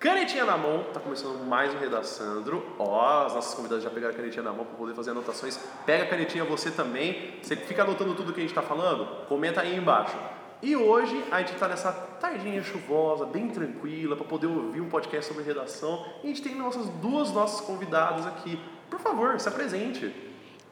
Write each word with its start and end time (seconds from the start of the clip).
Canetinha 0.00 0.46
na 0.46 0.56
mão, 0.56 0.84
tá 0.94 0.98
começando 0.98 1.44
mais 1.44 1.74
um 1.74 1.78
Redaçandro. 1.78 2.74
Ó, 2.78 3.26
as 3.26 3.34
nossas 3.34 3.52
convidadas 3.52 3.84
já 3.84 3.90
pegaram 3.90 4.14
a 4.14 4.16
canetinha 4.16 4.42
na 4.42 4.50
mão 4.50 4.64
para 4.64 4.74
poder 4.74 4.94
fazer 4.94 5.10
anotações. 5.10 5.58
Pega 5.84 6.04
a 6.04 6.06
canetinha 6.06 6.42
você 6.42 6.70
também. 6.70 7.34
Você 7.42 7.54
fica 7.54 7.82
anotando 7.82 8.14
tudo 8.14 8.32
que 8.32 8.40
a 8.40 8.42
gente 8.42 8.48
está 8.48 8.62
falando? 8.62 9.26
Comenta 9.26 9.60
aí 9.60 9.76
embaixo. 9.76 10.16
E 10.62 10.74
hoje 10.74 11.22
a 11.30 11.40
gente 11.40 11.52
está 11.52 11.68
nessa 11.68 11.92
tardinha 11.92 12.62
chuvosa, 12.62 13.26
bem 13.26 13.50
tranquila, 13.50 14.16
para 14.16 14.24
poder 14.24 14.46
ouvir 14.46 14.80
um 14.80 14.88
podcast 14.88 15.30
sobre 15.30 15.44
redação. 15.44 16.06
E 16.24 16.28
a 16.28 16.28
gente 16.28 16.40
tem 16.40 16.54
nossas 16.54 16.88
duas 16.88 17.30
nossas 17.30 17.60
convidadas 17.60 18.26
aqui. 18.26 18.58
Por 18.88 19.00
favor, 19.00 19.38
se 19.38 19.50
apresente. 19.50 20.10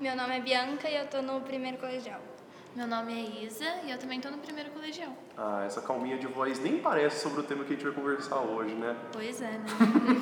Meu 0.01 0.17
nome 0.17 0.39
é 0.39 0.41
Bianca 0.41 0.89
e 0.89 0.97
eu 0.97 1.07
tô 1.07 1.21
no 1.21 1.43
primeiro 1.43 1.77
colegial. 1.77 2.23
Meu 2.79 2.87
nome 2.87 3.13
é 3.13 3.45
Isa 3.45 3.65
e 3.85 3.91
eu 3.91 3.99
também 3.99 4.19
estou 4.19 4.31
no 4.31 4.39
primeiro 4.39 4.71
colegial. 4.71 5.13
Ah, 5.37 5.65
essa 5.67 5.81
calminha 5.81 6.17
de 6.17 6.29
voz 6.29 6.61
nem 6.61 6.79
parece 6.79 7.21
sobre 7.21 7.41
o 7.41 7.43
tema 7.43 7.65
que 7.65 7.73
a 7.73 7.77
gente 7.77 7.85
vai 7.85 7.93
conversar 7.93 8.39
hoje, 8.39 8.73
né? 8.73 8.97
Pois 9.13 9.43
é, 9.43 9.51
né? 9.51 9.67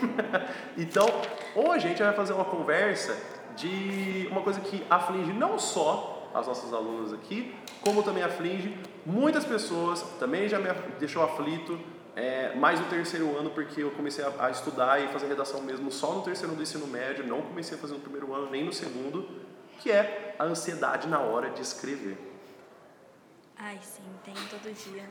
então, 0.75 1.07
hoje 1.55 1.85
a 1.85 1.89
gente 1.91 2.03
vai 2.03 2.15
fazer 2.15 2.33
uma 2.33 2.47
conversa 2.47 3.15
de 3.57 4.27
uma 4.31 4.41
coisa 4.41 4.59
que 4.61 4.83
aflige 4.89 5.35
não 5.35 5.59
só 5.59 6.31
as 6.33 6.47
nossas 6.47 6.73
alunas 6.73 7.13
aqui, 7.13 7.55
como 7.83 8.03
também 8.03 8.23
aflige 8.23 8.75
muitas 9.05 9.45
pessoas, 9.45 10.01
também 10.19 10.49
já 10.49 10.59
me 10.59 10.73
deixou 10.99 11.23
aflito, 11.23 11.79
é, 12.15 12.55
mais 12.55 12.81
no 12.81 12.87
terceiro 12.87 13.37
ano, 13.37 13.51
porque 13.51 13.83
eu 13.83 13.91
comecei 13.91 14.25
a, 14.25 14.47
a, 14.47 14.51
estudar 14.51 14.99
e 15.05 15.09
fazer 15.09 15.27
redação 15.27 15.61
mesmo 15.61 15.93
só 15.93 16.15
no 16.15 16.23
terceiro 16.23 16.53
ano 16.53 16.57
do 16.57 16.63
ensino 16.63 16.87
médio, 16.87 17.27
não 17.27 17.43
comecei 17.43 17.77
a 17.77 17.81
fazer 17.83 17.93
no 17.93 18.01
primeiro 18.01 18.33
ano 18.33 18.49
nem 18.51 18.65
no 18.65 18.73
segundo, 18.73 19.29
que 19.79 19.93
é 19.93 20.35
a 20.39 20.45
ansiedade 20.45 21.07
na 21.07 21.21
hora 21.21 21.51
de 21.51 21.61
escrever. 21.61 22.36
Ai, 23.59 23.79
sim, 23.83 24.03
tem 24.23 24.35
todo 24.51 24.73
dia. 24.73 25.09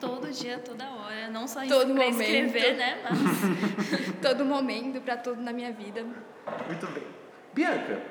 todo 0.00 0.30
dia, 0.30 0.58
toda 0.58 0.90
hora. 0.90 1.28
Não 1.28 1.46
só 1.46 1.60
todo 1.66 1.94
pra 1.94 2.04
momento. 2.04 2.20
escrever, 2.22 2.76
né? 2.76 3.02
Mas... 3.02 4.16
todo 4.22 4.44
momento, 4.44 5.00
para 5.02 5.18
tudo 5.18 5.42
na 5.42 5.52
minha 5.52 5.70
vida. 5.70 6.02
Muito 6.02 6.86
bem. 6.88 7.06
Bianca, 7.52 8.02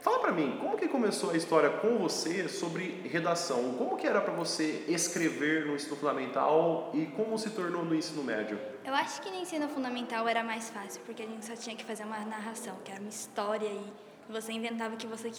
fala 0.00 0.20
para 0.20 0.32
mim, 0.32 0.56
como 0.60 0.76
que 0.76 0.86
começou 0.86 1.30
a 1.30 1.36
história 1.36 1.70
com 1.70 1.98
você 1.98 2.48
sobre 2.48 3.02
redação? 3.08 3.74
Como 3.74 3.96
que 3.96 4.06
era 4.06 4.20
para 4.20 4.32
você 4.32 4.84
escrever 4.86 5.66
no 5.66 5.74
ensino 5.74 5.96
fundamental 5.96 6.90
e 6.94 7.06
como 7.06 7.36
se 7.36 7.50
tornou 7.50 7.84
no 7.84 7.94
ensino 7.94 8.22
médio? 8.22 8.58
Eu 8.84 8.94
acho 8.94 9.20
que 9.20 9.28
no 9.28 9.36
ensino 9.36 9.68
fundamental 9.68 10.28
era 10.28 10.44
mais 10.44 10.70
fácil, 10.70 11.02
porque 11.04 11.24
a 11.24 11.26
gente 11.26 11.44
só 11.44 11.56
tinha 11.56 11.74
que 11.74 11.84
fazer 11.84 12.04
uma 12.04 12.20
narração, 12.20 12.76
que 12.84 12.92
era 12.92 13.00
uma 13.00 13.10
história 13.10 13.68
e 13.68 13.92
você 14.32 14.52
inventava 14.52 14.94
o 14.94 14.96
que 14.96 15.06
você 15.06 15.30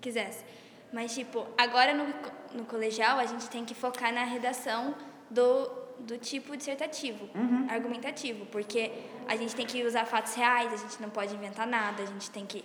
quisesse. 0.00 0.44
Mas, 0.92 1.12
tipo, 1.12 1.44
agora 1.58 1.92
no, 1.92 2.06
no 2.54 2.64
colegial 2.64 3.18
a 3.18 3.26
gente 3.26 3.48
tem 3.50 3.64
que 3.64 3.74
focar 3.74 4.12
na 4.12 4.24
redação 4.24 4.94
do, 5.30 5.70
do 5.98 6.16
tipo 6.18 6.56
dissertativo, 6.56 7.28
uhum. 7.34 7.66
argumentativo, 7.68 8.46
porque 8.46 8.92
a 9.26 9.36
gente 9.36 9.54
tem 9.54 9.66
que 9.66 9.84
usar 9.84 10.04
fatos 10.06 10.34
reais, 10.34 10.72
a 10.72 10.76
gente 10.76 11.02
não 11.02 11.10
pode 11.10 11.34
inventar 11.34 11.66
nada, 11.66 12.02
a 12.02 12.06
gente 12.06 12.30
tem 12.30 12.46
que. 12.46 12.64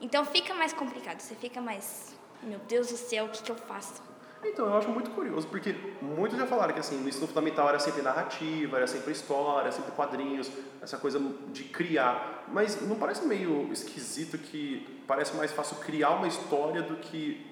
Então 0.00 0.24
fica 0.24 0.54
mais 0.54 0.72
complicado, 0.72 1.20
você 1.20 1.34
fica 1.34 1.60
mais. 1.60 2.16
Meu 2.42 2.58
Deus 2.60 2.88
do 2.88 2.96
céu, 2.96 3.26
o 3.26 3.28
que, 3.28 3.42
que 3.42 3.50
eu 3.50 3.56
faço? 3.56 4.00
Então, 4.44 4.66
eu 4.66 4.76
acho 4.76 4.88
muito 4.88 5.10
curioso, 5.10 5.48
porque 5.48 5.74
muitos 6.00 6.38
já 6.38 6.46
falaram 6.46 6.72
que 6.72 6.78
assim, 6.78 6.96
no 6.96 7.08
ensino 7.08 7.26
fundamental 7.26 7.68
era 7.68 7.78
sempre 7.80 8.02
narrativa, 8.02 8.76
era 8.76 8.86
sempre 8.86 9.10
história, 9.10 9.62
era 9.62 9.72
sempre 9.72 9.90
quadrinhos, 9.92 10.48
essa 10.80 10.96
coisa 10.96 11.20
de 11.48 11.64
criar. 11.64 12.44
Mas 12.46 12.80
não 12.82 12.96
parece 12.96 13.26
meio 13.26 13.72
esquisito 13.72 14.38
que 14.38 15.02
parece 15.08 15.36
mais 15.36 15.50
fácil 15.50 15.76
criar 15.78 16.10
uma 16.10 16.28
história 16.28 16.82
do 16.82 16.96
que 16.96 17.47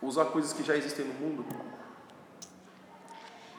usar 0.00 0.26
coisas 0.26 0.52
que 0.52 0.62
já 0.62 0.76
existem 0.76 1.04
no 1.04 1.14
mundo? 1.14 1.44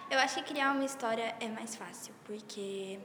Eu 0.10 0.20
acho 0.20 0.36
que 0.36 0.44
criar 0.44 0.72
uma 0.72 0.86
história 0.86 1.36
é 1.40 1.48
mais 1.48 1.76
fácil, 1.76 2.14
porque 2.26 3.00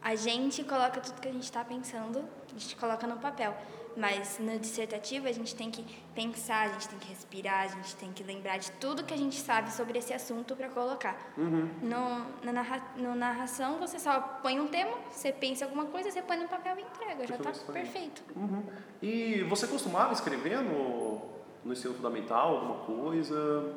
a 0.00 0.14
gente 0.14 0.62
coloca 0.62 1.00
tudo 1.00 1.20
que 1.20 1.28
a 1.28 1.32
gente 1.32 1.42
está 1.42 1.64
pensando, 1.64 2.24
a 2.48 2.58
gente 2.58 2.76
coloca 2.76 3.06
no 3.06 3.16
papel. 3.16 3.56
Mas 3.96 4.38
no 4.38 4.58
dissertativo 4.58 5.26
a 5.26 5.32
gente 5.32 5.56
tem 5.56 5.70
que 5.70 5.82
pensar, 6.14 6.66
a 6.66 6.72
gente 6.74 6.86
tem 6.86 6.98
que 6.98 7.08
respirar, 7.08 7.62
a 7.62 7.68
gente 7.68 7.96
tem 7.96 8.12
que 8.12 8.22
lembrar 8.22 8.58
de 8.58 8.70
tudo 8.72 9.02
que 9.02 9.14
a 9.14 9.16
gente 9.16 9.40
sabe 9.40 9.72
sobre 9.72 9.98
esse 9.98 10.12
assunto 10.12 10.54
para 10.54 10.68
colocar. 10.68 11.16
Uhum. 11.36 11.70
No, 11.80 12.44
na 12.44 12.52
narra, 12.52 12.82
no 12.98 13.14
narração 13.14 13.78
você 13.78 13.98
só 13.98 14.20
põe 14.42 14.60
um 14.60 14.68
tema, 14.68 14.94
você 15.10 15.32
pensa 15.32 15.64
alguma 15.64 15.86
coisa, 15.86 16.10
você 16.10 16.20
põe 16.20 16.36
no 16.36 16.46
papel 16.46 16.78
e 16.78 16.82
entrega, 16.82 17.26
já 17.26 17.36
está 17.36 17.72
perfeito. 17.72 18.22
Uhum. 18.36 18.62
E 19.00 19.42
você 19.44 19.66
costumava 19.66 20.12
escrever 20.12 20.60
no, 20.60 21.22
no 21.66 21.72
ensino 21.72 21.94
fundamental, 21.94 22.54
alguma 22.54 22.76
coisa? 22.84 23.74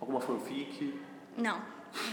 Alguma 0.00 0.20
fanfic? 0.20 1.00
Não. 1.36 1.60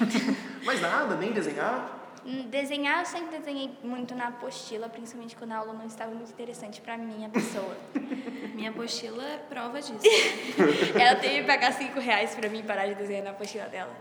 Mas 0.63 0.79
nada, 0.81 1.15
nem 1.15 1.31
desenhar? 1.31 1.97
Hum, 2.25 2.47
desenhar 2.49 2.99
eu 2.99 3.05
sempre 3.05 3.37
desenhei 3.37 3.71
muito 3.81 4.13
na 4.13 4.27
apostila, 4.27 4.87
principalmente 4.89 5.35
quando 5.35 5.53
a 5.53 5.57
aula 5.57 5.73
não 5.73 5.85
estava 5.85 6.11
muito 6.13 6.29
interessante 6.29 6.79
para 6.81 6.97
minha 6.97 7.29
pessoa. 7.29 7.75
minha 8.53 8.69
apostila 8.69 9.23
é 9.23 9.37
prova 9.37 9.81
disso. 9.81 9.93
Né? 9.93 10.93
Ela 11.01 11.15
teve 11.15 11.41
que 11.41 11.47
pagar 11.47 11.73
cinco 11.73 11.99
reais 11.99 12.35
para 12.35 12.49
mim 12.49 12.61
parar 12.61 12.85
de 12.87 12.95
desenhar 12.95 13.23
na 13.23 13.31
apostila 13.31 13.65
dela. 13.65 13.95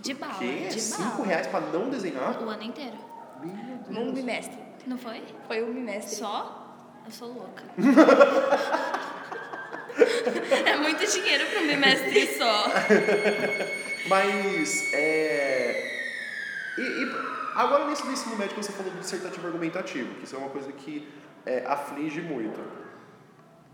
De 0.00 0.14
bala. 0.14 0.34
Que? 0.34 0.68
De 0.68 0.80
cinco 0.80 1.18
bala. 1.18 1.26
reais 1.26 1.46
para 1.46 1.60
não 1.66 1.88
desenhar? 1.88 2.42
O 2.42 2.48
ano 2.48 2.62
inteiro. 2.62 2.96
Meu 3.40 3.54
Deus. 3.54 3.98
Um 3.98 4.12
bimestre. 4.12 4.58
Não 4.86 4.98
foi? 4.98 5.22
Foi 5.46 5.62
um 5.62 5.72
bimestre. 5.72 6.16
Só? 6.16 6.64
Eu 7.04 7.12
sou 7.12 7.28
louca. 7.28 7.62
é 10.66 10.76
muito 10.76 11.06
dinheiro 11.06 11.46
para 11.46 11.60
um 11.60 11.66
bimestre 11.66 12.26
só. 12.36 12.66
Mas, 14.08 14.92
é... 14.92 15.96
E, 16.78 16.80
e, 16.80 17.10
agora 17.54 17.86
nesse 17.86 18.06
ensino 18.06 18.36
médio 18.36 18.56
você 18.56 18.72
falou 18.72 18.92
do 18.92 19.00
dissertativo 19.00 19.46
argumentativo, 19.46 20.14
que 20.16 20.24
isso 20.24 20.36
é 20.36 20.38
uma 20.38 20.50
coisa 20.50 20.70
que 20.72 21.08
é, 21.44 21.64
aflige 21.66 22.20
muito. 22.20 22.60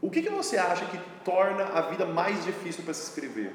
O 0.01 0.11
que, 0.11 0.23
que 0.23 0.31
você 0.31 0.57
acha 0.57 0.85
que 0.87 0.99
torna 1.25 1.65
a 1.65 1.83
vida 1.83 2.05
mais 2.05 2.45
difícil 2.45 2.83
para 2.85 2.93
se 2.93 3.09
escrever? 3.09 3.53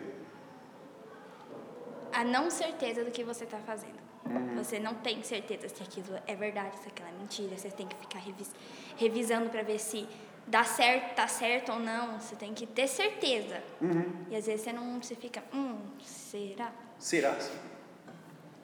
A 2.13 2.23
não 2.23 2.49
certeza 2.49 3.03
do 3.03 3.11
que 3.11 3.23
você 3.23 3.43
está 3.43 3.57
fazendo. 3.59 4.07
Uhum. 4.25 4.55
Você 4.55 4.79
não 4.79 4.95
tem 4.95 5.21
certeza 5.23 5.69
se 5.69 5.81
aquilo 5.83 6.17
é 6.25 6.35
verdade, 6.35 6.77
se 6.79 6.87
aquilo 6.87 7.09
é 7.09 7.11
mentira. 7.11 7.57
Você 7.57 7.69
tem 7.69 7.87
que 7.87 7.95
ficar 7.95 8.19
revis 8.19 8.51
revisando 8.95 9.49
para 9.49 9.61
ver 9.61 9.79
se 9.79 10.07
dá 10.47 10.63
certo, 10.63 11.15
tá 11.15 11.27
certo 11.27 11.73
ou 11.73 11.79
não. 11.79 12.19
Você 12.19 12.35
tem 12.35 12.53
que 12.53 12.65
ter 12.65 12.87
certeza. 12.87 13.61
Uhum. 13.81 14.25
E 14.29 14.35
às 14.35 14.45
vezes 14.45 14.61
você 14.61 14.73
não, 14.73 15.01
você 15.01 15.15
fica, 15.15 15.43
hum, 15.53 15.77
será? 16.01 16.71
Será? 16.97 17.37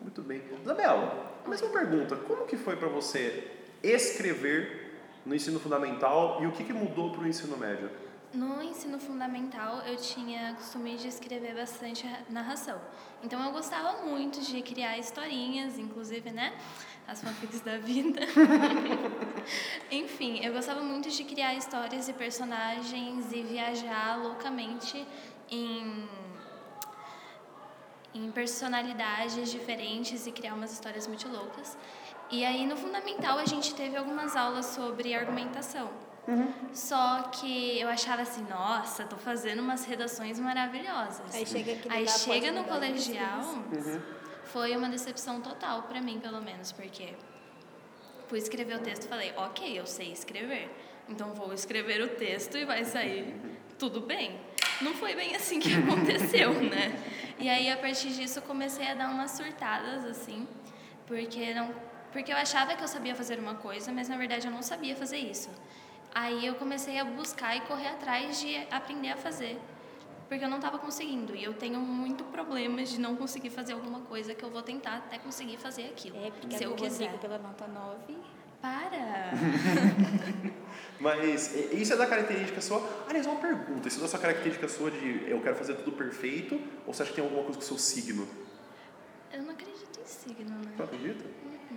Muito 0.01 0.22
bem. 0.22 0.41
Isabela, 0.61 1.39
a 1.45 1.49
mesma 1.49 1.69
pergunta. 1.69 2.16
Como 2.16 2.45
que 2.45 2.57
foi 2.57 2.75
para 2.75 2.88
você 2.88 3.51
escrever 3.83 4.91
no 5.25 5.35
ensino 5.35 5.59
fundamental 5.59 6.39
e 6.41 6.47
o 6.47 6.51
que, 6.51 6.63
que 6.63 6.73
mudou 6.73 7.11
para 7.11 7.22
o 7.22 7.27
ensino 7.27 7.57
médio? 7.57 7.89
No 8.33 8.63
ensino 8.63 8.97
fundamental, 8.97 9.83
eu 9.85 9.95
tinha 9.95 10.55
costume 10.55 10.97
de 10.97 11.07
escrever 11.07 11.53
bastante 11.53 12.03
narração. 12.29 12.81
Então, 13.21 13.39
eu 13.45 13.51
gostava 13.51 14.03
muito 14.07 14.41
de 14.41 14.59
criar 14.63 14.97
historinhas, 14.97 15.77
inclusive, 15.77 16.31
né? 16.31 16.51
As 17.07 17.22
fanfics 17.22 17.61
da 17.61 17.77
vida. 17.77 18.22
Enfim, 19.91 20.43
eu 20.43 20.51
gostava 20.51 20.81
muito 20.81 21.11
de 21.11 21.23
criar 21.23 21.53
histórias 21.53 22.09
e 22.09 22.13
personagens 22.13 23.31
e 23.31 23.43
viajar 23.43 24.17
loucamente 24.17 25.05
em 25.51 26.09
em 28.16 28.31
personalidades 28.31 29.51
diferentes 29.51 30.27
e 30.27 30.31
criar 30.31 30.53
umas 30.53 30.72
histórias 30.72 31.07
muito 31.07 31.27
loucas. 31.27 31.75
E 32.29 32.45
aí 32.45 32.66
no 32.66 32.77
fundamental 32.77 33.39
a 33.39 33.45
gente 33.45 33.73
teve 33.73 33.97
algumas 33.97 34.35
aulas 34.35 34.67
sobre 34.67 35.16
argumentação. 35.16 36.03
Uhum. 36.28 36.53
Só 36.73 37.23
que 37.23 37.79
eu 37.79 37.89
achava 37.89 38.22
assim, 38.22 38.45
nossa, 38.50 39.03
tô 39.03 39.17
fazendo 39.17 39.59
umas 39.59 39.85
redações 39.85 40.39
maravilhosas. 40.39 41.35
Aí 41.35 41.45
chega, 41.45 41.73
aqui 41.73 41.89
aí 41.89 42.07
chega 42.07 42.51
no 42.51 42.63
colegial, 42.63 43.41
uhum. 43.41 44.01
foi 44.45 44.75
uma 44.75 44.89
decepção 44.89 45.41
total 45.41 45.84
para 45.84 46.01
mim, 46.01 46.19
pelo 46.19 46.41
menos, 46.41 46.72
porque 46.72 47.13
fui 48.28 48.40
escrever 48.40 48.78
o 48.78 48.79
texto 48.79 49.03
e 49.03 49.08
falei, 49.08 49.34
ok, 49.35 49.79
eu 49.79 49.85
sei 49.85 50.11
escrever, 50.11 50.70
então 51.09 51.34
vou 51.34 51.53
escrever 51.53 52.02
o 52.02 52.08
texto 52.08 52.58
e 52.58 52.64
vai 52.64 52.85
sair 52.85 53.35
tudo 53.78 53.99
bem. 53.99 54.40
Não 54.81 54.93
foi 54.93 55.16
bem 55.16 55.35
assim 55.35 55.59
que 55.59 55.72
aconteceu, 55.75 56.53
né? 56.53 56.97
E 57.37 57.49
aí, 57.49 57.70
a 57.70 57.78
partir 57.78 58.09
disso, 58.09 58.40
eu 58.40 58.43
comecei 58.43 58.87
a 58.87 58.93
dar 58.93 59.09
umas 59.09 59.31
surtadas, 59.31 60.05
assim, 60.05 60.47
porque, 61.05 61.53
não, 61.53 61.73
porque 62.14 62.31
eu 62.31 62.37
achava 62.37 62.75
que 62.75 62.84
eu 62.84 62.87
sabia 62.87 63.14
fazer 63.14 63.40
uma 63.40 63.55
coisa, 63.55 63.91
mas 63.91 64.08
na 64.08 64.16
verdade 64.16 64.47
eu 64.47 64.52
não 64.52 64.61
sabia 64.61 64.96
fazer 64.96 65.17
isso. 65.17 65.49
Aí 66.13 66.45
eu 66.45 66.55
comecei 66.55 66.99
a 66.99 67.05
buscar 67.05 67.55
e 67.55 67.61
correr 67.61 67.87
atrás 67.87 68.39
de 68.39 68.55
aprender 68.69 69.09
a 69.09 69.17
fazer, 69.17 69.59
porque 70.29 70.45
eu 70.45 70.49
não 70.49 70.57
estava 70.57 70.77
conseguindo. 70.77 71.35
E 71.35 71.43
eu 71.43 71.53
tenho 71.53 71.79
muito 71.79 72.23
problema 72.25 72.83
de 72.83 72.99
não 72.99 73.15
conseguir 73.15 73.49
fazer 73.49 73.73
alguma 73.73 74.01
coisa 74.01 74.35
que 74.35 74.43
eu 74.43 74.49
vou 74.49 74.61
tentar 74.61 74.97
até 74.97 75.17
conseguir 75.17 75.57
fazer 75.57 75.85
aquilo. 75.85 76.17
É, 76.17 76.29
porque 76.29 76.57
se 76.57 76.63
eu 76.63 76.75
quiser. 76.75 77.17
pela 77.17 77.39
nota 77.39 77.67
9. 77.67 78.15
Para! 78.61 79.31
Mas 80.99 81.53
isso 81.73 81.93
é 81.93 81.97
da 81.97 82.05
característica 82.05 82.61
sua. 82.61 82.81
Aliás, 83.09 83.25
uma 83.25 83.35
pergunta: 83.35 83.87
isso 83.87 83.99
é 83.99 84.01
da 84.03 84.07
sua 84.07 84.19
característica 84.19 84.69
sua 84.69 84.89
de 84.89 85.29
eu 85.29 85.41
quero 85.41 85.55
fazer 85.55 85.73
tudo 85.75 85.91
perfeito? 85.91 86.61
Ou 86.87 86.93
você 86.93 87.03
acha 87.03 87.11
que 87.11 87.15
tem 87.15 87.23
alguma 87.25 87.43
coisa 87.43 87.59
com 87.59 87.65
o 87.65 87.67
seu 87.67 87.77
signo? 87.77 88.25
Eu 89.33 89.43
não 89.43 89.51
acredito 89.51 89.99
em 89.99 90.05
signo, 90.05 90.51
né? 90.51 90.73
Não 90.77 90.85
acredita? 90.85 91.25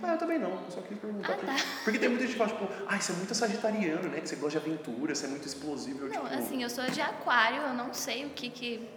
Ah, 0.03 0.13
eu 0.13 0.17
também 0.17 0.39
não, 0.39 0.51
eu 0.51 0.71
só 0.71 0.81
queria 0.81 0.97
perguntar. 0.97 1.33
Ah, 1.33 1.45
tá. 1.45 1.55
Porque 1.83 1.99
tem 1.99 2.09
muita 2.09 2.25
gente 2.25 2.33
que 2.33 2.37
fala, 2.37 2.51
tipo, 2.51 2.67
ah, 2.87 2.99
você 2.99 3.11
é 3.11 3.15
muito 3.15 3.33
sagitariano, 3.35 4.09
né? 4.09 4.21
Que 4.21 4.29
você 4.29 4.35
gosta 4.35 4.59
de 4.59 4.65
aventura, 4.69 5.15
você 5.15 5.25
é 5.25 5.29
muito 5.29 5.47
explosivo. 5.47 6.07
Não, 6.07 6.23
tipo, 6.23 6.25
assim, 6.27 6.63
eu 6.63 6.69
sou 6.69 6.85
de 6.85 7.01
aquário, 7.01 7.61
eu 7.61 7.73
não 7.73 7.93
sei 7.93 8.25
o 8.25 8.29
que 8.29 8.49
que, 8.49 8.89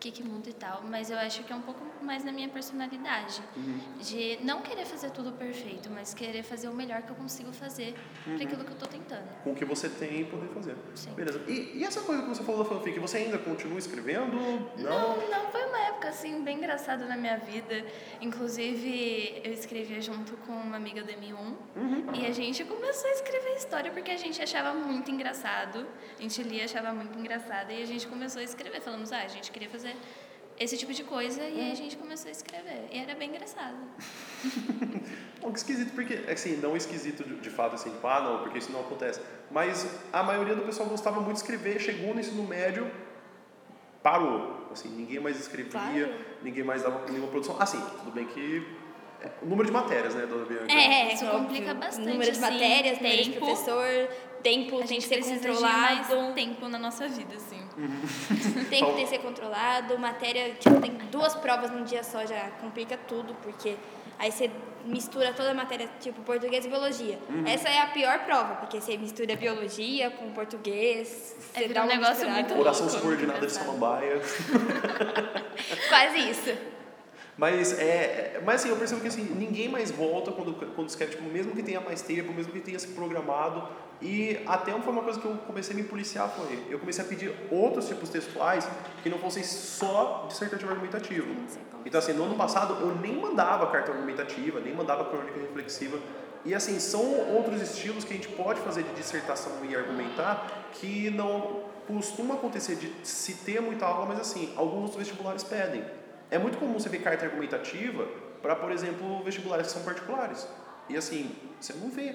que 0.00 0.10
que 0.10 0.22
muda 0.22 0.48
e 0.48 0.52
tal, 0.52 0.82
mas 0.84 1.10
eu 1.10 1.18
acho 1.18 1.42
que 1.44 1.52
é 1.52 1.56
um 1.56 1.62
pouco 1.62 1.80
mais 2.04 2.22
na 2.24 2.30
minha 2.32 2.48
personalidade. 2.48 3.42
Uhum. 3.56 3.80
De 4.00 4.38
não 4.42 4.60
querer 4.62 4.84
fazer 4.84 5.10
tudo 5.10 5.32
perfeito, 5.32 5.90
mas 5.90 6.12
querer 6.14 6.42
fazer 6.42 6.68
o 6.68 6.74
melhor 6.74 7.02
que 7.02 7.10
eu 7.10 7.16
consigo 7.16 7.52
fazer 7.52 7.94
Uhum. 8.26 8.36
para 8.36 8.44
aquilo 8.46 8.64
que 8.64 8.72
eu 8.72 8.76
tô 8.78 8.86
tentando. 8.86 9.24
com 9.42 9.52
o 9.52 9.54
que 9.54 9.64
você 9.64 9.88
tem 9.88 10.20
e 10.20 10.24
poder 10.24 10.48
fazer. 10.48 10.76
Sim. 10.94 11.12
Beleza. 11.12 11.42
E, 11.48 11.78
e 11.78 11.84
essa 11.84 12.00
coisa 12.02 12.22
que 12.22 12.28
você 12.28 12.42
falou 12.44 12.62
da 12.62 12.68
fanfic, 12.68 12.98
você 12.98 13.18
ainda 13.18 13.38
continua 13.38 13.78
escrevendo? 13.78 14.34
Não, 14.78 15.16
não, 15.28 15.50
foi 15.50 15.64
uma 15.66 15.78
época 15.80 16.08
assim 16.08 16.42
bem 16.42 16.58
engraçada 16.58 17.06
na 17.06 17.16
minha 17.16 17.36
vida. 17.38 17.84
Inclusive, 18.20 19.40
eu 19.44 19.52
escrevia 19.52 20.00
junto 20.00 20.36
com 20.38 20.52
uma 20.52 20.76
amiga 20.76 21.02
do 21.02 21.10
M1 21.10 21.34
Uhum. 21.76 22.04
e 22.14 22.26
a 22.26 22.32
gente 22.32 22.64
começou 22.64 23.08
a 23.08 23.12
escrever 23.12 23.54
história 23.56 23.90
porque 23.90 24.10
a 24.10 24.16
gente 24.16 24.40
achava 24.42 24.72
muito 24.74 25.10
engraçado. 25.10 25.86
A 26.18 26.22
gente 26.22 26.42
lia 26.42 26.62
e 26.62 26.64
achava 26.64 26.92
muito 26.92 27.18
engraçado 27.18 27.70
e 27.72 27.82
a 27.82 27.86
gente 27.86 28.06
começou 28.06 28.40
a 28.40 28.44
escrever. 28.44 28.80
Falamos, 28.80 29.12
ah, 29.12 29.22
a 29.22 29.28
gente 29.28 29.50
queria 29.50 29.68
fazer 29.70 29.94
esse 30.58 30.76
tipo 30.76 30.92
de 30.92 31.02
coisa 31.04 31.42
e 31.42 31.60
aí 31.60 31.72
a 31.72 31.74
gente 31.74 31.96
começou 31.96 32.28
a 32.28 32.32
escrever. 32.32 32.86
E 32.92 32.98
era 32.98 33.14
bem 33.14 33.28
engraçado. 33.30 33.76
Bom, 35.40 35.50
que 35.52 35.58
esquisito, 35.58 35.92
porque, 35.94 36.14
assim, 36.30 36.56
não 36.56 36.76
esquisito 36.76 37.24
de, 37.24 37.36
de 37.36 37.50
fato, 37.50 37.74
assim, 37.74 37.90
tipo, 37.90 38.06
ah, 38.06 38.20
não, 38.20 38.38
porque 38.42 38.58
isso 38.58 38.70
não 38.72 38.80
acontece. 38.80 39.20
Mas 39.50 39.86
a 40.12 40.22
maioria 40.22 40.54
do 40.54 40.62
pessoal 40.62 40.88
gostava 40.88 41.20
muito 41.20 41.34
de 41.36 41.42
escrever, 41.42 41.80
chegou 41.80 42.14
no 42.14 42.20
ensino 42.20 42.42
médio, 42.44 42.90
parou. 44.02 44.68
Assim, 44.70 44.88
ninguém 44.88 45.20
mais 45.20 45.38
escrevia, 45.38 45.72
Parou. 46.08 46.14
ninguém 46.42 46.64
mais 46.64 46.82
dava 46.82 47.04
nenhuma 47.10 47.28
produção. 47.28 47.56
Assim, 47.60 47.80
tudo 47.98 48.10
bem 48.10 48.26
que 48.26 48.66
é, 49.22 49.30
o 49.42 49.46
número 49.46 49.66
de 49.66 49.72
matérias, 49.72 50.14
né, 50.14 50.26
dona 50.26 50.44
Bianca? 50.44 50.72
É, 50.72 51.14
Isso 51.14 51.24
óbvio. 51.26 51.40
complica 51.40 51.74
bastante, 51.74 52.08
Número 52.08 52.24
de 52.24 52.30
assim, 52.30 52.40
matérias, 52.40 52.98
número 52.98 53.22
de 53.22 53.30
tempo. 53.32 53.44
professor, 53.46 54.08
tempo 54.44 54.76
A 54.76 54.78
tem 54.80 54.86
que 54.86 54.94
gente 54.94 55.08
ser 55.08 55.14
precisa 55.16 55.40
de 55.40 55.46
controlado. 55.48 55.78
mais 55.80 56.34
tempo 56.34 56.68
na 56.68 56.78
nossa 56.78 57.08
vida, 57.08 57.34
assim. 57.34 57.60
Tem 58.70 58.84
que 58.84 58.92
ter 58.92 59.00
que 59.02 59.06
ser 59.08 59.18
controlado, 59.18 59.98
matéria, 59.98 60.54
tipo, 60.54 60.80
tem 60.80 60.92
duas 61.10 61.34
provas 61.34 61.70
num 61.70 61.82
dia 61.82 62.04
só 62.04 62.24
já 62.26 62.50
complica 62.60 62.96
tudo, 63.08 63.34
porque 63.42 63.76
aí 64.18 64.30
você 64.30 64.50
mistura 64.84 65.32
toda 65.32 65.50
a 65.50 65.54
matéria, 65.54 65.88
tipo 65.98 66.20
português 66.22 66.64
e 66.66 66.68
biologia. 66.68 67.18
Uhum. 67.28 67.44
Essa 67.46 67.68
é 67.68 67.80
a 67.80 67.86
pior 67.86 68.18
prova, 68.20 68.56
porque 68.56 68.80
você 68.80 68.96
mistura 68.98 69.34
biologia 69.34 70.10
com 70.10 70.30
português, 70.32 71.34
É, 71.54 71.60
você 71.60 71.68
dá 71.68 71.80
um 71.80 71.84
uma 71.84 71.92
negócio 71.94 72.14
misturada. 72.26 72.40
muito 72.48 72.60
Oração 72.60 72.86
louco, 72.86 73.00
subordinada 73.00 73.46
de 73.46 73.52
samambaia. 73.52 74.20
Quase 75.88 76.18
isso. 76.30 76.73
Mas, 77.36 77.76
é, 77.78 77.84
é- 78.36 78.42
mas 78.44 78.60
assim, 78.60 78.68
eu 78.68 78.76
percebo 78.76 79.00
que 79.00 79.08
assim, 79.08 79.22
ninguém 79.22 79.68
mais 79.68 79.90
volta 79.90 80.30
quando, 80.30 80.54
quando 80.74 80.88
escreve, 80.88 81.16
tipo, 81.16 81.28
mesmo 81.28 81.52
que 81.52 81.62
tenha 81.62 81.80
mais 81.80 82.00
tempo, 82.00 82.32
mesmo 82.32 82.52
que 82.52 82.60
tenha 82.60 82.78
se 82.78 82.88
programado. 82.88 83.68
E 84.00 84.40
até 84.46 84.72
foi 84.72 84.92
uma 84.92 85.02
coisa 85.02 85.18
que 85.18 85.26
eu 85.26 85.36
comecei 85.46 85.74
a 85.74 85.76
me 85.76 85.84
policiar, 85.84 86.28
foi, 86.28 86.66
eu 86.68 86.78
comecei 86.78 87.04
a 87.04 87.08
pedir 87.08 87.34
outros 87.50 87.88
tipos 87.88 88.08
textuais 88.08 88.68
que 89.02 89.08
não 89.08 89.18
fossem 89.18 89.42
só 89.42 90.26
dissertativo 90.28 90.70
argumentativo. 90.70 91.26
Então 91.84 91.98
assim, 91.98 92.12
no 92.12 92.24
ano 92.24 92.34
passado 92.36 92.76
eu 92.80 92.94
nem 92.96 93.16
mandava 93.16 93.66
carta 93.68 93.92
argumentativa, 93.92 94.60
nem 94.60 94.74
mandava 94.74 95.04
crônica 95.06 95.38
reflexiva. 95.38 95.98
E 96.44 96.54
assim, 96.54 96.78
são 96.78 97.34
outros 97.34 97.60
estilos 97.62 98.04
que 98.04 98.12
a 98.12 98.16
gente 98.16 98.28
pode 98.28 98.60
fazer 98.60 98.82
de 98.82 98.92
dissertação 98.94 99.52
e 99.68 99.74
argumentar 99.74 100.68
que 100.74 101.08
não 101.10 101.62
costuma 101.86 102.34
acontecer 102.34 102.76
de 102.76 102.92
se 103.02 103.34
ter 103.34 103.60
muita 103.60 103.86
aula, 103.86 104.06
mas 104.06 104.20
assim, 104.20 104.52
alguns 104.56 104.94
vestibulares 104.94 105.42
pedem. 105.42 105.82
É 106.30 106.38
muito 106.38 106.58
comum 106.58 106.74
você 106.74 106.88
ver 106.88 106.98
carta 106.98 107.24
argumentativa 107.24 108.06
para, 108.42 108.56
por 108.56 108.70
exemplo, 108.70 109.22
vestibulares 109.22 109.66
que 109.68 109.72
são 109.72 109.82
particulares. 109.82 110.46
E 110.88 110.96
assim, 110.96 111.30
você 111.60 111.72
não 111.74 111.90
vê. 111.90 112.14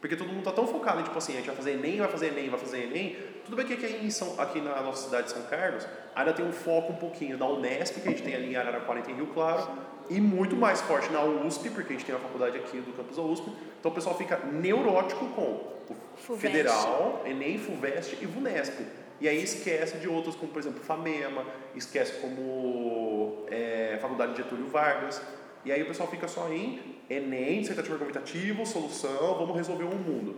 Porque 0.00 0.14
todo 0.14 0.28
mundo 0.28 0.44
tá 0.44 0.52
tão 0.52 0.66
focado 0.66 1.00
em, 1.00 1.04
tipo 1.04 1.16
assim, 1.16 1.32
a 1.32 1.36
gente 1.36 1.46
vai 1.46 1.56
fazer 1.56 1.72
Enem, 1.72 1.98
vai 1.98 2.08
fazer 2.08 2.26
Enem, 2.28 2.50
vai 2.50 2.60
fazer 2.60 2.82
Enem. 2.84 3.16
Tudo 3.44 3.56
bem 3.56 3.66
que 3.66 3.72
aqui, 3.72 4.04
em 4.04 4.10
São, 4.10 4.40
aqui 4.40 4.60
na 4.60 4.80
nossa 4.82 5.04
cidade 5.04 5.28
de 5.28 5.32
São 5.32 5.42
Carlos, 5.44 5.86
ainda 6.14 6.32
tem 6.32 6.44
um 6.44 6.52
foco 6.52 6.92
um 6.92 6.96
pouquinho 6.96 7.38
na 7.38 7.46
Unesp, 7.46 8.00
que 8.00 8.08
a 8.08 8.10
gente 8.10 8.22
tem 8.22 8.34
ali 8.34 8.52
em 8.52 8.56
Araraquara 8.56 9.00
e 9.00 9.02
tem 9.02 9.14
Rio 9.14 9.28
Claro, 9.28 9.68
e 10.10 10.20
muito 10.20 10.54
mais 10.54 10.80
forte 10.80 11.10
na 11.10 11.22
USP, 11.22 11.70
porque 11.70 11.92
a 11.92 11.96
gente 11.96 12.04
tem 12.04 12.14
a 12.14 12.18
faculdade 12.18 12.56
aqui 12.56 12.78
do 12.78 12.92
campus 12.92 13.16
da 13.16 13.22
USP. 13.22 13.50
Então 13.80 13.90
o 13.90 13.94
pessoal 13.94 14.16
fica 14.16 14.38
neurótico 14.38 15.26
com 15.28 15.42
o 15.42 15.96
Fuvest. 16.16 16.52
Federal, 16.52 17.22
Enem, 17.24 17.58
FUVEST 17.58 18.18
e 18.20 18.26
VUNESP. 18.26 18.86
E 19.20 19.28
aí 19.28 19.42
esquece 19.42 19.96
de 19.98 20.08
outros, 20.08 20.34
como 20.36 20.52
por 20.52 20.58
exemplo 20.58 20.82
FAMEMA, 20.82 21.44
esquece 21.74 22.20
como 22.20 23.44
é, 23.50 23.98
Faculdade 24.00 24.32
de 24.32 24.42
Getúlio 24.42 24.66
Vargas. 24.68 25.22
E 25.64 25.72
aí 25.72 25.82
o 25.82 25.86
pessoal 25.86 26.08
fica 26.08 26.28
só 26.28 26.48
em 26.52 26.96
Enem, 27.08 27.60
dissertativo 27.60 27.94
argumentativo, 27.94 28.66
solução, 28.66 29.34
vamos 29.38 29.56
resolver 29.56 29.84
o 29.84 29.94
mundo. 29.96 30.36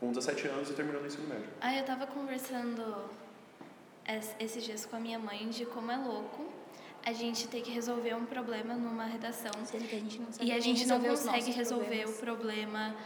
Com 0.00 0.08
17 0.10 0.48
anos 0.48 0.68
e 0.70 0.74
terminando 0.74 1.04
o 1.04 1.06
ensino 1.06 1.26
médio. 1.28 1.48
Ah, 1.60 1.74
eu 1.76 1.84
tava 1.84 2.06
conversando 2.06 2.82
es- 4.06 4.34
esses 4.38 4.62
dias 4.64 4.84
com 4.84 4.96
a 4.96 5.00
minha 5.00 5.18
mãe 5.18 5.48
de 5.48 5.64
como 5.66 5.90
é 5.90 5.96
louco 5.96 6.46
a 7.04 7.12
gente 7.12 7.46
ter 7.48 7.60
que 7.62 7.70
resolver 7.70 8.14
um 8.14 8.26
problema 8.26 8.74
numa 8.74 9.04
redação 9.04 9.52
Sendo 9.64 9.88
que 9.88 9.94
a 9.94 9.98
gente 10.00 10.18
não 10.20 10.32
sabe 10.32 10.44
e 10.46 10.52
a 10.52 10.58
gente 10.60 10.86
não 10.86 11.00
consegue 11.00 11.50
resolver 11.52 11.84
problemas. 12.02 12.10
o 12.10 12.20
problema 12.20 12.96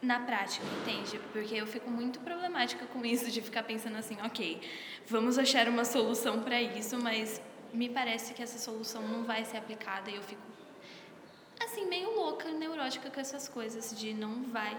na 0.00 0.20
prática, 0.20 0.64
entende? 0.80 1.18
Porque 1.32 1.54
eu 1.54 1.66
fico 1.66 1.90
muito 1.90 2.20
problemática 2.20 2.86
com 2.86 3.04
isso 3.04 3.30
de 3.30 3.40
ficar 3.40 3.64
pensando 3.64 3.96
assim, 3.96 4.16
ok, 4.22 4.60
vamos 5.06 5.38
achar 5.38 5.68
uma 5.68 5.84
solução 5.84 6.40
para 6.42 6.60
isso, 6.60 6.96
mas 6.98 7.40
me 7.72 7.88
parece 7.88 8.32
que 8.32 8.42
essa 8.42 8.58
solução 8.58 9.02
não 9.02 9.24
vai 9.24 9.44
ser 9.44 9.56
aplicada 9.56 10.10
e 10.10 10.14
eu 10.14 10.22
fico 10.22 10.40
assim 11.60 11.86
meio 11.86 12.14
louca, 12.14 12.48
neurótica 12.50 13.10
com 13.10 13.20
essas 13.20 13.48
coisas 13.48 13.98
de 13.98 14.14
não 14.14 14.44
vai 14.44 14.76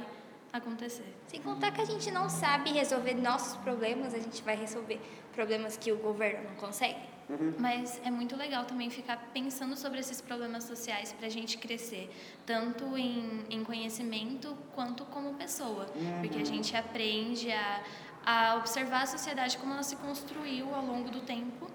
acontecer. 0.51 1.13
Sem 1.27 1.41
contar 1.41 1.71
que 1.71 1.81
a 1.81 1.85
gente 1.85 2.09
não 2.09 2.29
sabe 2.29 2.71
resolver 2.71 3.13
nossos 3.13 3.57
problemas, 3.57 4.13
a 4.13 4.19
gente 4.19 4.41
vai 4.41 4.55
resolver 4.55 4.99
problemas 5.33 5.77
que 5.77 5.91
o 5.91 5.97
governo 5.97 6.49
não 6.49 6.55
consegue. 6.55 6.99
Mas 7.59 8.01
é 8.03 8.09
muito 8.09 8.35
legal 8.35 8.65
também 8.65 8.89
ficar 8.89 9.17
pensando 9.33 9.75
sobre 9.77 9.99
esses 9.99 10.19
problemas 10.19 10.63
sociais 10.63 11.13
para 11.13 11.27
a 11.27 11.29
gente 11.29 11.57
crescer, 11.57 12.09
tanto 12.45 12.97
em, 12.97 13.45
em 13.49 13.63
conhecimento 13.63 14.57
quanto 14.73 15.05
como 15.05 15.35
pessoa. 15.35 15.85
Porque 16.21 16.39
a 16.39 16.45
gente 16.45 16.75
aprende 16.75 17.51
a, 17.51 17.83
a 18.25 18.55
observar 18.55 19.03
a 19.03 19.05
sociedade 19.05 19.57
como 19.57 19.73
ela 19.73 19.83
se 19.83 19.95
construiu 19.97 20.73
ao 20.73 20.83
longo 20.83 21.09
do 21.09 21.21
tempo. 21.21 21.67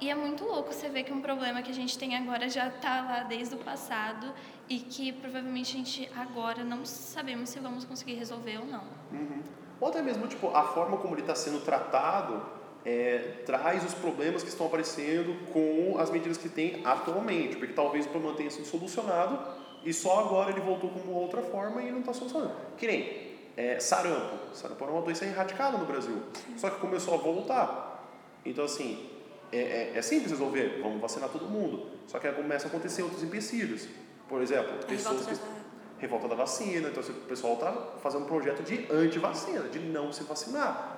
E 0.00 0.10
é 0.10 0.14
muito 0.14 0.44
louco 0.44 0.72
você 0.72 0.88
ver 0.88 1.02
que 1.02 1.12
um 1.12 1.20
problema 1.20 1.60
que 1.60 1.70
a 1.70 1.74
gente 1.74 1.98
tem 1.98 2.14
agora 2.14 2.48
já 2.48 2.68
está 2.68 3.00
lá 3.00 3.22
desde 3.24 3.56
o 3.56 3.58
passado 3.58 4.32
e 4.68 4.78
que 4.78 5.12
provavelmente 5.12 5.74
a 5.74 5.78
gente 5.78 6.10
agora 6.14 6.62
não 6.62 6.84
sabemos 6.84 7.48
se 7.48 7.58
vamos 7.58 7.84
conseguir 7.84 8.14
resolver 8.14 8.58
ou 8.58 8.66
não. 8.66 8.84
Uhum. 9.10 9.42
Ou 9.80 9.88
até 9.88 10.00
mesmo, 10.00 10.28
tipo, 10.28 10.54
a 10.54 10.62
forma 10.64 10.98
como 10.98 11.14
ele 11.14 11.22
está 11.22 11.34
sendo 11.34 11.64
tratado 11.64 12.57
é, 12.84 13.42
traz 13.44 13.84
os 13.84 13.94
problemas 13.94 14.42
que 14.42 14.48
estão 14.48 14.66
aparecendo 14.66 15.34
com 15.52 15.96
as 15.98 16.10
medidas 16.10 16.36
que 16.36 16.48
tem 16.48 16.80
atualmente. 16.84 17.56
Porque 17.56 17.72
talvez 17.72 18.06
o 18.06 18.08
problema 18.08 18.36
tenha 18.36 18.50
sido 18.50 18.66
solucionado 18.66 19.38
e 19.84 19.92
só 19.92 20.20
agora 20.20 20.50
ele 20.50 20.60
voltou 20.60 20.90
com 20.90 21.00
uma 21.00 21.18
outra 21.20 21.42
forma 21.42 21.82
e 21.82 21.90
não 21.90 22.00
está 22.00 22.12
solucionando. 22.12 22.52
Que 22.76 22.86
nem 22.86 23.28
é, 23.56 23.78
sarampo. 23.80 24.54
Sarampo 24.54 24.82
era 24.84 24.92
uma 24.92 25.02
doença 25.02 25.24
erradicada 25.24 25.76
no 25.76 25.84
Brasil. 25.84 26.22
Só 26.56 26.70
que 26.70 26.80
começou 26.80 27.14
a 27.14 27.16
voltar. 27.16 28.08
Então, 28.44 28.64
assim, 28.64 29.08
é, 29.52 29.58
é, 29.58 29.92
é 29.96 30.02
simples 30.02 30.30
resolver. 30.30 30.80
Vamos 30.82 31.00
vacinar 31.00 31.28
todo 31.28 31.46
mundo. 31.46 31.86
Só 32.06 32.18
que 32.18 32.26
aí 32.26 32.32
começa 32.34 32.66
a 32.66 32.68
acontecer 32.68 33.02
outros 33.02 33.22
empecilhos. 33.22 33.88
Por 34.28 34.40
exemplo, 34.42 34.72
pessoas 34.86 35.26
que 35.26 35.34
da- 35.34 35.58
revolta 35.98 36.28
da 36.28 36.34
vacina, 36.36 36.88
então 36.88 37.00
assim, 37.02 37.12
o 37.12 37.26
pessoal 37.26 37.54
está 37.54 37.72
fazendo 38.00 38.22
um 38.22 38.26
projeto 38.26 38.62
de 38.62 38.86
anti-vacina, 38.90 39.62
de 39.68 39.80
não 39.80 40.12
se 40.12 40.22
vacinar. 40.22 40.97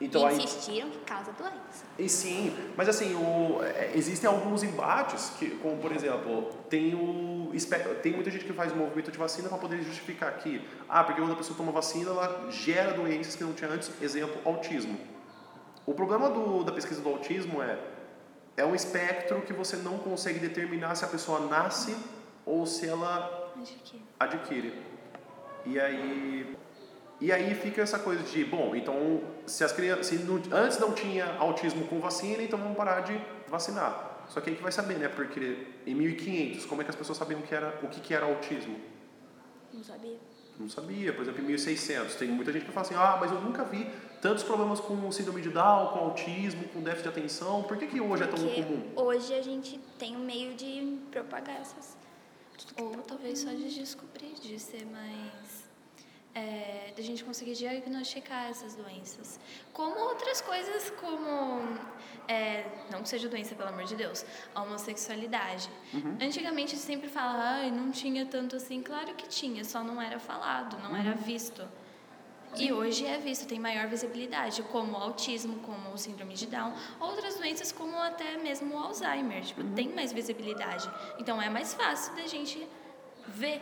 Então 0.00 0.26
aí, 0.26 0.36
Insistiram 0.36 0.90
que 0.90 0.98
causa 0.98 1.32
doença. 1.32 1.84
e 1.98 2.08
sim, 2.08 2.54
mas 2.76 2.88
assim, 2.88 3.14
o, 3.14 3.62
é, 3.62 3.92
existem 3.94 4.28
alguns 4.28 4.62
embates, 4.62 5.30
que, 5.38 5.50
como 5.56 5.76
por 5.76 5.92
exemplo, 5.92 6.50
tem, 6.68 6.94
o, 6.94 7.52
tem 8.02 8.12
muita 8.12 8.30
gente 8.30 8.44
que 8.44 8.52
faz 8.52 8.74
movimento 8.74 9.12
de 9.12 9.18
vacina 9.18 9.48
para 9.48 9.58
poder 9.58 9.82
justificar 9.82 10.36
que, 10.38 10.66
ah, 10.88 11.04
porque 11.04 11.20
quando 11.20 11.32
a 11.32 11.36
pessoa 11.36 11.56
toma 11.56 11.70
vacina, 11.70 12.10
ela 12.10 12.50
gera 12.50 12.92
doenças 12.92 13.36
que 13.36 13.44
não 13.44 13.52
tinha 13.52 13.70
antes, 13.70 13.90
exemplo, 14.02 14.36
autismo. 14.44 14.98
O 15.86 15.94
problema 15.94 16.28
do, 16.28 16.64
da 16.64 16.72
pesquisa 16.72 17.00
do 17.00 17.08
autismo 17.08 17.62
é, 17.62 17.78
é 18.56 18.64
um 18.64 18.74
espectro 18.74 19.42
que 19.42 19.52
você 19.52 19.76
não 19.76 19.98
consegue 19.98 20.38
determinar 20.38 20.94
se 20.94 21.04
a 21.04 21.08
pessoa 21.08 21.40
nasce 21.40 21.96
ou 22.44 22.66
se 22.66 22.88
ela 22.88 23.52
que 23.64 24.02
adquire. 24.18 24.82
E 25.66 25.78
aí 25.78 26.56
e 27.24 27.32
aí 27.32 27.54
fica 27.54 27.80
essa 27.82 27.98
coisa 27.98 28.22
de, 28.22 28.44
bom, 28.44 28.74
então 28.76 29.22
se 29.46 29.64
as 29.64 29.72
crianças 29.72 30.06
se 30.08 30.16
não- 30.16 30.42
antes 30.52 30.78
não 30.78 30.92
tinha 30.92 31.24
autismo 31.38 31.86
com 31.86 31.98
vacina, 32.00 32.42
então 32.42 32.58
vamos 32.58 32.76
parar 32.76 33.00
de 33.00 33.18
vacinar. 33.48 34.26
Só 34.28 34.40
que 34.40 34.50
aí 34.50 34.56
que 34.56 34.62
vai 34.62 34.72
saber, 34.72 34.98
né? 34.98 35.08
Porque 35.08 35.66
em 35.86 35.94
1500, 35.94 36.64
como 36.66 36.80
é 36.80 36.84
que 36.84 36.90
as 36.90 36.96
pessoas 36.96 37.16
sabiam 37.18 37.40
que 37.42 37.54
era, 37.54 37.78
o 37.82 37.88
que, 37.88 38.00
que 38.00 38.12
era 38.14 38.26
autismo? 38.26 38.78
Não 39.72 39.82
sabia. 39.82 40.18
Não 40.58 40.68
sabia. 40.68 41.12
Por 41.12 41.22
exemplo, 41.22 41.42
em 41.42 41.46
1600, 41.46 42.14
tem 42.14 42.28
muita 42.28 42.52
gente 42.52 42.64
que 42.64 42.72
fala 42.72 42.86
assim: 42.86 42.94
"Ah, 42.94 43.16
mas 43.20 43.30
eu 43.32 43.40
nunca 43.40 43.64
vi 43.64 43.86
tantos 44.22 44.44
problemas 44.44 44.80
com 44.80 45.10
síndrome 45.10 45.40
de 45.42 45.50
Down, 45.50 45.88
com 45.88 45.98
autismo, 45.98 46.64
com 46.68 46.80
déficit 46.80 47.02
de 47.04 47.08
atenção. 47.08 47.62
Por 47.64 47.76
que 47.76 47.86
que 47.86 48.00
hoje 48.00 48.22
é 48.22 48.26
tão 48.26 48.38
Porque 48.38 48.62
comum?" 48.62 48.92
hoje 48.96 49.34
a 49.34 49.42
gente 49.42 49.78
tem 49.98 50.16
um 50.16 50.24
meio 50.24 50.54
de 50.54 50.98
propagar 51.10 51.60
essas. 51.60 51.96
Ou 52.80 52.90
talvez 53.02 53.40
só 53.40 53.50
de 53.50 53.74
descobrir, 53.74 54.34
de 54.40 54.58
ser 54.58 54.86
mais. 54.86 55.63
É, 56.34 56.92
da 56.96 57.02
gente 57.02 57.22
conseguir 57.22 57.54
diagnosticar 57.54 58.50
essas 58.50 58.74
doenças. 58.74 59.38
Como 59.72 59.96
outras 60.00 60.40
coisas, 60.40 60.90
como. 61.00 61.78
É, 62.26 62.64
não 62.90 63.02
que 63.02 63.08
seja 63.08 63.28
doença, 63.28 63.54
pelo 63.54 63.68
amor 63.68 63.84
de 63.84 63.94
Deus, 63.94 64.26
a 64.52 64.62
homossexualidade. 64.62 65.70
Uhum. 65.92 66.18
Antigamente 66.20 66.76
sempre 66.76 67.08
fala, 67.08 67.60
ai, 67.60 67.70
não 67.70 67.92
tinha 67.92 68.26
tanto 68.26 68.56
assim. 68.56 68.82
Claro 68.82 69.14
que 69.14 69.28
tinha, 69.28 69.64
só 69.64 69.84
não 69.84 70.02
era 70.02 70.18
falado, 70.18 70.76
não 70.82 70.96
era 70.96 71.14
visto. 71.14 71.62
E 72.56 72.72
hoje 72.72 73.04
é 73.04 73.18
visto, 73.18 73.46
tem 73.46 73.58
maior 73.58 73.88
visibilidade, 73.88 74.62
como 74.64 74.92
o 74.92 74.96
autismo, 74.96 75.58
como 75.60 75.92
o 75.92 75.98
síndrome 75.98 76.34
de 76.34 76.46
Down, 76.46 76.72
outras 77.00 77.36
doenças 77.36 77.72
como 77.72 77.96
até 77.96 78.36
mesmo 78.36 78.74
o 78.74 78.78
Alzheimer, 78.78 79.42
tipo, 79.44 79.64
tem 79.74 79.88
mais 79.88 80.12
visibilidade. 80.12 80.88
Então 81.18 81.40
é 81.42 81.50
mais 81.50 81.74
fácil 81.74 82.14
da 82.14 82.26
gente 82.26 82.66
ver. 83.26 83.60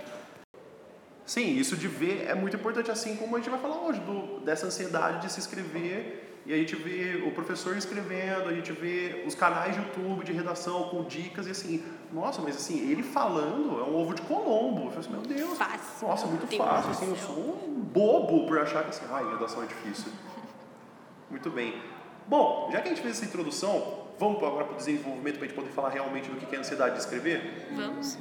Sim, 1.25 1.57
isso 1.57 1.77
de 1.77 1.89
ver 1.89 2.27
é 2.29 2.35
muito 2.35 2.57
importante, 2.57 2.91
assim 2.91 3.17
como 3.17 3.37
a 3.37 3.39
gente 3.39 3.51
vai 3.51 3.61
falar 3.61 3.81
hoje, 3.81 4.01
do, 4.01 4.41
dessa 4.41 4.67
ansiedade 4.67 5.23
de 5.23 5.33
se 5.33 5.39
inscrever 5.39 6.33
e 6.45 6.53
a 6.53 6.57
gente 6.57 6.75
vê 6.75 7.23
o 7.25 7.31
professor 7.31 7.77
escrevendo, 7.77 8.49
a 8.49 8.53
gente 8.53 8.73
vê 8.73 9.23
os 9.25 9.35
canais 9.35 9.75
de 9.77 9.81
YouTube 9.81 10.25
de 10.25 10.33
redação 10.33 10.89
com 10.89 11.05
dicas 11.05 11.47
e 11.47 11.53
assim, 11.53 11.85
nossa, 12.13 12.43
mas 12.43 12.57
assim, 12.57 12.91
ele 12.91 13.03
falando 13.03 13.79
é 13.79 13.85
um 13.85 13.95
ovo 13.95 14.13
de 14.13 14.23
Colombo. 14.23 14.87
Eu 14.87 14.91
falei 14.91 14.99
assim, 14.99 15.11
meu 15.11 15.21
Deus, 15.21 15.57
Fácil. 15.57 16.09
nossa, 16.09 16.27
muito 16.27 16.47
Deus 16.47 16.61
fácil, 16.61 16.91
assim, 16.91 17.09
eu 17.09 17.17
sou 17.17 17.65
um 17.69 17.81
bobo 17.81 18.47
por 18.47 18.59
achar 18.59 18.83
que 18.83 18.91
assim, 18.91 19.05
ai, 19.11 19.25
redação 19.33 19.63
é 19.63 19.67
difícil. 19.67 20.11
Muito 21.31 21.49
bem. 21.49 21.81
Bom, 22.27 22.69
já 22.71 22.83
que 22.83 22.89
a 22.89 22.91
gente 22.91 23.01
fez 23.01 23.17
essa 23.17 23.25
introdução, 23.25 24.07
vamos 24.19 24.37
agora 24.43 24.67
para 24.67 24.75
o 24.75 24.77
desenvolvimento 24.77 25.37
para 25.37 25.47
a 25.47 25.49
gente 25.49 25.57
poder 25.57 25.71
falar 25.71 25.89
realmente 25.89 26.29
do 26.29 26.37
que 26.37 26.55
é 26.55 26.59
ansiedade 26.59 26.97
de 26.97 27.01
escrever? 27.01 27.69
Vamos? 27.75 28.19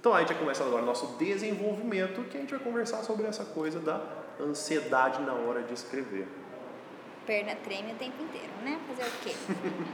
Então 0.00 0.14
a 0.14 0.20
gente 0.20 0.28
vai 0.28 0.38
começar 0.38 0.64
agora 0.64 0.82
o 0.82 0.86
nosso 0.86 1.06
desenvolvimento, 1.18 2.22
que 2.30 2.38
a 2.38 2.40
gente 2.40 2.54
vai 2.54 2.58
conversar 2.58 3.02
sobre 3.02 3.26
essa 3.26 3.44
coisa 3.44 3.78
da 3.78 4.00
ansiedade 4.40 5.20
na 5.20 5.34
hora 5.34 5.62
de 5.62 5.74
escrever. 5.74 6.26
Perna 7.26 7.54
treme 7.56 7.92
o 7.92 7.96
tempo 7.96 8.22
inteiro, 8.22 8.48
né? 8.64 8.80
Fazer 8.88 9.06
o 9.06 9.12
quê? 9.22 9.36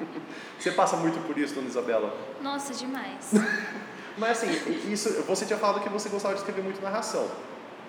Você 0.61 0.71
passa 0.71 0.97
muito 0.97 1.19
por 1.27 1.37
isso, 1.37 1.57
dona 1.57 1.67
Isabela? 1.67 2.17
Nossa, 2.41 2.73
demais. 2.73 3.33
Mas 4.17 4.43
assim, 4.43 4.91
isso, 4.91 5.11
você 5.25 5.45
tinha 5.45 5.59
falado 5.59 5.83
que 5.83 5.91
você 5.91 6.09
gostava 6.09 6.33
de 6.33 6.41
escrever 6.41 6.63
muito 6.63 6.81
narração. 6.81 7.31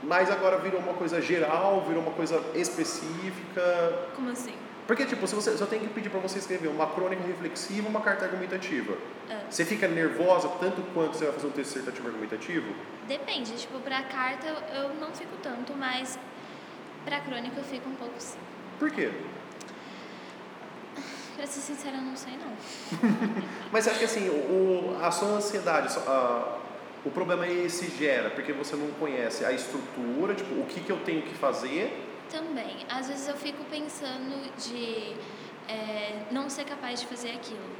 Mas 0.03 0.29
agora 0.29 0.57
virou 0.57 0.81
uma 0.81 0.93
coisa 0.93 1.21
geral, 1.21 1.85
virou 1.87 2.01
uma 2.03 2.11
coisa 2.11 2.43
específica. 2.53 4.09
Como 4.13 4.29
assim? 4.29 4.53
Porque, 4.87 5.05
tipo, 5.05 5.27
se 5.27 5.35
você 5.35 5.55
só 5.57 5.65
tem 5.65 5.81
que 5.81 5.87
pedir 5.87 6.09
para 6.09 6.19
você 6.21 6.39
escrever 6.39 6.69
uma 6.69 6.87
crônica 6.87 7.21
reflexiva 7.27 7.89
uma 7.89 7.99
carta 7.99 8.23
argumentativa. 8.25 8.97
É. 9.29 9.37
Você 9.49 9.65
fica 9.65 9.85
nervosa 9.87 10.47
tanto 10.61 10.81
quanto 10.93 11.17
você 11.17 11.25
vai 11.25 11.33
fazer 11.33 11.47
um 11.47 11.51
texto 11.51 11.73
dissertativo 11.73 12.07
argumentativo? 12.07 12.73
Depende, 13.05 13.51
tipo, 13.57 13.79
pra 13.81 14.01
carta 14.03 14.47
eu 14.47 14.83
eu 14.83 14.93
não 14.95 15.11
fico 15.13 15.35
tanto, 15.43 15.73
mas 15.73 16.17
pra 17.03 17.19
crônica 17.19 17.57
eu 17.57 17.63
fico 17.65 17.89
um 17.89 17.95
pouco 17.95 18.13
sim. 18.17 18.37
Por 18.79 18.89
quê? 18.89 19.11
Pra 21.35 21.45
ser 21.45 21.59
sincera, 21.59 21.97
eu 21.97 22.01
não 22.01 22.15
sei 22.15 22.33
não. 22.37 22.51
Mas 23.71 23.87
acha 23.87 23.99
que 23.99 24.05
assim, 24.05 24.27
o, 24.29 24.97
a 25.03 25.11
sua 25.11 25.27
ansiedade, 25.29 25.95
a- 26.07 26.57
o 27.05 27.11
problema 27.11 27.45
é 27.45 27.69
se 27.69 27.87
gera 27.95 28.29
porque 28.31 28.51
você 28.53 28.75
não 28.75 28.87
conhece 28.99 29.45
a 29.45 29.51
estrutura, 29.51 30.33
tipo, 30.33 30.55
o 30.59 30.65
que, 30.65 30.79
que 30.81 30.91
eu 30.91 30.97
tenho 31.01 31.21
que 31.21 31.35
fazer. 31.35 32.05
Também, 32.31 32.85
às 32.89 33.07
vezes 33.07 33.27
eu 33.27 33.35
fico 33.35 33.63
pensando 33.65 34.51
de 34.57 35.15
é, 35.71 36.23
não 36.31 36.49
ser 36.49 36.65
capaz 36.65 36.99
de 37.01 37.07
fazer 37.07 37.29
aquilo. 37.31 37.77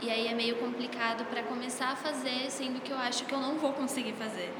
E 0.00 0.10
aí 0.10 0.28
é 0.28 0.34
meio 0.34 0.56
complicado 0.56 1.24
pra 1.26 1.42
começar 1.42 1.88
a 1.88 1.96
fazer, 1.96 2.50
sendo 2.50 2.80
que 2.80 2.90
eu 2.92 2.98
acho 2.98 3.24
que 3.24 3.32
eu 3.34 3.40
não 3.40 3.56
vou 3.58 3.72
conseguir 3.72 4.12
fazer. 4.12 4.52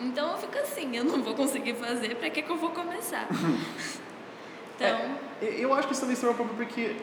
Então 0.00 0.32
eu 0.32 0.38
fico 0.38 0.56
assim, 0.58 0.96
eu 0.96 1.04
não 1.04 1.22
vou 1.22 1.34
conseguir 1.34 1.74
fazer, 1.74 2.14
pra 2.16 2.30
que, 2.30 2.42
que 2.42 2.50
eu 2.50 2.56
vou 2.56 2.70
começar? 2.70 3.26
então, 4.76 4.88
É, 5.42 5.46
eu 5.58 5.72
acho 5.74 5.86
que 5.88 5.92
isso 5.92 6.00
também 6.02 6.16
se 6.16 6.22
torna 6.22 6.34
um 6.34 6.46
problema 6.46 6.64
porque 6.64 6.96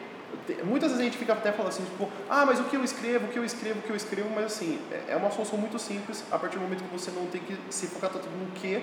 muitas 0.64 0.90
vezes 0.90 1.00
a 1.00 1.04
gente 1.04 1.18
fica 1.18 1.32
até 1.32 1.52
falando 1.52 1.68
assim, 1.68 1.84
tipo, 1.84 2.08
ah, 2.28 2.44
mas 2.46 2.58
o 2.60 2.64
que 2.64 2.76
eu 2.76 2.82
escrevo, 2.84 3.26
o 3.26 3.28
que 3.28 3.38
eu 3.38 3.44
escrevo, 3.44 3.78
o 3.80 3.82
que 3.82 3.90
eu 3.90 3.96
escrevo, 3.96 4.28
mas 4.34 4.46
assim, 4.46 4.78
é- 4.90 5.12
é 5.12 5.16
uma 5.16 5.30
solução 5.30 5.58
muito 5.58 5.78
simples 5.78 6.24
a 6.30 6.38
partir 6.38 6.56
do 6.56 6.62
momento 6.62 6.82
que 6.84 6.90
você 6.92 7.10
não 7.10 7.26
tem 7.26 7.40
que 7.40 7.56
se 7.70 7.86
focar 7.88 8.10
tanto 8.10 8.28
no 8.30 8.50
que, 8.52 8.82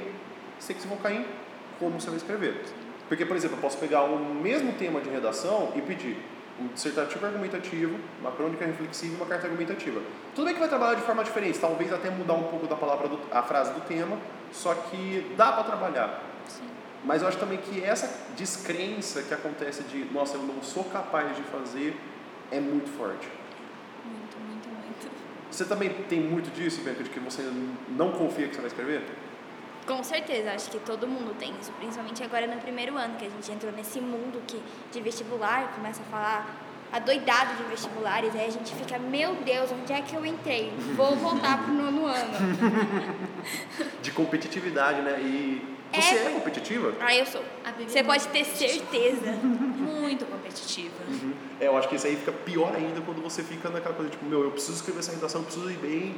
você 0.59 0.67
tem 0.67 0.75
que 0.75 0.81
se 0.83 0.87
focar 0.87 1.11
em 1.11 1.25
como 1.79 1.99
você 1.99 2.07
vai 2.07 2.17
escrever. 2.17 2.63
Porque, 3.07 3.25
por 3.25 3.35
exemplo, 3.35 3.57
eu 3.57 3.61
posso 3.61 3.77
pegar 3.77 4.03
o 4.03 4.17
mesmo 4.35 4.73
tema 4.73 5.01
de 5.01 5.09
redação 5.09 5.71
e 5.75 5.81
pedir 5.81 6.17
um 6.59 6.67
dissertativo 6.67 7.25
argumentativo, 7.25 7.99
uma 8.19 8.31
crônica 8.31 8.65
reflexiva 8.65 9.13
e 9.13 9.15
uma 9.17 9.25
carta 9.25 9.47
argumentativa. 9.47 10.01
Tudo 10.35 10.45
bem 10.45 10.53
que 10.53 10.59
vai 10.59 10.69
trabalhar 10.69 10.95
de 10.95 11.01
forma 11.01 11.23
diferente, 11.23 11.59
talvez 11.59 11.91
até 11.91 12.09
mudar 12.09 12.33
um 12.33 12.43
pouco 12.43 12.67
da 12.67 12.75
palavra, 12.75 13.07
do, 13.07 13.19
a 13.31 13.41
frase 13.41 13.73
do 13.73 13.81
tema, 13.81 14.17
só 14.51 14.73
que 14.73 15.33
dá 15.35 15.51
para 15.51 15.63
trabalhar. 15.63 16.21
sim. 16.47 16.63
Mas 17.03 17.21
eu 17.21 17.27
acho 17.27 17.37
também 17.37 17.57
que 17.57 17.83
essa 17.83 18.09
descrença 18.37 19.23
que 19.23 19.33
acontece 19.33 19.83
de, 19.83 20.05
nossa, 20.05 20.37
eu 20.37 20.43
não 20.43 20.61
sou 20.61 20.85
capaz 20.85 21.35
de 21.35 21.43
fazer, 21.43 21.97
é 22.49 22.59
muito 22.59 22.89
forte. 22.97 23.27
Muito, 24.05 24.37
muito, 24.39 24.69
muito. 24.69 25.11
Você 25.51 25.65
também 25.65 25.89
tem 26.07 26.21
muito 26.21 26.49
disso, 26.53 26.81
Bianca, 26.81 27.03
de 27.03 27.09
que 27.09 27.19
você 27.19 27.41
não 27.89 28.11
confia 28.11 28.47
que 28.47 28.55
você 28.55 28.61
vai 28.61 28.69
escrever? 28.69 29.03
Com 29.85 30.01
certeza, 30.03 30.51
acho 30.53 30.69
que 30.69 30.79
todo 30.79 31.05
mundo 31.07 31.35
tem 31.37 31.53
isso, 31.59 31.71
principalmente 31.73 32.23
agora 32.23 32.47
no 32.47 32.55
primeiro 32.61 32.97
ano, 32.97 33.15
que 33.17 33.25
a 33.25 33.29
gente 33.29 33.51
entrou 33.51 33.71
nesse 33.73 33.99
mundo 33.99 34.41
que, 34.47 34.61
de 34.91 35.01
vestibular, 35.01 35.73
começa 35.75 36.01
a 36.01 36.05
falar 36.05 36.55
adoidado 36.91 37.55
de 37.57 37.63
vestibulares, 37.63 38.33
aí 38.35 38.45
a 38.45 38.51
gente 38.51 38.73
fica, 38.75 38.97
meu 38.99 39.33
Deus, 39.35 39.71
onde 39.71 39.91
é 39.91 40.01
que 40.01 40.15
eu 40.15 40.25
entrei? 40.25 40.71
Vou 40.95 41.15
voltar 41.15 41.63
pro 41.63 41.73
nono 41.73 42.05
ano. 42.05 42.33
De 44.01 44.11
competitividade, 44.11 45.01
né? 45.01 45.19
E 45.19 45.61
você 45.91 46.15
é, 46.15 46.27
É. 46.27 46.29
competitiva? 46.29 46.93
Ah, 47.01 47.15
eu 47.15 47.25
sou. 47.25 47.43
A 47.65 47.71
Você 47.71 47.99
é 47.99 48.03
pode 48.03 48.27
ter 48.27 48.45
certeza. 48.45 49.31
Muito 49.31 50.25
competitiva. 50.25 50.93
É, 51.59 51.67
eu 51.67 51.75
acho 51.77 51.89
que 51.89 51.95
isso 51.95 52.05
aí 52.07 52.15
fica 52.15 52.31
pior 52.31 52.73
ainda 52.75 53.01
quando 53.01 53.21
você 53.23 53.43
fica 53.43 53.69
naquela 53.69 53.95
coisa, 53.95 54.11
tipo, 54.11 54.23
meu, 54.25 54.43
eu 54.43 54.51
preciso 54.51 54.73
escrever 54.75 54.99
essa 54.99 55.11
redação, 55.11 55.41
eu 55.41 55.45
preciso 55.45 55.69
ir 55.71 55.77
bem, 55.77 56.15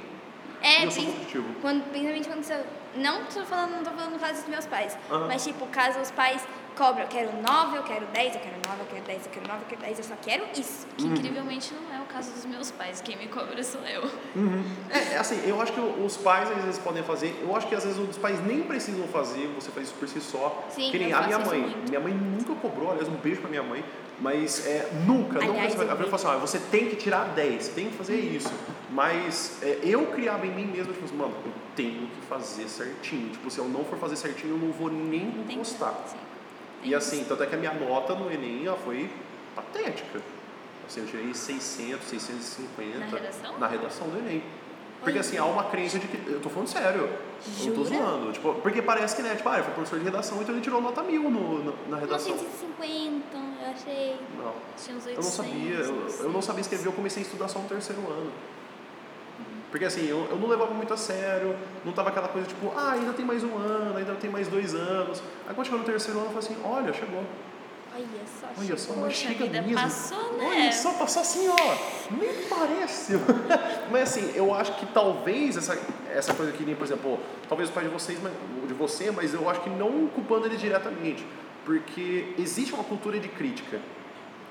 É, 0.61 0.81
e 0.81 0.85
eu 0.85 0.91
sou 0.91 1.05
competitivo. 1.05 1.45
quando, 1.61 1.83
principalmente 1.89 2.27
quando 2.27 2.43
você. 2.43 2.63
Não 2.95 3.25
tô 3.25 3.43
falando, 3.45 3.71
não 3.71 3.83
tô 3.83 3.91
falando 3.91 4.13
no 4.13 4.19
caso 4.19 4.41
dos 4.41 4.49
meus 4.49 4.65
pais. 4.65 4.97
Aham. 5.09 5.27
Mas 5.27 5.43
tipo, 5.43 5.65
caso 5.67 5.99
os 5.99 6.11
pais 6.11 6.41
cobram, 6.75 7.03
eu 7.03 7.07
quero 7.07 7.29
9, 7.41 7.77
eu 7.77 7.83
quero 7.83 8.05
10, 8.07 8.35
eu 8.35 8.41
quero 8.41 8.55
9, 8.67 8.81
eu 8.81 8.85
quero 8.85 9.05
10, 9.05 9.25
eu 9.25 9.31
quero 9.31 9.47
9, 9.47 9.61
eu 9.61 9.67
quero 9.67 9.81
10, 9.81 9.97
eu 9.97 10.03
só 10.03 10.15
quero 10.21 10.45
isso. 10.55 10.87
Que 10.97 11.05
incrivelmente 11.07 11.73
não 11.73 11.97
é 11.97 12.01
o 12.01 12.05
caso 12.05 12.31
dos 12.31 12.45
meus 12.45 12.71
pais. 12.71 13.01
Quem 13.01 13.17
me 13.17 13.27
cobra 13.27 13.63
sou 13.63 13.81
eu. 13.81 14.03
É, 14.89 15.13
é 15.13 15.17
assim, 15.17 15.41
eu 15.47 15.59
acho 15.61 15.73
que 15.73 15.79
os 15.79 16.17
pais 16.17 16.51
às 16.51 16.63
vezes 16.63 16.79
podem 16.79 17.03
fazer, 17.03 17.37
eu 17.41 17.55
acho 17.55 17.67
que 17.67 17.75
às 17.75 17.83
vezes 17.83 17.97
os 17.97 18.17
pais 18.17 18.43
nem 18.45 18.61
precisam 18.63 19.07
fazer, 19.07 19.47
você 19.55 19.71
faz 19.71 19.87
isso 19.87 19.95
por 19.95 20.07
si 20.07 20.19
só. 20.19 20.65
Sim, 20.69 20.91
que 20.91 20.99
nem 20.99 21.09
eu 21.11 21.17
a 21.17 21.21
minha 21.21 21.39
mãe. 21.39 21.61
muito. 21.61 21.89
Minha 21.89 21.99
mãe 21.99 22.13
nunca 22.13 22.53
cobrou, 22.55 22.91
aliás, 22.91 23.07
um 23.07 23.15
beijo 23.15 23.41
pra 23.41 23.49
minha 23.49 23.63
mãe, 23.63 23.83
mas 24.19 24.65
é, 24.65 24.89
nunca, 25.05 25.39
nunca 25.39 25.51
Aliás, 25.51 25.75
um 25.75 25.81
A 25.81 25.95
pessoa 25.95 26.05
fala 26.05 26.15
assim, 26.15 26.27
ah, 26.27 26.37
você 26.37 26.59
tem 26.71 26.89
que 26.89 26.95
tirar 26.95 27.33
10, 27.35 27.69
tem 27.69 27.89
que 27.89 27.97
fazer 27.97 28.15
isso. 28.15 28.51
Mas 28.89 29.59
é, 29.61 29.79
eu 29.83 30.07
criava 30.07 30.45
em 30.45 30.51
mim 30.51 30.65
mesmo, 30.65 30.93
tipo 30.93 31.05
assim, 31.05 31.15
mano, 31.15 31.33
eu 31.45 31.51
tenho 31.75 32.07
que 32.07 32.25
fazer 32.27 32.67
certinho. 32.69 33.29
Tipo, 33.29 33.49
se 33.49 33.59
eu 33.59 33.65
não 33.65 33.83
for 33.83 33.97
fazer 33.99 34.15
certinho, 34.15 34.55
eu 34.55 34.57
não 34.57 34.71
vou 34.71 34.89
nem 34.89 35.27
encostar. 35.49 35.93
E 36.83 36.93
assim, 36.93 37.25
tanto 37.27 37.43
é 37.43 37.47
que 37.47 37.55
a 37.55 37.57
minha 37.57 37.73
nota 37.73 38.13
no 38.13 38.31
Enem 38.31 38.65
ela 38.65 38.77
foi 38.77 39.09
patética. 39.55 40.21
Assim, 40.87 41.01
eu 41.01 41.07
tirei 41.07 41.33
600, 41.33 42.07
650 42.07 42.99
Na 42.99 43.05
redação? 43.05 43.59
na 43.59 43.67
redação 43.67 44.07
do 44.07 44.19
Enem. 44.19 44.43
Porque 45.05 45.19
assim, 45.19 45.37
há 45.37 45.45
uma 45.45 45.63
crença 45.65 45.99
de 45.99 46.07
que. 46.07 46.29
Eu 46.31 46.41
tô 46.41 46.49
falando 46.49 46.67
sério. 46.67 47.01
Eu 47.01 47.65
não 47.67 47.75
tô 47.75 47.85
Jura? 47.85 47.97
zoando. 47.97 48.31
Tipo, 48.33 48.53
porque 48.55 48.81
parece 48.81 49.15
que, 49.15 49.21
né? 49.21 49.35
Tipo, 49.35 49.47
ah, 49.49 49.53
ele 49.55 49.63
foi 49.63 49.73
professor 49.73 49.99
de 49.99 50.05
redação, 50.05 50.41
então 50.41 50.53
ele 50.53 50.61
tirou 50.63 50.81
nota 50.81 51.03
mil 51.03 51.29
no, 51.29 51.63
no- 51.63 51.75
na 51.87 51.97
redação. 51.97 52.31
950, 52.35 53.23
eu 53.37 53.71
achei. 53.71 54.15
Não. 54.37 54.53
Tinha 54.75 54.97
uns 54.97 55.05
800. 55.05 55.07
Eu 55.07 55.15
não 55.15 55.31
sabia, 55.31 55.75
eu, 55.75 56.25
eu 56.25 56.29
não 56.31 56.41
sabia 56.41 56.61
escrever, 56.61 56.87
eu 56.87 56.91
comecei 56.93 57.21
a 57.23 57.25
estudar 57.25 57.47
só 57.47 57.59
no 57.59 57.67
terceiro 57.69 58.01
ano. 58.01 58.31
Porque 59.69 59.85
assim, 59.85 60.07
eu, 60.07 60.25
eu 60.29 60.37
não 60.37 60.47
levava 60.47 60.73
muito 60.73 60.93
a 60.93 60.97
sério, 60.97 61.55
não 61.83 61.91
tava 61.93 62.09
aquela 62.09 62.27
coisa 62.29 62.47
tipo, 62.47 62.71
ah, 62.75 62.93
ainda 62.93 63.13
tem 63.13 63.25
mais 63.25 63.43
um 63.43 63.57
ano, 63.57 63.97
ainda 63.97 64.15
tem 64.15 64.29
mais 64.29 64.47
dois 64.47 64.73
anos. 64.73 65.21
Aí 65.47 65.53
quando 65.53 65.65
chegou 65.67 65.79
no 65.79 65.85
terceiro 65.85 66.19
ano, 66.19 66.29
eu 66.31 66.41
falei 66.41 66.47
assim, 66.49 66.57
olha, 66.65 66.93
chegou. 66.93 67.23
Olha 67.95 68.05
só. 68.41 68.47
Olha 68.61 68.77
só, 68.77 68.93
mas 68.95 69.13
chega 69.13 69.45
vida, 69.45 69.61
mesmo. 69.61 69.81
passou, 69.81 70.33
né? 70.33 70.45
Olha 70.49 70.71
só, 70.73 70.91
passou 70.93 71.21
assim, 71.21 71.47
ó. 71.47 72.11
Nem 72.11 72.33
parece. 72.49 73.13
mas 73.89 74.03
assim, 74.03 74.31
eu 74.35 74.53
acho 74.53 74.73
que 74.73 74.85
talvez 74.87 75.55
essa, 75.55 75.79
essa 76.13 76.33
coisa 76.33 76.51
que 76.51 76.63
nem, 76.63 76.75
por 76.75 76.83
exemplo, 76.83 77.17
talvez 77.47 77.69
o 77.69 77.73
pai 77.73 77.85
de 77.85 77.89
vocês, 77.89 78.19
mas- 78.21 78.33
de 78.67 78.73
você, 78.73 79.11
mas 79.11 79.33
eu 79.33 79.49
acho 79.49 79.61
que 79.61 79.69
não 79.69 80.07
culpando 80.07 80.45
ele 80.47 80.57
diretamente. 80.57 81.25
Porque 81.63 82.33
existe 82.37 82.73
uma 82.73 82.83
cultura 82.83 83.19
de 83.19 83.27
crítica. 83.29 83.79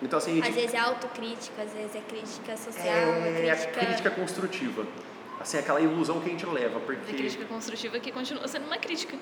Então 0.03 0.19
assim, 0.19 0.39
a 0.39 0.41
Às 0.41 0.47
gente, 0.47 0.55
vezes 0.57 0.75
é 0.75 0.79
autocrítica, 0.79 1.63
às 1.63 1.73
vezes 1.73 1.95
é 1.95 2.01
crítica 2.01 2.57
social, 2.57 2.87
é 2.87 3.47
é 3.47 3.51
a 3.51 3.57
crítica. 3.57 3.87
crítica 3.87 4.11
construtiva. 4.11 4.87
Assim, 5.41 5.59
aquela 5.59 5.81
ilusão 5.81 6.21
que 6.21 6.27
a 6.29 6.31
gente 6.33 6.47
leva, 6.47 6.79
A 6.79 6.81
porque... 6.81 7.13
crítica 7.13 7.45
construtiva 7.45 7.99
que 8.01 8.11
continua 8.11 8.49
sendo 8.49 8.67
uma 8.67 8.79
crítica. 8.79 9.17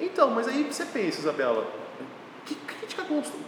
Então, 0.00 0.30
mas 0.30 0.48
aí 0.48 0.62
você 0.64 0.84
pensa, 0.86 1.20
Isabela, 1.20 1.70
que 2.44 2.54
crítica 2.54 3.02
constrói? 3.04 3.40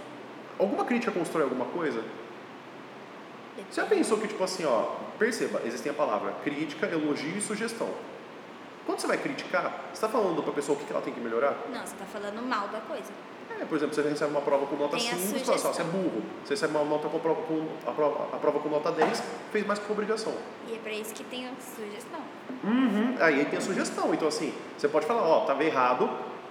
Alguma 0.59 0.85
crítica 0.85 1.12
constrói 1.12 1.45
alguma 1.45 1.67
coisa? 1.67 2.03
Você 3.71 3.81
já 3.81 3.87
pensou 3.87 4.19
que, 4.19 4.29
tipo 4.29 4.43
assim, 4.43 4.65
ó, 4.65 4.93
perceba, 5.19 5.61
existem 5.65 5.91
a 5.91 5.95
palavra 5.95 6.33
crítica, 6.45 6.87
elogio 6.87 7.37
e 7.37 7.41
sugestão. 7.41 7.88
Quando 8.87 9.00
você 9.00 9.07
vai 9.07 9.19
criticar, 9.19 9.88
você 9.88 9.95
está 9.95 10.09
falando 10.09 10.43
para 10.43 10.53
a 10.53 10.55
pessoa 10.55 10.79
o 10.79 10.81
que 10.81 10.91
ela 10.91 11.03
tem 11.03 11.12
que 11.12 11.21
melhorar? 11.21 11.57
Não, 11.73 11.87
você 11.87 11.95
tá 11.97 12.07
falando 12.07 12.41
mal 12.43 12.69
da 12.69 12.81
coisa. 12.81 13.12
É, 13.61 13.65
por 13.65 13.77
exemplo, 13.77 13.95
você 13.95 14.03
recebe 14.03 14.31
uma 14.31 14.41
prova 14.41 14.67
com 14.67 14.77
nota 14.77 14.97
Tem 14.97 15.11
a 15.11 15.15
5, 15.15 15.38
você 15.38 15.45
fala 15.45 15.57
assim, 15.57 15.69
você 15.69 15.83
é 15.83 15.85
burro. 15.85 16.23
Você 16.45 16.55
recebe 16.55 16.77
uma 16.77 16.85
nota 16.85 17.09
com 17.09 17.19
com, 17.19 17.69
a, 17.87 17.93
prova, 17.93 18.37
a 18.37 18.38
prova 18.38 18.61
com 18.61 18.69
nota 18.69 18.93
10, 18.93 19.23
fez 19.53 19.67
mais 19.67 19.79
que 19.79 19.91
obrigação. 19.91 20.33
E 20.69 20.75
é 20.75 20.79
pra 20.79 20.93
isso 20.93 21.12
que 21.12 21.25
tem 21.25 21.49
a 21.49 21.53
sugestão. 21.61 22.21
Uhum. 22.62 23.17
Aí 23.21 23.45
tem 23.47 23.59
a 23.59 23.62
sugestão. 23.62 24.15
Então, 24.15 24.29
assim, 24.29 24.55
você 24.77 24.88
pode 24.88 25.07
falar, 25.07 25.23
ó, 25.23 25.43
estava 25.43 25.65
errado 25.65 26.09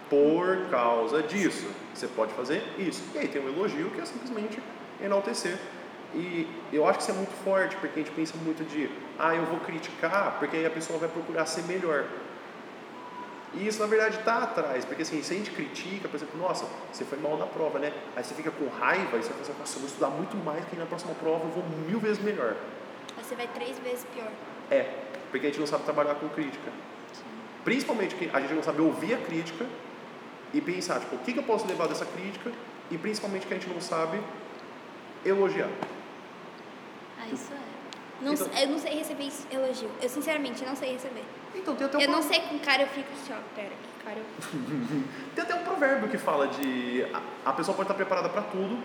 por 0.10 0.70
causa 0.70 1.22
disso. 1.24 1.68
Você 1.94 2.08
pode 2.08 2.34
fazer 2.34 2.64
isso. 2.78 3.04
E 3.14 3.20
aí 3.20 3.28
tem 3.28 3.42
um 3.42 3.48
elogio 3.48 3.90
que 3.92 4.02
é 4.02 4.06
simplesmente 4.06 4.62
enaltecer. 5.02 5.58
E 6.16 6.48
eu 6.72 6.88
acho 6.88 7.00
que 7.00 7.04
isso 7.04 7.12
é 7.12 7.16
muito 7.16 7.34
forte, 7.44 7.76
porque 7.78 8.00
a 8.00 8.04
gente 8.04 8.14
pensa 8.14 8.36
muito 8.38 8.64
de, 8.64 8.90
ah, 9.20 9.36
eu 9.36 9.46
vou 9.46 9.60
criticar, 9.60 10.38
porque 10.40 10.58
aí 10.58 10.66
a 10.66 10.70
pessoa 10.70 10.98
vai 10.98 11.10
procurar 11.10 11.46
ser 11.46 11.64
melhor. 11.64 12.06
E 13.54 13.68
isso, 13.68 13.80
na 13.80 13.88
verdade, 13.88 14.18
está 14.18 14.44
atrás, 14.44 14.86
porque 14.86 15.02
assim, 15.02 15.22
se 15.24 15.34
a 15.34 15.38
gente 15.38 15.52
critica, 15.52 16.08
por 16.08 16.18
exemplo, 16.18 16.40
nossa, 16.40 16.66
você 16.92 17.06
foi 17.06 17.18
mal 17.18 17.38
na 17.38 17.46
prova, 17.46 17.80
né? 17.80 17.94
Aí 18.16 18.24
você 18.24 18.34
fica 18.34 18.52
com 18.52 18.68
raiva 18.68 19.18
e 19.18 19.24
você 19.24 19.30
fala 19.30 19.42
assim, 19.42 19.54
nossa, 19.58 19.76
eu 19.76 19.80
vou 19.80 19.88
estudar 19.88 20.10
muito 20.10 20.36
mais, 20.38 20.66
que 20.66 20.76
na 20.76 20.86
próxima 20.86 21.14
prova 21.16 21.46
eu 21.46 21.52
vou 21.52 21.64
mil 21.88 22.00
vezes 22.00 22.22
melhor. 22.22 22.56
Aí 23.18 23.24
você 23.24 23.36
vai 23.36 23.48
três 23.48 23.78
vezes 23.80 24.06
pior. 24.14 24.30
É, 24.70 24.90
porque 25.32 25.48
a 25.48 25.50
gente 25.50 25.60
não 25.60 25.68
sabe 25.68 25.84
trabalhar 25.84 26.16
com 26.16 26.28
crítica. 26.30 26.72
Principalmente 27.64 28.16
que 28.16 28.30
a 28.32 28.40
gente 28.40 28.54
não 28.54 28.64
sabe 28.64 28.82
ouvir 28.82 29.14
a 29.14 29.18
crítica 29.18 29.66
e 30.54 30.62
pensar, 30.62 31.00
tipo, 31.00 31.16
o 31.16 31.20
que, 31.20 31.34
que 31.34 31.40
eu 31.40 31.44
posso 31.44 31.68
levar 31.68 31.88
dessa 31.88 32.06
crítica 32.06 32.52
e 32.90 32.98
principalmente 32.98 33.46
que 33.48 33.54
a 33.54 33.58
gente 33.58 33.70
não 33.70 33.82
sabe 33.82 34.20
elogiar. 35.26 35.70
Ah, 37.20 37.28
isso 37.32 37.52
é. 37.54 37.68
Não, 38.24 38.34
Então- 38.34 38.48
Eu 38.58 38.68
não 38.70 38.80
sei 38.80 38.96
receber 38.98 39.30
elogio. 39.52 39.90
Eu, 40.02 40.10
sinceramente, 40.10 40.64
não 40.66 40.76
sei 40.76 40.94
receber. 40.94 41.24
Então 41.54 41.76
tem 41.76 41.86
até, 41.86 41.98
um 41.98 42.02
Eu 42.02 42.10
não 42.10 42.22
sei 42.22 42.40
com 42.42 42.58
cara, 42.60 42.84
eu 42.84 42.88
fico 42.88 43.08
assim, 43.14 43.34
ó, 43.34 43.38
pera, 43.56 43.70
que 43.70 44.04
cara 44.04 44.18
eu... 44.20 44.26
tem 45.36 45.44
até 45.44 45.54
um 45.56 45.64
provérbio 45.64 46.10
que 46.10 46.18
fala 46.18 46.48
de 46.48 47.06
a, 47.14 47.50
a 47.50 47.54
pessoa 47.54 47.76
pode 47.76 47.86
estar 47.86 47.94
preparada 47.96 48.30
para 48.30 48.42
tudo, 48.44 48.80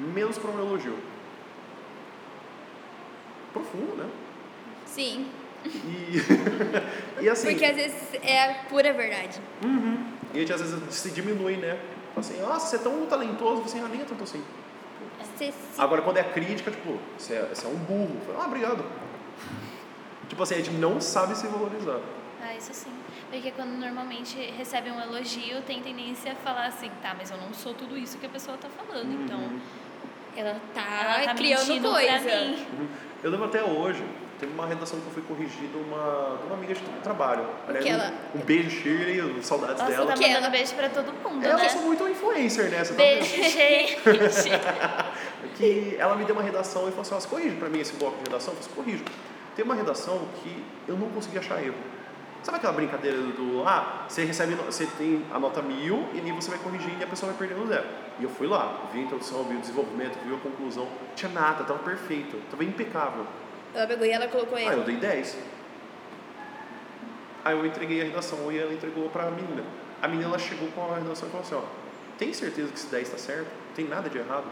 menos 0.00 0.38
para 0.38 0.50
um 0.50 0.58
elogio. 0.58 0.98
Profundo, 3.52 3.96
né? 3.96 4.08
Sim, 4.86 5.26
E, 5.64 6.16
e 7.22 7.28
assim, 7.28 7.50
porque 7.50 7.64
às 7.64 7.76
vezes 7.76 8.14
é 8.22 8.44
a 8.50 8.54
pura 8.64 8.92
verdade. 8.92 9.40
uhum. 9.64 10.01
E 10.32 10.36
a 10.36 10.40
gente 10.40 10.52
às 10.52 10.60
vezes 10.60 10.94
se 10.94 11.10
diminui, 11.10 11.56
né? 11.56 11.78
Fala 12.14 12.26
assim, 12.26 12.40
nossa, 12.40 12.66
você 12.66 12.76
é 12.76 12.78
tão 12.80 13.06
talentoso, 13.06 13.62
você 13.62 13.78
ah, 13.78 13.88
nem 13.88 14.00
é 14.02 14.04
tanto 14.04 14.24
assim. 14.24 14.42
Agora, 15.78 16.02
quando 16.02 16.18
é 16.18 16.22
crítica, 16.24 16.70
tipo, 16.70 16.98
você 17.18 17.34
é, 17.34 17.42
você 17.52 17.66
é 17.66 17.68
um 17.68 17.76
burro. 17.76 18.16
Fala, 18.26 18.44
Ah, 18.44 18.46
obrigado. 18.46 18.84
Tipo 20.28 20.42
assim, 20.42 20.54
a 20.54 20.58
gente 20.58 20.70
não 20.72 21.00
sabe 21.00 21.36
se 21.36 21.46
valorizar. 21.46 22.00
Ah, 22.42 22.54
isso 22.54 22.72
sim. 22.74 22.90
Porque 23.30 23.50
quando 23.52 23.70
normalmente 23.70 24.36
recebe 24.56 24.90
um 24.90 25.00
elogio, 25.00 25.62
tem 25.62 25.80
tendência 25.82 26.32
a 26.32 26.34
falar 26.34 26.66
assim, 26.66 26.90
tá, 27.00 27.14
mas 27.16 27.30
eu 27.30 27.36
não 27.38 27.52
sou 27.54 27.72
tudo 27.74 27.96
isso 27.96 28.18
que 28.18 28.26
a 28.26 28.28
pessoa 28.28 28.56
tá 28.56 28.68
falando, 28.68 29.06
Uhum. 29.08 29.24
então 29.24 29.40
Ela 30.36 30.56
tá, 30.74 30.80
ela 31.16 31.24
tá 31.26 31.34
criando 31.34 31.66
coisa. 31.66 32.18
pra 32.18 32.20
mim. 32.20 32.66
Uhum. 32.78 32.88
Eu 33.22 33.30
lembro 33.30 33.46
até 33.46 33.62
hoje, 33.62 34.02
teve 34.42 34.52
uma 34.54 34.66
redação 34.66 34.98
que 34.98 35.06
eu 35.06 35.12
fui 35.12 35.22
corrigido 35.22 35.78
uma, 35.78 36.36
de 36.38 36.46
uma 36.46 36.54
amiga 36.56 36.74
de 36.74 36.80
trabalho. 37.00 37.46
Aliás, 37.68 37.86
um, 37.86 37.88
ela- 37.90 38.12
um 38.34 38.38
beijo, 38.40 38.70
Shirley, 38.70 39.40
saudades 39.40 39.78
Nossa, 39.78 39.90
dela. 39.92 40.06
tá 40.06 40.12
Que 40.14 40.22
mandando 40.26 40.38
ela- 40.38 40.50
beijo 40.50 40.74
pra 40.74 40.88
todo 40.88 41.12
mundo, 41.12 41.44
Ela 41.46 41.56
né? 41.58 41.66
eu 41.66 41.70
sou 41.70 41.82
muito 41.82 42.08
influencer, 42.08 42.68
né? 42.70 42.82
Você 42.84 42.90
tá 42.92 42.96
Beijo, 42.96 43.36
vendo? 43.36 43.50
gente. 43.52 44.50
que 45.56 45.96
ela 45.96 46.16
me 46.16 46.24
deu 46.24 46.34
uma 46.34 46.42
redação 46.42 46.82
e 46.88 46.90
falou 46.90 47.02
assim, 47.02 47.14
ó, 47.14 47.20
você 47.20 47.28
corrige 47.28 47.54
pra 47.56 47.68
mim 47.68 47.78
esse 47.78 47.92
bloco 47.94 48.16
de 48.18 48.24
redação? 48.24 48.52
Eu 48.54 48.60
falei, 48.62 48.68
assim, 48.68 48.74
corrijo. 48.74 49.04
Tem 49.54 49.64
uma 49.64 49.74
redação 49.76 50.26
que 50.42 50.64
eu 50.88 50.96
não 50.96 51.08
consegui 51.10 51.38
achar 51.38 51.62
erro. 51.62 51.76
Sabe 52.42 52.56
aquela 52.58 52.72
brincadeira 52.72 53.16
do, 53.18 53.62
ah, 53.64 54.06
você 54.08 54.24
recebe, 54.24 54.54
você 54.56 54.86
tem 54.98 55.24
a 55.32 55.38
nota 55.38 55.62
mil 55.62 56.04
e 56.12 56.18
aí 56.18 56.32
você 56.32 56.50
vai 56.50 56.58
corrigindo 56.58 56.96
e 56.98 57.04
a 57.04 57.06
pessoa 57.06 57.30
vai 57.30 57.38
perdendo 57.46 57.64
zero. 57.68 57.84
E 58.18 58.24
eu 58.24 58.30
fui 58.30 58.48
lá, 58.48 58.80
vi 58.92 58.98
a 58.98 59.02
introdução, 59.04 59.44
vi 59.44 59.54
o 59.54 59.60
desenvolvimento, 59.60 60.18
vi 60.26 60.34
a 60.34 60.38
conclusão, 60.38 60.82
não 60.86 61.14
tinha 61.14 61.30
nada, 61.30 61.62
tava 61.62 61.78
perfeito, 61.78 62.36
tava 62.50 62.64
impecável. 62.64 63.24
Ela 63.74 63.86
pegou 63.86 64.06
e 64.06 64.10
ela 64.10 64.28
colocou 64.28 64.56
Aí 64.58 64.66
ele. 64.66 64.74
eu 64.74 64.84
dei 64.84 64.96
10. 64.96 65.36
Aí 67.44 67.56
eu 67.56 67.66
entreguei 67.66 68.00
a 68.02 68.04
redação 68.04 68.52
e 68.52 68.58
ela 68.58 68.72
entregou 68.72 69.08
pra 69.08 69.30
menina. 69.30 69.64
A 70.00 70.08
menina 70.08 70.28
ela 70.28 70.38
chegou 70.38 70.68
com 70.68 70.92
a 70.92 70.96
redação 70.96 71.28
e 71.28 71.30
falou 71.30 71.46
assim, 71.46 71.54
ó, 71.54 71.62
tem 72.18 72.32
certeza 72.32 72.68
que 72.68 72.78
esse 72.78 72.86
10 72.86 73.04
está 73.08 73.18
certo? 73.18 73.46
Tem 73.74 73.86
nada 73.86 74.08
de 74.08 74.18
errado? 74.18 74.44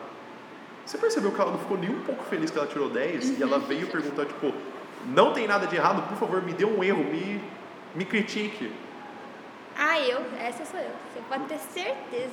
Você 0.85 0.98
percebeu 0.98 1.30
que 1.30 1.40
ela 1.40 1.52
não 1.52 1.59
ficou 1.59 1.78
nem 1.78 1.90
um 1.90 2.00
pouco 2.00 2.24
feliz 2.24 2.50
que 2.50 2.59
ela 2.59 2.66
tirou 2.66 2.88
10 2.88 3.38
e 3.38 3.42
ela 3.42 3.59
veio 3.59 3.87
perguntar, 3.88 4.26
tipo, 4.26 4.52
não 5.06 5.33
tem 5.33 5.46
nada 5.46 5.66
de 5.66 5.76
errado, 5.76 6.09
por 6.09 6.16
favor, 6.16 6.42
me 6.42 6.52
dê 6.52 6.64
um 6.64 6.83
erro, 6.83 7.04
me, 7.04 7.40
me 7.94 8.04
critique. 8.04 8.72
Ah, 9.78 9.98
eu? 10.00 10.20
Essa 10.38 10.64
sou 10.64 10.80
eu. 10.80 10.90
Você 11.14 11.20
pode 11.28 11.44
ter 11.44 11.59
certeza. 11.59 12.33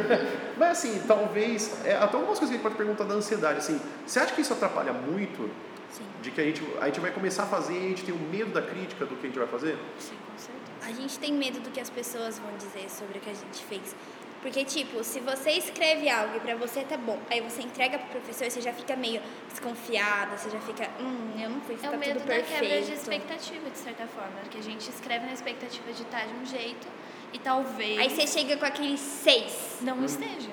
Mas 0.56 0.70
assim, 0.70 1.02
talvez, 1.06 1.84
é, 1.84 1.94
até 1.94 2.16
algumas 2.16 2.38
coisas 2.38 2.48
que 2.48 2.54
a 2.54 2.56
gente 2.56 2.62
pode 2.62 2.74
perguntar 2.74 3.04
da 3.04 3.14
ansiedade, 3.14 3.58
assim, 3.58 3.80
você 4.06 4.18
acha 4.18 4.34
que 4.34 4.40
isso 4.40 4.52
atrapalha 4.52 4.92
muito? 4.92 5.50
Sim. 5.90 6.04
De 6.22 6.30
que 6.30 6.40
a 6.40 6.44
gente, 6.44 6.62
a 6.80 6.86
gente 6.86 7.00
vai 7.00 7.10
começar 7.12 7.42
a 7.44 7.46
fazer 7.46 7.74
e 7.74 7.78
a 7.78 7.88
gente 7.88 8.04
tem 8.04 8.14
o 8.14 8.18
medo 8.18 8.50
da 8.52 8.62
crítica 8.62 9.04
do 9.04 9.16
que 9.16 9.26
a 9.26 9.28
gente 9.28 9.38
vai 9.38 9.48
fazer? 9.48 9.76
Sim, 9.98 10.16
com 10.30 10.38
certeza. 10.38 10.60
A 10.82 10.92
gente 10.92 11.18
tem 11.18 11.32
medo 11.32 11.60
do 11.60 11.70
que 11.70 11.80
as 11.80 11.90
pessoas 11.90 12.38
vão 12.38 12.56
dizer 12.56 12.88
sobre 12.90 13.18
o 13.18 13.20
que 13.20 13.28
a 13.30 13.34
gente 13.34 13.62
fez. 13.64 13.94
Porque, 14.40 14.64
tipo, 14.64 15.04
se 15.04 15.20
você 15.20 15.50
escreve 15.50 16.08
algo 16.08 16.34
e 16.36 16.40
pra 16.40 16.54
você 16.54 16.82
tá 16.82 16.96
bom, 16.96 17.18
aí 17.28 17.42
você 17.42 17.60
entrega 17.60 17.98
pro 17.98 18.08
professor, 18.08 18.50
você 18.50 18.62
já 18.62 18.72
fica 18.72 18.96
meio 18.96 19.20
desconfiada, 19.50 20.38
você 20.38 20.48
já 20.48 20.58
fica, 20.60 20.88
hum, 20.98 21.38
eu 21.38 21.50
não 21.50 21.60
fui 21.60 21.74
É 21.74 21.78
ficar 21.78 21.90
o 21.94 21.98
medo 21.98 22.12
tudo 22.14 22.26
da 22.26 22.34
perfeito. 22.36 22.60
quebra 22.60 22.80
de 22.80 22.92
expectativa, 22.94 23.68
de 23.68 23.76
certa 23.78 24.06
forma. 24.06 24.40
Que 24.50 24.56
a 24.58 24.62
gente 24.62 24.88
escreve 24.88 25.26
na 25.26 25.34
expectativa 25.34 25.92
de 25.92 26.02
estar 26.02 26.26
de 26.26 26.32
um 26.32 26.46
jeito 26.46 26.86
e 27.34 27.38
talvez 27.38 27.98
Aí 27.98 28.08
você 28.08 28.26
chega 28.26 28.56
com 28.56 28.64
aquele 28.64 28.96
seis. 28.96 29.76
não 29.82 30.02
esteja. 30.06 30.48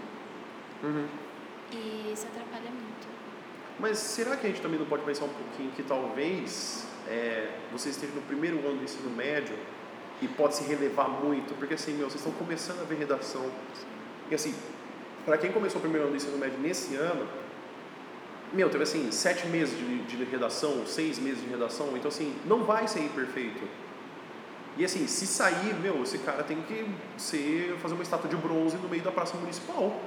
Uhum. 0.84 1.08
E 1.72 2.12
isso 2.12 2.28
atrapalha 2.28 2.70
muito. 2.70 2.77
Mas 3.80 4.00
será 4.00 4.36
que 4.36 4.48
a 4.48 4.50
gente 4.50 4.62
também 4.62 4.80
não 4.80 4.88
pode 4.88 5.04
pensar 5.04 5.26
um 5.26 5.30
pouquinho 5.30 5.72
que 5.72 5.84
talvez 5.84 6.88
é, 7.08 7.52
você 7.72 7.90
esteja 7.90 8.14
no 8.14 8.22
primeiro 8.22 8.58
ano 8.68 8.78
do 8.78 8.84
ensino 8.84 9.10
médio 9.10 9.56
e 10.22 10.28
pode 10.28 10.56
se 10.56 10.64
relevar 10.64 11.08
muito? 11.08 11.54
Porque 11.56 11.76
assim, 11.76 11.94
meu, 11.94 12.10
vocês 12.10 12.26
estão 12.26 12.34
começando 12.34 12.82
a 12.82 12.84
ver 12.84 12.96
redação. 12.96 13.46
E 14.32 14.36
assim, 14.36 14.56
para 15.26 15.38
quem 15.38 15.52
começou 15.52 15.78
o 15.78 15.82
primeiro 15.82 16.08
ano 16.08 16.14
do 16.14 16.18
ensino 16.18 16.38
médio 16.38 16.58
nesse 16.60 16.96
ano, 16.96 17.28
meu, 18.52 18.70
teve 18.70 18.84
assim, 18.84 19.12
sete 19.12 19.46
meses 19.48 19.78
de, 19.78 20.04
de 20.04 20.24
redação, 20.24 20.86
seis 20.88 21.20
meses 21.20 21.42
de 21.42 21.50
redação, 21.50 21.96
então 21.96 22.08
assim, 22.08 22.34
não 22.46 22.64
vai 22.64 22.88
sair 22.88 23.10
perfeito. 23.10 23.68
E 24.78 24.86
assim, 24.86 25.06
se 25.08 25.28
sair, 25.28 25.74
meu, 25.82 26.02
esse 26.04 26.20
cara 26.20 26.44
tem 26.44 26.62
que 26.62 26.86
ser, 27.18 27.76
fazer 27.82 27.96
uma 27.96 28.04
estátua 28.04 28.30
de 28.30 28.36
bronze 28.36 28.78
no 28.78 28.88
meio 28.88 29.04
da 29.04 29.12
praça 29.12 29.36
municipal. 29.36 30.00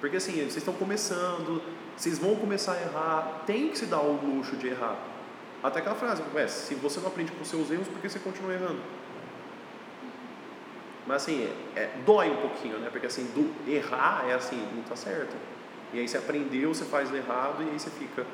Porque 0.00 0.16
assim, 0.16 0.32
vocês 0.32 0.56
estão 0.56 0.74
começando, 0.74 1.62
vocês 1.96 2.18
vão 2.18 2.34
começar 2.36 2.72
a 2.72 2.80
errar, 2.82 3.42
tem 3.46 3.68
que 3.68 3.78
se 3.78 3.86
dar 3.86 4.00
o 4.00 4.12
luxo 4.12 4.56
de 4.56 4.68
errar. 4.68 4.96
Até 5.62 5.78
aquela 5.78 5.94
frase, 5.94 6.22
ué, 6.34 6.46
se 6.46 6.74
você 6.74 7.00
não 7.00 7.08
aprende 7.08 7.32
com 7.32 7.44
seus 7.44 7.70
erros, 7.70 7.88
por 7.88 7.98
que 8.00 8.08
você 8.08 8.18
continua 8.18 8.52
errando? 8.52 8.80
Mas 11.06 11.22
assim, 11.22 11.48
é, 11.76 11.80
é- 11.80 11.90
dói 12.04 12.30
um 12.30 12.36
pouquinho, 12.36 12.78
né? 12.78 12.88
Porque 12.90 13.06
assim, 13.06 13.24
do 13.34 13.50
errar 13.70 14.24
é 14.28 14.34
assim, 14.34 14.56
não 14.74 14.82
tá 14.82 14.96
certo. 14.96 15.34
E 15.92 15.98
aí 16.00 16.08
você 16.08 16.16
aprendeu, 16.18 16.74
você 16.74 16.84
faz 16.84 17.12
errado 17.14 17.62
e 17.62 17.70
aí 17.70 17.78
você 17.78 17.90
fica, 17.90 18.26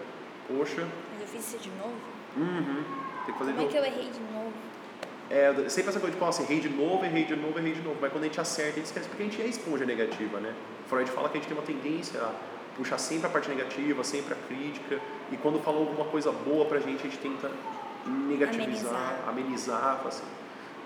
poxa, 0.49 0.87
Mas 1.13 1.21
eu 1.23 1.27
fiz 1.29 1.49
isso 1.49 1.59
de 1.59 1.71
novo? 1.71 1.95
uhum, 2.37 2.85
tem 3.27 3.33
que 3.35 3.39
fazer 3.39 3.53
de 3.53 3.57
Como 3.57 3.61
é 3.61 3.63
novo. 3.63 3.69
que 3.71 3.77
eu 3.77 3.85
errei 3.85 4.11
de 4.11 4.21
novo? 4.33 4.53
É, 5.29 5.69
sempre 5.69 5.91
essa 5.91 6.01
coisa 6.01 6.17
de, 6.17 6.25
assim, 6.25 6.43
errei 6.45 6.61
de 6.61 6.69
novo, 6.69 7.05
errei 7.05 7.25
de 7.25 7.37
novo, 7.37 7.59
errei 7.59 7.73
de 7.73 7.83
novo. 7.83 7.97
Mas 8.01 8.11
quando 8.11 8.25
a 8.25 8.27
gente 8.27 8.41
acerta, 8.41 8.73
a 8.73 8.75
gente 8.77 8.87
esquece, 8.87 9.09
porque 9.09 9.23
a 9.23 9.27
gente 9.27 9.43
é 9.43 9.47
esponja 9.47 9.85
negativa, 9.85 10.41
né? 10.41 10.55
Freud 10.89 11.09
fala 11.11 11.29
que 11.29 11.39
a 11.39 11.41
gente 11.41 11.49
tem 11.49 11.57
uma 11.57 11.67
tendência 11.67 12.21
a 12.21 12.33
puxar 12.77 12.99
sempre 12.99 13.27
a 13.27 13.31
parte 13.31 13.49
negativa, 13.49 14.03
sempre 14.05 14.35
a 14.35 14.37
crítica. 14.49 14.99
E 15.33 15.37
quando 15.37 15.61
fala 15.63 15.79
alguma 15.79 16.05
coisa 16.07 16.31
boa 16.33 16.65
pra 16.65 16.79
gente, 16.81 17.01
a 17.01 17.11
gente 17.11 17.19
tenta 17.19 17.51
negativizar, 18.07 18.95
Amenizar. 18.95 19.29
amenizar, 19.29 20.01
assim. 20.07 20.25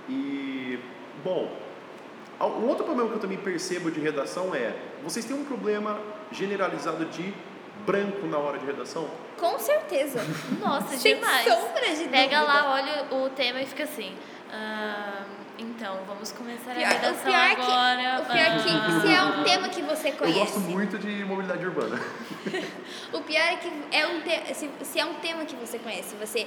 E, 0.09 0.79
bom, 1.25 1.51
um 2.41 2.67
outro 2.69 2.85
problema 2.85 3.09
que 3.11 3.17
eu 3.17 3.21
também 3.21 3.39
percebo 3.39 3.91
de 3.91 4.01
redação 4.01 4.55
é, 4.55 4.75
vocês 5.03 5.25
têm 5.25 5.37
um 5.37 5.45
problema 5.45 5.99
generalizado 6.33 7.05
de 7.07 7.33
branco 7.87 8.27
na 8.27 8.39
hora 8.39 8.59
de 8.59 8.67
redação? 8.67 9.09
Com 9.39 9.59
certeza. 9.59 10.21
Nossa, 10.61 10.97
Sem 10.99 11.15
demais. 11.17 11.45
sombra 11.45 11.95
de 11.95 12.05
Pega 12.09 12.41
dúvida. 12.41 12.43
lá, 12.43 12.73
olha 12.75 13.25
o 13.25 13.31
tema 13.31 13.61
e 13.61 13.67
fica 13.67 13.85
assim. 13.85 14.15
"Ah, 14.51 15.23
então, 15.59 15.99
vamos 16.07 16.33
começar 16.33 16.75
Pior- 16.75 16.87
a 16.87 16.91
o 16.91 16.93
redação 16.95 17.25
pior 17.25 17.51
agora. 17.51 18.17
que, 18.17 18.23
o 18.23 18.35
pior 18.35 18.63
que 18.63 19.01
se 19.07 19.15
é 19.15 19.23
um 19.23 19.45
tema 19.45 19.69
que 19.69 19.83
você 19.83 20.09
Eu 20.09 20.13
conhece. 20.17 20.39
gosto 20.41 20.61
muito 20.61 20.99
de 20.99 21.25
mobilidade 21.25 21.65
urbana. 21.65 22.01
O 23.13 23.21
pior 23.23 23.41
é 23.43 23.57
que 23.57 23.71
é 23.93 24.07
um 24.09 24.21
te... 24.23 24.55
se, 24.55 24.69
se 24.83 24.99
é 24.99 25.05
um 25.05 25.15
tema 25.15 25.45
que 25.45 25.55
você 25.55 25.79
conhece, 25.79 26.17
você 26.17 26.47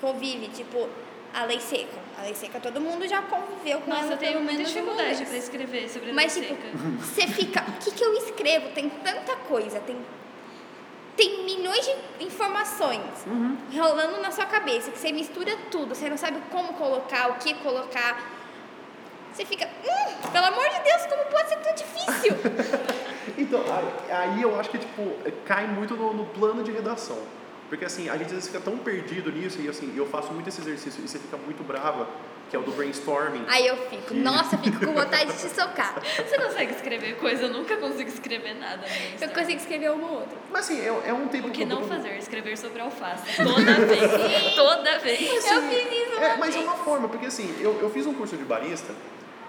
convive, 0.00 0.46
tipo, 0.48 0.88
a 1.34 1.44
lei 1.44 1.58
seca. 1.60 1.98
A 2.16 2.22
lei 2.22 2.34
seca 2.34 2.60
todo 2.60 2.80
mundo 2.80 3.06
já 3.08 3.20
conviveu 3.22 3.80
com 3.80 3.90
Nossa, 3.90 4.04
ela 4.04 4.12
eu 4.12 4.18
tenho 4.18 4.38
muita 4.40 4.52
menos 4.52 4.68
dificuldade 4.72 5.26
pra 5.26 5.36
escrever 5.36 5.88
sobre 5.90 6.10
a 6.10 6.14
Mas, 6.14 6.36
lei 6.36 6.46
tipo, 6.46 6.62
seca. 6.62 6.76
você 6.98 7.26
fica. 7.26 7.64
O 7.68 7.72
que, 7.84 7.90
que 7.90 8.04
eu 8.04 8.14
escrevo? 8.14 8.68
Tem 8.70 8.88
tanta 8.88 9.34
coisa. 9.36 9.80
Tem. 9.80 9.96
tem 11.16 11.44
milhões 11.44 11.84
de 11.84 12.24
informações 12.24 13.02
Uhum. 13.26 13.56
rolando 13.76 14.20
na 14.20 14.30
sua 14.30 14.46
cabeça, 14.46 14.90
que 14.92 14.98
você 14.98 15.10
mistura 15.12 15.56
tudo, 15.70 15.94
você 15.94 16.08
não 16.08 16.16
sabe 16.16 16.38
como 16.50 16.74
colocar, 16.74 17.30
o 17.30 17.34
que 17.34 17.54
colocar. 17.54 18.33
Você 19.34 19.44
fica, 19.44 19.66
hum, 19.66 20.28
pelo 20.30 20.46
amor 20.46 20.64
de 20.70 20.80
Deus, 20.84 21.06
como 21.06 21.24
pode 21.24 21.48
ser 21.48 21.56
tão 21.56 21.74
difícil? 21.74 22.36
Então, 23.36 23.64
aí, 24.10 24.42
eu 24.42 24.58
acho 24.60 24.70
que, 24.70 24.78
tipo, 24.78 25.12
cai 25.44 25.66
muito 25.66 25.96
no, 25.96 26.12
no 26.12 26.24
plano 26.26 26.62
de 26.62 26.70
redação. 26.70 27.18
Porque, 27.68 27.84
assim, 27.84 28.08
a 28.08 28.12
gente 28.12 28.26
às 28.26 28.32
vezes 28.32 28.46
fica 28.46 28.60
tão 28.60 28.78
perdido 28.78 29.32
nisso, 29.32 29.60
e, 29.60 29.68
assim, 29.68 29.92
eu 29.96 30.06
faço 30.06 30.32
muito 30.32 30.48
esse 30.48 30.60
exercício, 30.60 31.02
e 31.02 31.08
você 31.08 31.18
fica 31.18 31.36
muito 31.36 31.64
brava, 31.64 32.06
que 32.48 32.54
é 32.54 32.58
o 32.58 32.62
do 32.62 32.70
brainstorming. 32.72 33.44
Aí 33.48 33.66
eu 33.66 33.76
fico, 33.88 34.14
nossa, 34.14 34.54
eu 34.54 34.60
fico 34.60 34.86
com 34.86 34.92
vontade 34.92 35.32
de 35.32 35.38
te 35.38 35.48
socar. 35.48 35.96
Você 36.04 36.38
consegue 36.38 36.74
escrever 36.74 37.16
coisa? 37.16 37.44
Eu 37.44 37.52
nunca 37.52 37.76
consigo 37.76 38.08
escrever 38.08 38.54
nada. 38.54 38.84
Eu 39.20 39.28
consigo 39.30 39.58
escrever 39.58 39.90
uma 39.90 40.06
ou 40.06 40.14
outra. 40.20 40.38
Mas, 40.52 40.66
assim, 40.66 40.80
é, 40.80 41.08
é 41.08 41.12
um 41.12 41.26
tempo 41.26 41.48
O 41.48 41.50
que 41.50 41.64
não 41.64 41.82
fazer? 41.82 42.16
Escrever 42.18 42.56
sobre 42.56 42.80
alface. 42.82 43.42
Toda 43.42 43.72
vez. 43.86 44.10
Toda 44.54 44.98
vez. 44.98 45.20
eu 45.20 45.62
fiz 45.62 45.92
isso 45.92 46.16
uma 46.16 46.24
É, 46.24 46.36
mas 46.36 46.50
é 46.50 46.58
vez. 46.58 46.64
uma 46.64 46.76
forma, 46.76 47.08
porque 47.08 47.26
assim, 47.26 47.52
eu, 47.60 47.80
eu 47.80 47.90
fiz 47.90 48.06
um 48.06 48.14
curso 48.14 48.36
de 48.36 48.44
barista 48.44 48.92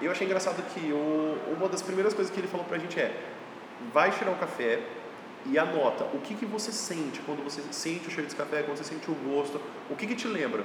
e 0.05 0.07
eu 0.07 0.11
achei 0.11 0.27
engraçado 0.27 0.61
que 0.71 0.93
o, 0.93 1.35
uma 1.57 1.67
das 1.67 1.81
primeiras 1.81 2.13
coisas 2.13 2.31
que 2.31 2.39
ele 2.39 2.47
falou 2.47 2.63
pra 2.63 2.77
gente 2.77 2.99
é 2.99 3.11
vai 3.91 4.11
tirar 4.11 4.29
um 4.29 4.35
café 4.35 4.79
e 5.47 5.57
anota 5.57 6.03
o 6.13 6.19
que, 6.19 6.35
que 6.35 6.45
você 6.45 6.71
sente 6.71 7.19
quando 7.21 7.43
você 7.43 7.59
sente 7.71 8.07
o 8.07 8.11
cheiro 8.11 8.21
desse 8.25 8.35
café, 8.35 8.61
quando 8.61 8.77
você 8.77 8.83
sente 8.83 9.09
o 9.09 9.15
gosto, 9.15 9.59
o 9.89 9.95
que, 9.95 10.05
que 10.05 10.13
te 10.13 10.27
lembra. 10.27 10.63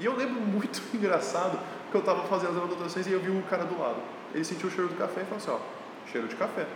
E 0.00 0.06
eu 0.06 0.16
lembro 0.16 0.40
muito 0.40 0.80
engraçado 0.96 1.60
que 1.90 1.94
eu 1.94 2.00
tava 2.00 2.26
fazendo 2.26 2.56
as 2.56 2.56
anotações 2.56 3.06
e 3.06 3.12
eu 3.12 3.20
vi 3.20 3.30
um 3.30 3.42
cara 3.42 3.64
do 3.64 3.78
lado. 3.78 4.00
Ele 4.34 4.44
sentiu 4.46 4.70
o 4.70 4.72
cheiro 4.72 4.88
do 4.88 4.96
café 4.96 5.20
e 5.20 5.24
falou 5.24 5.36
assim, 5.36 5.50
ó, 5.50 6.10
cheiro 6.10 6.26
de 6.26 6.36
café. 6.36 6.66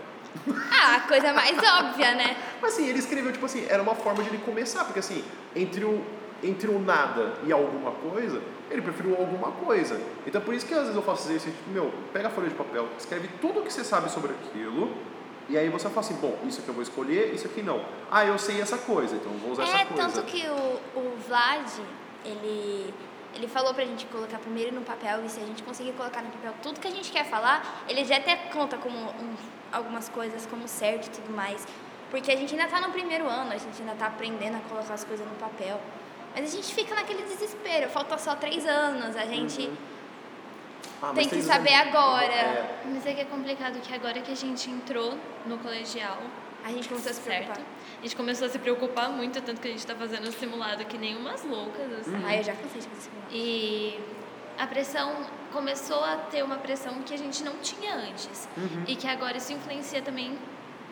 Ah, 0.70 0.96
a 0.96 1.00
coisa 1.08 1.32
mais 1.32 1.56
óbvia, 1.56 2.14
né? 2.16 2.36
Mas 2.60 2.74
assim, 2.74 2.86
ele 2.86 2.98
escreveu, 2.98 3.32
tipo 3.32 3.46
assim, 3.46 3.64
era 3.66 3.82
uma 3.82 3.94
forma 3.94 4.22
de 4.22 4.28
ele 4.28 4.38
começar, 4.44 4.84
porque 4.84 4.98
assim, 4.98 5.24
entre 5.56 5.84
o, 5.86 6.04
entre 6.44 6.68
o 6.70 6.78
nada 6.78 7.32
e 7.46 7.52
alguma 7.52 7.90
coisa, 7.92 8.40
ele 8.70 8.82
preferiu 8.82 9.16
alguma 9.16 9.50
coisa. 9.52 10.00
Então 10.26 10.40
por 10.40 10.54
isso 10.54 10.66
que 10.66 10.74
às 10.74 10.80
vezes 10.82 10.96
eu 10.96 11.02
faço 11.02 11.28
exercício, 11.28 11.52
tipo, 11.52 11.70
meu, 11.70 11.92
pega 12.12 12.28
a 12.28 12.30
folha 12.30 12.48
de 12.48 12.54
papel, 12.54 12.88
escreve 12.98 13.28
tudo 13.40 13.60
o 13.60 13.62
que 13.62 13.72
você 13.72 13.82
sabe 13.84 14.10
sobre 14.10 14.32
aquilo, 14.32 14.94
e 15.48 15.58
aí 15.58 15.68
você 15.68 15.88
fala 15.88 16.00
assim, 16.00 16.14
bom, 16.14 16.38
isso 16.44 16.60
aqui 16.60 16.68
eu 16.68 16.74
vou 16.74 16.82
escolher, 16.82 17.34
isso 17.34 17.46
aqui 17.46 17.62
não. 17.62 17.84
Ah, 18.10 18.24
eu 18.24 18.38
sei 18.38 18.60
essa 18.60 18.78
coisa, 18.78 19.16
então 19.16 19.32
eu 19.32 19.38
vou 19.38 19.52
usar 19.52 19.62
É, 19.64 19.66
essa 19.66 19.86
coisa. 19.86 20.08
tanto 20.10 20.22
que 20.26 20.46
o, 20.48 20.98
o 21.00 21.16
Vlad, 21.28 21.68
ele, 22.24 22.94
ele 23.34 23.46
falou 23.48 23.74
pra 23.74 23.84
gente 23.84 24.06
colocar 24.06 24.38
primeiro 24.38 24.74
no 24.74 24.80
papel 24.82 25.24
e 25.24 25.28
se 25.28 25.40
a 25.40 25.44
gente 25.44 25.62
conseguir 25.62 25.92
colocar 25.92 26.22
no 26.22 26.30
papel 26.30 26.52
tudo 26.62 26.80
que 26.80 26.88
a 26.88 26.90
gente 26.90 27.10
quer 27.12 27.24
falar, 27.26 27.84
ele 27.88 28.04
já 28.04 28.16
até 28.16 28.36
conta 28.52 28.76
como 28.78 28.96
um- 28.98 29.34
algumas 29.72 30.08
coisas 30.08 30.46
como 30.46 30.66
certo 30.68 31.06
e 31.06 31.10
tudo 31.10 31.34
mais. 31.34 31.66
Porque 32.10 32.30
a 32.30 32.36
gente 32.36 32.54
ainda 32.54 32.68
tá 32.68 32.80
no 32.80 32.92
primeiro 32.92 33.26
ano, 33.26 33.50
a 33.52 33.56
gente 33.58 33.80
ainda 33.80 33.94
tá 33.96 34.06
aprendendo 34.06 34.56
a 34.56 34.60
colocar 34.68 34.94
as 34.94 35.02
coisas 35.04 35.26
no 35.26 35.34
papel. 35.34 35.80
Mas 36.34 36.52
a 36.52 36.56
gente 36.56 36.74
fica 36.74 36.94
naquele 36.94 37.22
desespero, 37.22 37.88
falta 37.88 38.18
só 38.18 38.34
três 38.34 38.66
anos, 38.66 39.16
a 39.16 39.24
gente 39.24 39.70
Ah, 41.00 41.12
mas 41.14 41.26
tem 41.28 41.38
que 41.38 41.42
saber 41.44 41.72
anos- 41.74 41.88
agora. 41.94 42.32
É, 42.32 42.80
Mas 42.86 43.06
é 43.06 43.14
que 43.14 43.20
é 43.20 43.24
complicado 43.24 43.80
que 43.80 43.94
agora 43.94 44.20
que 44.20 44.32
a 44.32 44.36
gente 44.36 44.70
entrou 44.70 45.14
no 45.46 45.58
colegial, 45.58 46.18
A 46.64 46.70
gente 46.70 46.88
começou 46.88 47.10
a 47.10 47.14
se 47.14 47.20
certo? 47.20 47.44
preocupar. 47.44 47.66
A 47.98 48.02
gente 48.02 48.16
começou 48.16 48.46
a 48.46 48.50
se 48.50 48.58
preocupar 48.58 49.10
muito, 49.10 49.38
tanto 49.42 49.60
que 49.60 49.68
a 49.68 49.70
gente 49.70 49.86
tá 49.86 49.94
fazendo 49.94 50.32
simulado 50.32 50.82
que 50.86 50.96
nem 50.96 51.14
umas 51.14 51.44
loucas, 51.44 51.92
assim. 52.00 52.24
Aí 52.24 52.38
eu 52.38 52.44
já 52.44 52.54
cansei 52.54 52.80
de 52.80 52.88
fazer 52.88 53.00
isso. 53.00 53.10
E 53.30 54.00
a 54.56 54.66
pressão 54.66 55.14
começou 55.52 56.02
a 56.02 56.16
ter 56.16 56.42
uma 56.42 56.56
pressão 56.56 56.94
que 57.02 57.12
a 57.12 57.18
gente 57.18 57.44
não 57.44 57.58
tinha 57.58 57.94
antes. 57.94 58.48
E 58.86 58.96
que 58.96 59.06
agora 59.06 59.36
isso 59.36 59.52
influencia 59.52 60.00
também 60.00 60.30
Uhum. 60.30 60.38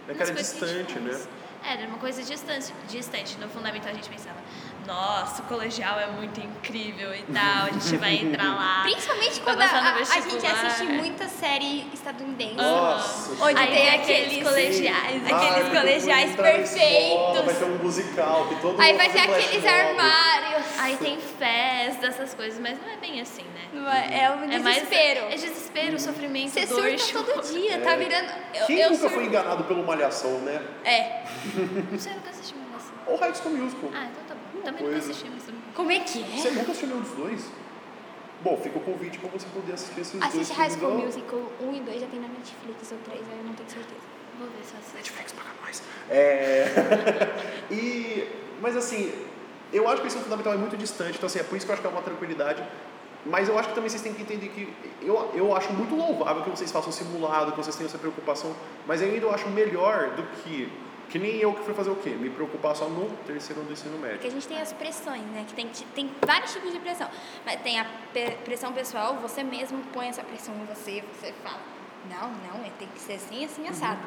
É 0.09 0.15
que 0.15 0.23
era 0.23 0.33
coisas 0.35 0.53
que 0.59 0.65
a 0.65 0.69
gente 0.69 0.87
distante, 0.89 1.09
faz. 1.09 1.27
né? 1.27 1.33
Era 1.65 1.87
uma 1.89 1.99
coisa 1.99 2.23
distante, 2.23 2.73
distante. 2.89 3.39
No 3.39 3.49
fundamental 3.49 3.93
a 3.93 3.95
gente 3.95 4.11
pensava, 4.11 4.41
nossa, 4.87 5.43
o 5.43 5.45
colegial 5.47 5.99
é 6.01 6.07
muito 6.09 6.41
incrível 6.41 7.15
e 7.15 7.23
tal, 7.33 7.67
a 7.67 7.71
gente 7.71 7.97
vai 7.97 8.15
entrar 8.17 8.55
lá. 8.55 8.81
Principalmente 8.91 9.41
Pra 9.41 9.55
quando 9.55 9.63
a, 9.63 9.67
a- 9.67 9.95
a 10.17 10.21
gente 10.21 10.47
assiste 10.47 10.85
muita 10.93 11.29
série 11.29 11.87
estadunidense. 11.93 12.57
Nossa, 12.57 13.45
Onde 13.45 13.61
Aí 13.61 13.67
tem 13.69 13.91
aqueles, 13.91 14.43
colegiais, 14.49 15.23
aqueles 15.25 15.33
Ai, 15.33 15.55
depois 15.63 15.79
colegiais 15.79 16.37
perfeitos. 16.37 17.45
Vai 17.45 17.55
ter 17.55 17.65
um 17.65 17.79
musical 17.79 18.47
que 18.49 18.55
todo 18.61 18.81
Aí 18.81 18.97
vai 18.97 19.09
ter 19.11 19.21
aqueles 19.21 19.65
armários. 19.67 20.67
Aí 20.79 20.97
tem 20.97 21.19
festa, 21.19 22.07
essas 22.07 22.35
coisas, 22.35 22.59
mas 22.61 22.79
não 22.81 22.89
é 22.93 22.97
bem 22.97 23.21
assim, 23.21 23.43
né? 23.45 23.69
Não 23.73 23.91
é, 23.91 24.25
é 24.25 24.31
um 24.31 24.51
É 24.51 24.59
mais 24.59 24.83
desespero. 24.83 25.27
é 25.27 25.35
desespero, 25.37 26.01
sofrimento, 26.01 26.51
Você 26.51 26.67
dor, 26.67 26.83
surta 26.83 26.99
choro. 26.99 27.25
todo 27.25 27.53
dia, 27.53 27.79
tá 27.81 27.97
virando. 27.97 28.31
Eu, 28.55 28.67
Quem 28.67 28.79
eu 28.79 28.91
nunca 28.91 29.01
surto. 29.03 29.15
foi 29.15 29.25
enganado 29.27 29.65
pelo 29.65 29.85
Malhação, 29.85 30.39
né? 30.41 30.61
É. 30.85 31.23
Não 31.91 31.99
sei, 31.99 32.13
eu 32.13 32.17
nunca 32.17 32.31
assisti 32.31 32.55
assim. 32.77 32.93
Ou 33.07 33.17
High 33.17 33.35
School 33.35 33.55
Musical. 33.57 33.91
Ah, 33.95 34.07
então 34.11 34.25
tá 34.29 34.32
bom. 34.53 34.61
Também 34.61 34.83
nunca 34.83 34.93
coisa. 34.95 35.11
assisti, 35.11 35.31
mas 35.31 35.43
tudo 35.45 35.55
bem. 35.55 35.73
Como 35.75 35.91
é 35.91 36.01
que 36.01 36.19
Você 36.19 36.49
é? 36.49 36.51
nunca 36.51 36.71
assistiu 36.73 36.89
nenhum 36.89 37.01
dos 37.01 37.13
dois? 37.13 37.51
Bom, 38.43 38.57
fica 38.57 38.79
o 38.79 38.81
convite 38.81 39.19
pra 39.19 39.31
você 39.31 39.47
poder 39.55 39.73
assistir 39.73 40.01
esses 40.01 40.13
dois. 40.13 40.25
Assiste 40.25 40.53
High 40.53 40.71
School 40.71 40.93
ó. 40.93 41.05
Musical 41.05 41.53
1 41.61 41.75
e 41.75 41.81
2 41.81 42.01
já 42.01 42.07
tem 42.09 42.21
na 42.21 42.29
Netflix, 42.29 42.93
ou 42.93 42.99
3, 42.99 43.21
aí 43.21 43.39
eu 43.39 43.45
não 43.45 43.55
tenho 43.55 43.71
certeza. 43.71 44.01
Vou 44.39 44.49
ver 44.49 44.65
se 44.65 44.73
eu 44.73 44.79
assisto. 44.81 44.97
Netflix 44.97 45.33
paga 45.33 45.51
mais. 45.63 45.83
É... 46.11 46.67
e... 47.71 48.29
Mas 48.61 48.77
assim, 48.77 49.13
eu 49.73 49.89
acho 49.89 50.03
que 50.03 50.09
isso 50.09 50.19
é 50.19 50.21
fundamental, 50.21 50.53
é 50.53 50.57
muito 50.57 50.77
distante, 50.77 51.17
então 51.17 51.27
assim, 51.27 51.39
é 51.39 51.43
por 51.43 51.57
isso 51.57 51.65
que 51.65 51.71
eu 51.71 51.75
acho 51.75 51.83
que 51.83 51.89
é 51.89 51.91
uma 51.91 52.03
tranquilidade. 52.03 52.63
Mas 53.25 53.49
eu 53.49 53.57
acho 53.57 53.69
que 53.69 53.75
também 53.75 53.89
vocês 53.89 54.03
têm 54.03 54.13
que 54.13 54.23
entender 54.23 54.49
que 54.49 54.69
eu, 55.01 55.31
eu 55.35 55.57
acho 55.57 55.73
muito 55.73 55.95
louvável 55.95 56.43
que 56.43 56.51
vocês 56.51 56.73
façam 56.73 56.91
simulado, 56.91 57.53
que 57.53 57.57
vocês 57.57 57.77
tenham 57.77 57.89
essa 57.89 57.99
preocupação, 57.99 58.55
mas 58.87 59.01
eu 59.01 59.09
ainda 59.09 59.29
acho 59.29 59.49
melhor 59.49 60.11
do 60.11 60.25
que 60.43 60.69
que 61.13 61.19
nem 61.19 61.37
eu 61.37 61.53
que 61.53 61.63
fui 61.63 61.75
fazer 61.75 61.91
o 61.91 61.97
quê? 61.97 62.09
Me 62.09 62.31
preocupar 62.31 62.75
só 62.75 62.89
no 62.89 63.07
terceiro 63.27 63.61
ano 63.61 63.69
do 63.69 63.75
ensino 63.75 63.99
médio. 63.99 64.17
Porque 64.17 64.29
a 64.29 64.31
gente 64.31 64.49
tem 64.49 64.59
as 64.59 64.73
pressões, 64.73 65.23
né? 65.27 65.45
Que 65.47 65.53
tem, 65.53 65.69
tem 65.95 66.11
vários 66.27 66.55
tipos 66.55 66.73
de 66.73 66.79
pressão. 66.79 67.07
Mas 67.45 67.61
tem 67.61 67.79
a 67.79 67.87
pressão 68.43 68.73
pessoal, 68.73 69.17
você 69.17 69.43
mesmo 69.43 69.79
põe 69.93 70.09
essa 70.09 70.23
pressão 70.23 70.55
em 70.55 70.65
você, 70.65 71.05
você 71.13 71.35
fala, 71.45 71.61
não, 72.09 72.31
não, 72.31 72.65
é, 72.65 72.71
tem 72.79 72.89
que 72.89 72.99
ser 72.99 73.15
assim, 73.15 73.45
assim, 73.45 73.69
assado. 73.69 74.01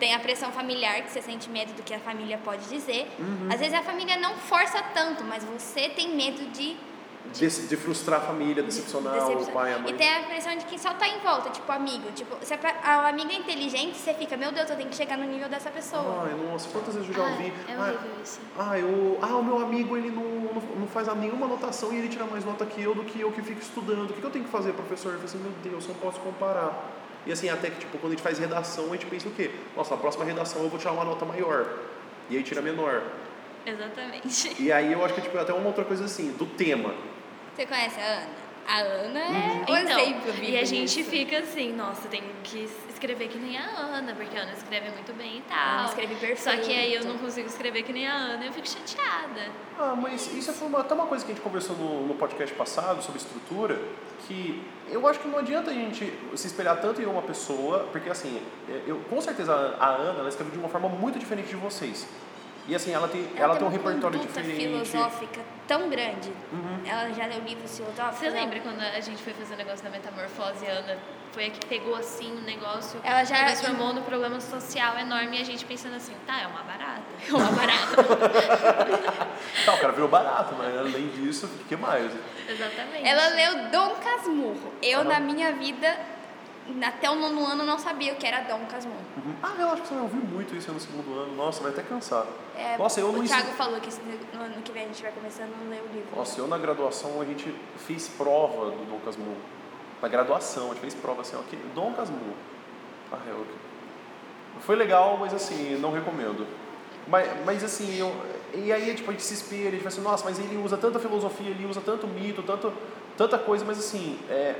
Tem 0.00 0.12
a 0.16 0.18
pressão 0.18 0.50
familiar, 0.50 1.00
que 1.02 1.12
você 1.12 1.22
sente 1.22 1.48
medo 1.48 1.72
do 1.74 1.82
que 1.84 1.94
a 1.94 2.00
família 2.00 2.38
pode 2.38 2.68
dizer. 2.68 3.08
Às 3.52 3.60
vezes 3.60 3.74
a 3.74 3.82
família 3.82 4.16
não 4.16 4.34
força 4.34 4.82
tanto, 4.92 5.22
mas 5.22 5.44
você 5.44 5.88
tem 5.88 6.16
medo 6.16 6.50
de 6.50 6.76
De, 7.32 7.48
de 7.48 7.76
frustrar 7.76 8.20
a 8.20 8.22
família, 8.22 8.62
decepcionar 8.62 9.16
o 9.30 9.46
pai, 9.52 9.74
a 9.74 9.78
mãe. 9.78 9.92
E 9.92 9.94
tem 9.94 10.16
a 10.16 10.22
pressão 10.22 10.56
de 10.56 10.64
quem 10.64 10.78
só 10.78 10.94
tá 10.94 11.06
em 11.06 11.18
volta, 11.20 11.50
tipo 11.50 11.70
amigo. 11.70 12.10
Tipo, 12.12 12.36
se 12.40 12.54
a, 12.54 12.58
a 12.82 13.08
amiga 13.08 13.32
é 13.32 13.36
inteligente, 13.36 13.96
você 13.96 14.14
fica, 14.14 14.36
meu 14.36 14.50
Deus, 14.50 14.68
eu 14.70 14.76
tenho 14.76 14.88
que 14.88 14.96
chegar 14.96 15.16
no 15.18 15.24
nível 15.24 15.48
dessa 15.48 15.70
pessoa. 15.70 16.26
Ai, 16.26 16.34
nossa, 16.34 16.68
quantas 16.70 16.94
vezes 16.94 17.08
eu 17.08 17.14
já 17.14 17.22
ouvi. 17.22 17.52
Ai, 17.68 17.74
é 17.74 17.76
ah, 17.76 17.82
horrível 17.82 18.22
isso. 18.22 18.40
Ah, 18.58 18.78
eu, 18.78 19.18
ah, 19.22 19.36
o 19.36 19.44
meu 19.44 19.58
amigo 19.58 19.96
ele 19.96 20.10
não, 20.10 20.24
não, 20.24 20.62
não 20.80 20.86
faz 20.86 21.06
nenhuma 21.16 21.46
anotação 21.46 21.92
e 21.92 21.96
ele 21.96 22.08
tira 22.08 22.24
mais 22.24 22.44
nota 22.44 22.64
que 22.66 22.82
eu 22.82 22.94
do 22.94 23.04
que 23.04 23.20
eu 23.20 23.30
que 23.30 23.42
fico 23.42 23.60
estudando. 23.60 24.10
O 24.10 24.14
que, 24.14 24.20
que 24.20 24.26
eu 24.26 24.30
tenho 24.30 24.44
que 24.44 24.50
fazer, 24.50 24.72
professor? 24.72 25.12
Eu 25.12 25.20
falei 25.20 25.26
assim, 25.26 25.38
meu 25.38 25.52
Deus, 25.72 25.84
eu 25.84 25.94
não 25.94 26.00
posso 26.00 26.20
comparar. 26.20 26.98
E 27.26 27.32
assim, 27.32 27.48
até 27.48 27.68
que 27.70 27.80
tipo, 27.80 27.98
quando 27.98 28.12
a 28.12 28.16
gente 28.16 28.22
faz 28.22 28.38
redação, 28.38 28.86
a 28.86 28.88
gente 28.92 29.06
pensa 29.06 29.28
o 29.28 29.32
quê? 29.32 29.50
Nossa, 29.76 29.94
na 29.94 30.00
próxima 30.00 30.24
redação 30.24 30.62
eu 30.62 30.68
vou 30.68 30.78
tirar 30.78 30.92
uma 30.92 31.04
nota 31.04 31.24
maior. 31.24 31.66
E 32.30 32.36
aí 32.36 32.42
tira 32.42 32.62
menor. 32.62 33.02
Exatamente. 33.66 34.62
E 34.62 34.72
aí 34.72 34.92
eu 34.92 35.04
acho 35.04 35.14
que 35.14 35.20
tipo, 35.20 35.36
até 35.36 35.52
uma 35.52 35.66
outra 35.66 35.84
coisa 35.84 36.04
assim, 36.04 36.32
do 36.32 36.46
tema. 36.46 36.94
Você 37.58 37.66
conhece 37.66 37.98
a 38.00 38.04
Ana? 38.04 38.28
A 38.68 38.78
Ana 38.78 39.18
é 39.18 39.64
o 39.68 39.76
Então, 39.76 39.98
exemplo 40.00 40.32
vivo 40.32 40.44
e 40.44 40.58
a 40.58 40.64
gente 40.64 40.94
disso. 40.94 41.10
fica 41.10 41.38
assim, 41.40 41.72
nossa, 41.72 42.06
tem 42.06 42.22
que 42.44 42.70
escrever 42.88 43.26
que 43.26 43.36
nem 43.36 43.58
a 43.58 43.64
Ana, 43.64 44.14
porque 44.14 44.38
a 44.38 44.42
Ana 44.42 44.52
escreve 44.52 44.90
muito 44.90 45.12
bem 45.14 45.38
e 45.38 45.40
tal. 45.40 45.58
A 45.58 45.72
Ana 45.80 45.88
escreve 45.88 46.36
Só 46.36 46.50
que 46.52 46.72
aí 46.72 46.94
eu 46.94 47.00
perfeito. 47.00 47.06
não 47.08 47.18
consigo 47.18 47.48
escrever 47.48 47.82
que 47.82 47.92
nem 47.92 48.06
a 48.06 48.14
Ana, 48.14 48.46
eu 48.46 48.52
fico 48.52 48.68
chateada. 48.68 49.50
Ah, 49.76 49.96
mas 50.00 50.32
isso 50.32 50.52
foi 50.52 50.68
uma, 50.68 50.82
até 50.82 50.94
uma 50.94 51.06
coisa 51.06 51.24
que 51.24 51.32
a 51.32 51.34
gente 51.34 51.42
conversou 51.42 51.74
no, 51.74 52.06
no 52.06 52.14
podcast 52.14 52.54
passado 52.54 53.02
sobre 53.02 53.18
estrutura, 53.18 53.76
que 54.28 54.62
eu 54.88 55.04
acho 55.08 55.18
que 55.18 55.26
não 55.26 55.40
adianta 55.40 55.72
a 55.72 55.74
gente 55.74 56.04
se 56.36 56.46
espelhar 56.46 56.80
tanto 56.80 57.02
em 57.02 57.06
uma 57.06 57.22
pessoa, 57.22 57.88
porque 57.90 58.08
assim, 58.08 58.40
eu, 58.86 59.00
com 59.10 59.20
certeza 59.20 59.52
a 59.80 59.84
a 59.84 59.88
Ana 59.96 60.20
ela 60.20 60.28
escreve 60.28 60.52
de 60.52 60.58
uma 60.58 60.68
forma 60.68 60.88
muito 60.88 61.18
diferente 61.18 61.48
de 61.48 61.56
vocês. 61.56 62.06
E 62.68 62.74
assim, 62.74 62.92
ela 62.92 63.08
tem, 63.08 63.26
ela 63.36 63.56
tem 63.56 63.64
um 63.66 63.70
uma 63.70 63.76
repertório 63.76 64.20
diferente. 64.20 64.66
Uhum. 64.66 64.84
filosófica 64.84 65.40
tão 65.66 65.88
grande. 65.88 66.30
Ela 66.86 67.10
já 67.14 67.24
leu 67.26 67.40
livros 67.40 67.74
filosóficos. 67.76 68.18
Você 68.18 68.26
ela- 68.26 68.36
lembra 68.40 68.60
quando 68.60 68.80
a 68.80 69.00
gente 69.00 69.22
foi 69.22 69.32
fazer 69.32 69.54
o 69.54 69.56
negócio 69.56 69.82
da 69.82 69.88
metamorfose 69.90 70.64
e 70.64 70.68
a 70.68 70.72
Ana 70.72 70.98
foi 71.32 71.46
a 71.46 71.50
que 71.50 71.64
pegou 71.66 71.94
assim 71.94 72.30
o 72.30 72.40
negócio, 72.42 73.00
Ela 73.02 73.24
já- 73.24 73.36
transformou 73.46 73.92
no 73.94 74.02
problema 74.02 74.38
social 74.40 74.98
enorme 74.98 75.38
e 75.38 75.40
a 75.40 75.44
gente 75.44 75.64
pensando 75.64 75.96
assim, 75.96 76.12
tá, 76.26 76.42
é 76.42 76.46
uma 76.46 76.62
barata. 76.62 77.02
É 77.26 77.32
uma 77.32 77.52
barata. 77.52 79.28
Tá, 79.64 79.74
o 79.74 79.78
cara 79.78 79.92
virou 79.92 80.08
barato, 80.08 80.54
mas 80.56 80.76
além 80.76 81.08
disso, 81.08 81.46
o 81.46 81.64
que 81.64 81.76
mais? 81.76 82.10
Exatamente. 82.48 83.06
Ela 83.06 83.28
leu 83.28 83.70
Dom 83.70 83.94
Casmurro. 83.96 84.72
Eu, 84.82 85.04
na 85.04 85.20
minha 85.20 85.52
vida, 85.52 85.96
até 86.82 87.10
o 87.10 87.14
nono 87.14 87.46
ano, 87.46 87.64
não 87.64 87.78
sabia 87.78 88.12
o 88.12 88.16
que 88.16 88.26
era 88.26 88.40
Dom 88.42 88.64
Casmurro. 88.66 88.98
Uhum. 89.16 89.34
Ah, 89.42 89.54
eu 89.58 89.68
acho 89.70 89.82
que 89.82 89.88
você 89.88 89.94
vai 89.94 90.02
ouvir 90.02 90.18
muito 90.18 90.54
isso 90.54 90.72
no 90.72 90.80
segundo 90.80 91.18
ano. 91.18 91.34
Nossa, 91.34 91.62
vai 91.62 91.72
até 91.72 91.82
cansar. 91.82 92.26
É, 92.56 92.76
Nossa, 92.76 93.00
eu 93.00 93.08
o 93.08 93.12
não 93.12 93.24
Thiago 93.24 93.52
falou 93.52 93.80
que 93.80 93.90
no 94.34 94.42
ano 94.42 94.62
que 94.62 94.72
vem 94.72 94.84
a 94.84 94.86
gente 94.86 95.02
vai 95.02 95.12
começando 95.12 95.52
a 95.54 95.70
ler 95.70 95.82
o 95.82 95.94
livro. 95.94 96.16
Nossa, 96.16 96.40
eu 96.40 96.46
na 96.46 96.58
graduação 96.58 97.20
a 97.20 97.24
gente 97.24 97.54
fez 97.86 98.08
prova 98.08 98.70
do 98.70 98.84
Dom 98.90 98.98
Casmurro. 99.04 99.36
Na 100.00 100.08
graduação, 100.08 100.66
a 100.66 100.68
gente 100.68 100.80
fez 100.80 100.94
prova 100.94 101.22
assim, 101.22 101.36
ó, 101.36 101.42
que 101.42 101.56
Dom 101.74 101.92
Casmurro. 101.92 102.34
Ah, 103.12 103.18
eu... 103.26 103.46
Foi 104.60 104.76
legal, 104.76 105.16
mas 105.18 105.34
assim, 105.34 105.76
não 105.80 105.92
recomendo. 105.92 106.46
Mas, 107.08 107.28
mas 107.44 107.64
assim, 107.64 107.96
eu, 107.96 108.14
e 108.54 108.72
aí 108.72 108.94
tipo, 108.94 109.10
a 109.10 109.12
gente 109.12 109.24
se 109.24 109.34
espelha, 109.34 109.68
a 109.68 109.70
gente 109.70 109.78
fala 109.78 109.88
assim, 109.88 110.02
nossa, 110.02 110.24
mas 110.24 110.38
ele 110.38 110.56
usa 110.56 110.76
tanta 110.76 110.98
filosofia, 110.98 111.50
ele 111.50 111.66
usa 111.66 111.80
tanto 111.80 112.06
mito, 112.06 112.42
tanto, 112.42 112.72
tanta 113.16 113.38
coisa, 113.38 113.64
mas 113.64 113.78
assim, 113.78 114.18
é, 114.28 114.54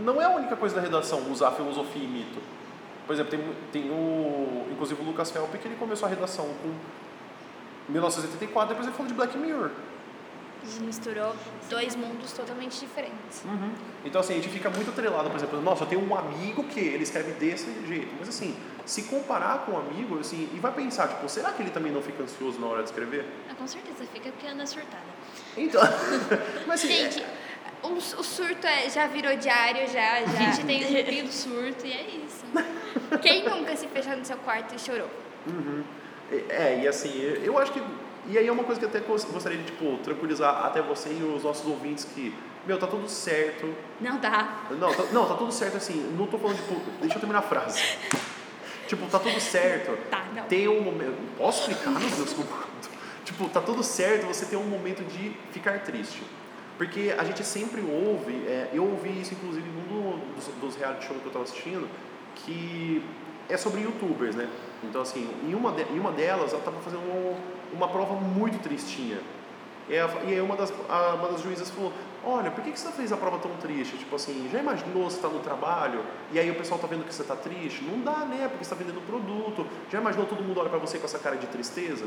não 0.00 0.20
é 0.20 0.24
a 0.24 0.30
única 0.30 0.56
coisa 0.56 0.74
da 0.74 0.80
redação 0.80 1.30
usar 1.30 1.52
filosofia 1.52 2.02
e 2.02 2.06
mito. 2.06 2.40
Por 3.06 3.12
exemplo, 3.14 3.30
tem, 3.30 3.82
tem 3.82 3.90
o, 3.90 4.66
inclusive 4.70 5.00
o 5.02 5.04
Lucas 5.04 5.30
Felp, 5.30 5.52
que 5.54 5.68
ele 5.68 5.76
começou 5.76 6.06
a 6.06 6.08
redação 6.08 6.46
com 6.62 6.72
1984, 7.92 8.68
depois 8.68 8.86
ele 8.86 8.96
falou 8.96 9.08
de 9.08 9.14
Black 9.14 9.36
Mirror. 9.36 9.70
Gente 10.64 10.84
misturou 10.84 11.34
dois 11.68 11.96
mundos 11.96 12.32
totalmente 12.32 12.78
diferentes. 12.78 13.42
Uhum. 13.44 13.72
Então, 14.04 14.20
assim, 14.20 14.34
a 14.34 14.36
gente 14.36 14.48
fica 14.48 14.70
muito 14.70 14.90
atrelado, 14.90 15.28
por 15.28 15.36
exemplo, 15.36 15.60
nossa, 15.60 15.82
eu 15.82 15.88
tenho 15.88 16.08
um 16.08 16.16
amigo 16.16 16.62
que 16.64 16.78
ele 16.78 17.02
escreve 17.02 17.32
desse 17.32 17.66
jeito. 17.84 18.14
Mas, 18.16 18.28
assim, 18.28 18.56
se 18.86 19.02
comparar 19.02 19.66
com 19.66 19.72
um 19.72 19.78
amigo, 19.78 20.20
assim, 20.20 20.48
e 20.54 20.58
vai 20.60 20.72
pensar, 20.72 21.08
tipo, 21.08 21.28
será 21.28 21.50
que 21.50 21.62
ele 21.62 21.70
também 21.70 21.90
não 21.90 22.00
fica 22.00 22.22
ansioso 22.22 22.60
na 22.60 22.68
hora 22.68 22.82
de 22.84 22.90
escrever? 22.90 23.26
Ah, 23.50 23.54
com 23.54 23.66
certeza, 23.66 24.04
fica 24.12 24.30
porque 24.30 24.46
anda 24.46 24.64
surtada. 24.64 25.02
Então, 25.56 25.82
mas 26.66 26.84
assim, 26.84 27.10
Gente, 27.10 27.24
o, 27.82 27.92
o 27.94 28.00
surto 28.00 28.66
é, 28.66 28.88
já 28.90 29.06
virou 29.06 29.34
diário, 29.36 29.88
já, 29.88 30.14
A 30.18 30.24
já. 30.24 30.52
gente 30.52 30.64
tem 30.66 30.84
um 30.86 30.92
grupinho 30.92 31.24
do 31.24 31.32
surto 31.32 31.86
e 31.86 31.92
é 31.92 32.06
isso. 32.24 32.44
Quem 33.20 33.44
nunca 33.44 33.76
se 33.76 33.86
fechou 33.88 34.16
no 34.16 34.24
seu 34.24 34.36
quarto 34.38 34.74
e 34.74 34.78
chorou? 34.78 35.08
Uhum. 35.46 35.82
É, 36.48 36.80
e 36.82 36.88
assim, 36.88 37.12
eu 37.42 37.58
acho 37.58 37.72
que. 37.72 37.82
E 38.28 38.38
aí 38.38 38.46
é 38.46 38.52
uma 38.52 38.62
coisa 38.64 38.78
que 38.78 38.84
eu 38.86 38.88
até 38.88 39.00
gos- 39.00 39.24
gostaria 39.24 39.58
de, 39.58 39.64
tipo, 39.64 39.98
tranquilizar 39.98 40.64
até 40.64 40.80
você 40.80 41.08
e 41.10 41.22
os 41.24 41.42
nossos 41.42 41.66
ouvintes 41.66 42.04
que, 42.04 42.32
meu, 42.64 42.78
tá 42.78 42.86
tudo 42.86 43.08
certo. 43.08 43.74
Não 44.00 44.16
dá. 44.18 44.60
Não, 44.70 44.94
tá, 44.94 45.02
não, 45.12 45.26
tá 45.26 45.34
tudo 45.34 45.52
certo 45.52 45.76
assim. 45.76 45.94
Não 46.16 46.26
tô 46.28 46.38
falando, 46.38 46.56
tipo, 46.56 46.74
deixa 47.00 47.16
eu 47.16 47.20
terminar 47.20 47.40
a 47.40 47.42
frase. 47.42 47.82
Tipo, 48.86 49.06
tá 49.08 49.18
tudo 49.18 49.40
certo. 49.40 49.96
Tá, 50.08 50.24
não. 50.34 50.44
Tem 50.44 50.68
um 50.68 50.80
momento. 50.80 51.16
Posso 51.36 51.62
explicar, 51.70 51.90
meu 51.98 52.08
Deus? 52.10 52.32
como- 52.32 52.48
Tipo, 53.24 53.48
tá 53.48 53.60
tudo 53.60 53.82
certo 53.82 54.26
você 54.26 54.46
ter 54.46 54.56
um 54.56 54.64
momento 54.64 55.02
de 55.04 55.32
ficar 55.52 55.80
triste. 55.80 56.22
Porque 56.78 57.14
a 57.16 57.22
gente 57.24 57.44
sempre 57.44 57.80
ouve, 57.82 58.32
é, 58.46 58.70
eu 58.72 58.84
ouvi 58.84 59.20
isso 59.20 59.34
inclusive 59.34 59.66
num 59.68 59.82
do- 59.82 60.34
dos, 60.34 60.46
dos 60.60 60.76
reality 60.76 61.06
shows 61.06 61.20
que 61.20 61.26
eu 61.26 61.32
tava 61.32 61.44
assistindo, 61.44 61.88
que 62.34 63.02
é 63.48 63.56
sobre 63.56 63.82
youtubers, 63.82 64.34
né? 64.34 64.48
Então, 64.82 65.02
assim, 65.02 65.28
em 65.46 65.54
uma, 65.54 65.70
de- 65.72 65.82
em 65.92 65.98
uma 65.98 66.10
delas, 66.10 66.52
ela 66.52 66.62
tava 66.62 66.80
fazendo 66.80 67.02
um- 67.02 67.36
uma 67.72 67.88
prova 67.88 68.14
muito 68.14 68.60
tristinha. 68.62 69.18
E 69.88 69.94
e 69.94 69.98
aí 70.32 70.40
uma 70.40 70.56
das, 70.56 70.72
a- 70.88 71.14
uma 71.16 71.28
das 71.28 71.42
juízas 71.42 71.68
falou, 71.70 71.92
olha, 72.24 72.50
por 72.50 72.62
que, 72.64 72.70
que 72.72 72.78
você 72.80 72.90
fez 72.92 73.12
a 73.12 73.16
prova 73.16 73.38
tão 73.38 73.50
triste? 73.56 73.98
Tipo 73.98 74.16
assim, 74.16 74.48
já 74.50 74.58
imaginou 74.60 75.10
você 75.10 75.20
tá 75.20 75.28
no 75.28 75.40
trabalho 75.40 76.02
e 76.32 76.38
aí 76.38 76.50
o 76.50 76.54
pessoal 76.54 76.80
tá 76.80 76.86
vendo 76.86 77.04
que 77.04 77.14
você 77.14 77.24
tá 77.24 77.36
triste? 77.36 77.82
Não 77.84 78.00
dá, 78.00 78.24
né? 78.24 78.48
Porque 78.48 78.64
você 78.64 78.70
tá 78.70 78.76
vendendo 78.76 79.04
produto. 79.06 79.66
Já 79.90 80.00
imaginou 80.00 80.26
todo 80.26 80.42
mundo 80.42 80.58
olha 80.60 80.70
pra 80.70 80.78
você 80.78 80.98
com 80.98 81.04
essa 81.04 81.18
cara 81.18 81.36
de 81.36 81.46
tristeza? 81.48 82.06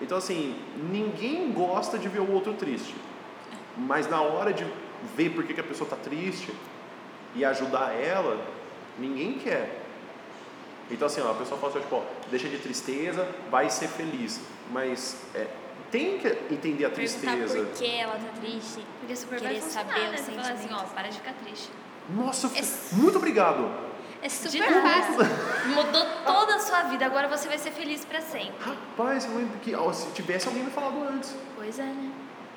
Então 0.00 0.16
assim, 0.18 0.56
ninguém 0.90 1.52
gosta 1.52 1.98
de 1.98 2.08
ver 2.08 2.20
o 2.20 2.32
outro 2.32 2.52
triste. 2.54 2.94
Mas 3.76 4.08
na 4.08 4.20
hora 4.20 4.52
de 4.52 4.66
ver 5.16 5.30
por 5.30 5.44
que, 5.44 5.54
que 5.54 5.60
a 5.60 5.64
pessoa 5.64 5.88
tá 5.88 5.96
triste 5.96 6.52
e 7.34 7.44
ajudar 7.44 7.92
ela, 7.92 8.40
ninguém 8.98 9.34
quer. 9.38 9.82
Então 10.90 11.06
assim, 11.06 11.20
ó, 11.20 11.30
a 11.30 11.34
pessoa 11.34 11.58
fala 11.58 11.72
assim, 11.72 11.80
tipo, 11.82 11.96
ó, 11.96 12.02
deixa 12.30 12.48
de 12.48 12.58
tristeza, 12.58 13.26
vai 13.50 13.70
ser 13.70 13.88
feliz. 13.88 14.40
Mas 14.70 15.16
é, 15.34 15.46
tem 15.90 16.18
que 16.18 16.28
entender 16.52 16.84
a 16.84 16.90
Perguntar 16.90 17.20
tristeza. 17.30 17.64
por 17.64 17.72
que 17.74 17.90
ela 17.96 18.12
tá 18.14 18.40
triste. 18.40 18.86
Porque 19.00 19.16
super 19.16 19.40
Querer 19.40 19.62
saber 19.62 20.10
né? 20.10 20.16
Você 20.16 20.32
fala 20.32 20.50
assim, 20.52 20.68
ó, 20.72 20.82
para 20.84 21.08
de 21.08 21.16
ficar 21.18 21.34
triste. 21.34 21.70
Nossa, 22.10 22.46
É- 22.58 22.94
muito 22.96 23.16
obrigado. 23.16 23.70
É 24.22 24.28
super 24.28 24.62
fácil. 24.62 25.18
Mudou 25.74 26.06
toda 26.24 26.54
a 26.54 26.58
sua 26.58 26.82
vida, 26.84 27.04
agora 27.04 27.28
você 27.28 27.46
vai 27.46 27.58
ser 27.58 27.72
feliz 27.72 28.04
pra 28.04 28.20
sempre. 28.22 28.54
Rapaz, 28.60 29.28
que 29.62 29.74
ó, 29.74 29.92
se 29.92 30.10
tivesse 30.12 30.48
alguém 30.48 30.64
me 30.64 30.70
falado 30.70 31.02
antes. 31.02 31.34
Pois 31.56 31.78
é, 31.78 31.82
né? 31.82 32.10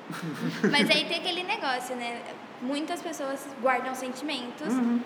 Mas 0.70 0.90
aí 0.90 1.04
tem 1.06 1.18
aquele 1.18 1.42
negócio, 1.42 1.94
né? 1.96 2.22
Muitas 2.62 3.00
pessoas 3.02 3.46
guardam 3.60 3.94
sentimentos 3.94 4.72
Uhum. 4.72 5.00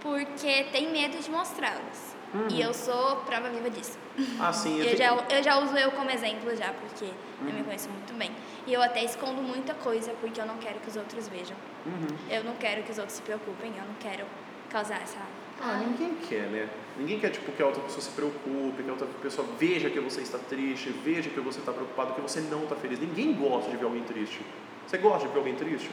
porque 0.00 0.64
tem 0.72 0.90
medo 0.90 1.18
de 1.18 1.30
mostrá-los. 1.30 2.12
E 2.48 2.62
eu 2.62 2.72
sou 2.72 3.16
prova 3.26 3.50
viva 3.50 3.68
disso. 3.68 3.98
Assim, 4.40 4.78
eu, 4.78 4.84
Eu 4.88 4.96
tenho- 4.96 4.98
já, 4.98 5.36
eu 5.36 5.42
já 5.42 5.58
uso 5.58 5.76
eu 5.76 5.90
como 5.92 6.10
exemplo 6.10 6.54
já, 6.56 6.72
porque 6.72 7.04
eu 7.04 7.52
me 7.52 7.62
conheço 7.62 7.90
muito 7.90 8.14
bem. 8.14 8.30
E 8.66 8.72
eu 8.72 8.80
até 8.82 9.04
escondo 9.04 9.42
muita 9.42 9.74
coisa 9.74 10.12
porque 10.20 10.40
eu 10.40 10.46
não 10.46 10.56
quero 10.56 10.80
que 10.80 10.88
os 10.88 10.96
outros 10.96 11.28
vejam. 11.28 11.56
Uhum. 11.84 12.06
Eu 12.30 12.42
não 12.44 12.54
quero 12.56 12.82
que 12.84 12.90
os 12.90 12.96
outros 12.98 13.16
se 13.16 13.22
preocupem, 13.22 13.72
eu 13.76 13.84
não 13.84 13.94
quero 14.00 14.24
causar 14.70 15.02
essa... 15.02 15.18
Ah, 15.60 15.78
ninguém 15.78 16.14
quer, 16.28 16.48
né? 16.48 16.68
Ninguém 16.98 17.18
quer 17.18 17.30
tipo, 17.30 17.50
que 17.52 17.62
a 17.62 17.66
outra 17.66 17.82
pessoa 17.82 18.00
se 18.00 18.10
preocupe, 18.10 18.82
que 18.82 18.88
a 18.88 18.92
outra 18.92 19.06
pessoa 19.22 19.46
veja 19.58 19.88
que 19.88 20.00
você 20.00 20.20
está 20.20 20.38
triste, 20.38 20.90
veja 21.04 21.30
que 21.30 21.40
você 21.40 21.60
está 21.60 21.72
preocupado, 21.72 22.14
que 22.14 22.20
você 22.20 22.40
não 22.40 22.64
está 22.64 22.76
feliz. 22.76 22.98
Ninguém 22.98 23.32
gosta 23.34 23.70
de 23.70 23.76
ver 23.76 23.84
alguém 23.84 24.02
triste. 24.02 24.40
Você 24.86 24.98
gosta 24.98 25.26
de 25.26 25.32
ver 25.32 25.38
alguém 25.38 25.54
triste? 25.54 25.90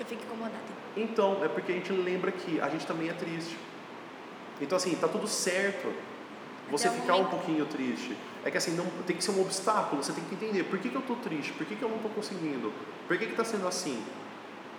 Eu 0.00 0.06
fico 0.06 0.22
incomodada. 0.24 0.58
Então, 0.96 1.44
é 1.44 1.48
porque 1.48 1.72
a 1.72 1.74
gente 1.74 1.92
lembra 1.92 2.32
que 2.32 2.60
a 2.60 2.68
gente 2.68 2.86
também 2.86 3.08
é 3.08 3.12
triste. 3.12 3.56
Então, 4.60 4.76
assim, 4.76 4.94
tá 4.94 5.08
tudo 5.08 5.26
certo 5.28 5.92
você 6.70 6.88
Até 6.88 7.00
ficar 7.00 7.16
um 7.16 7.26
pouquinho 7.26 7.66
triste. 7.66 8.16
É 8.44 8.50
que 8.50 8.56
assim, 8.56 8.72
não, 8.72 8.86
tem 9.06 9.14
que 9.14 9.22
ser 9.22 9.30
um 9.32 9.40
obstáculo, 9.42 10.02
você 10.02 10.12
tem 10.12 10.24
que 10.24 10.34
entender 10.34 10.64
por 10.64 10.78
que, 10.78 10.88
que 10.88 10.96
eu 10.96 11.02
tô 11.02 11.14
triste, 11.16 11.52
por 11.52 11.66
que, 11.66 11.76
que 11.76 11.82
eu 11.82 11.88
não 11.88 11.98
tô 11.98 12.08
conseguindo, 12.08 12.72
por 13.06 13.16
que, 13.18 13.26
que 13.26 13.34
tá 13.34 13.44
sendo 13.44 13.68
assim. 13.68 14.02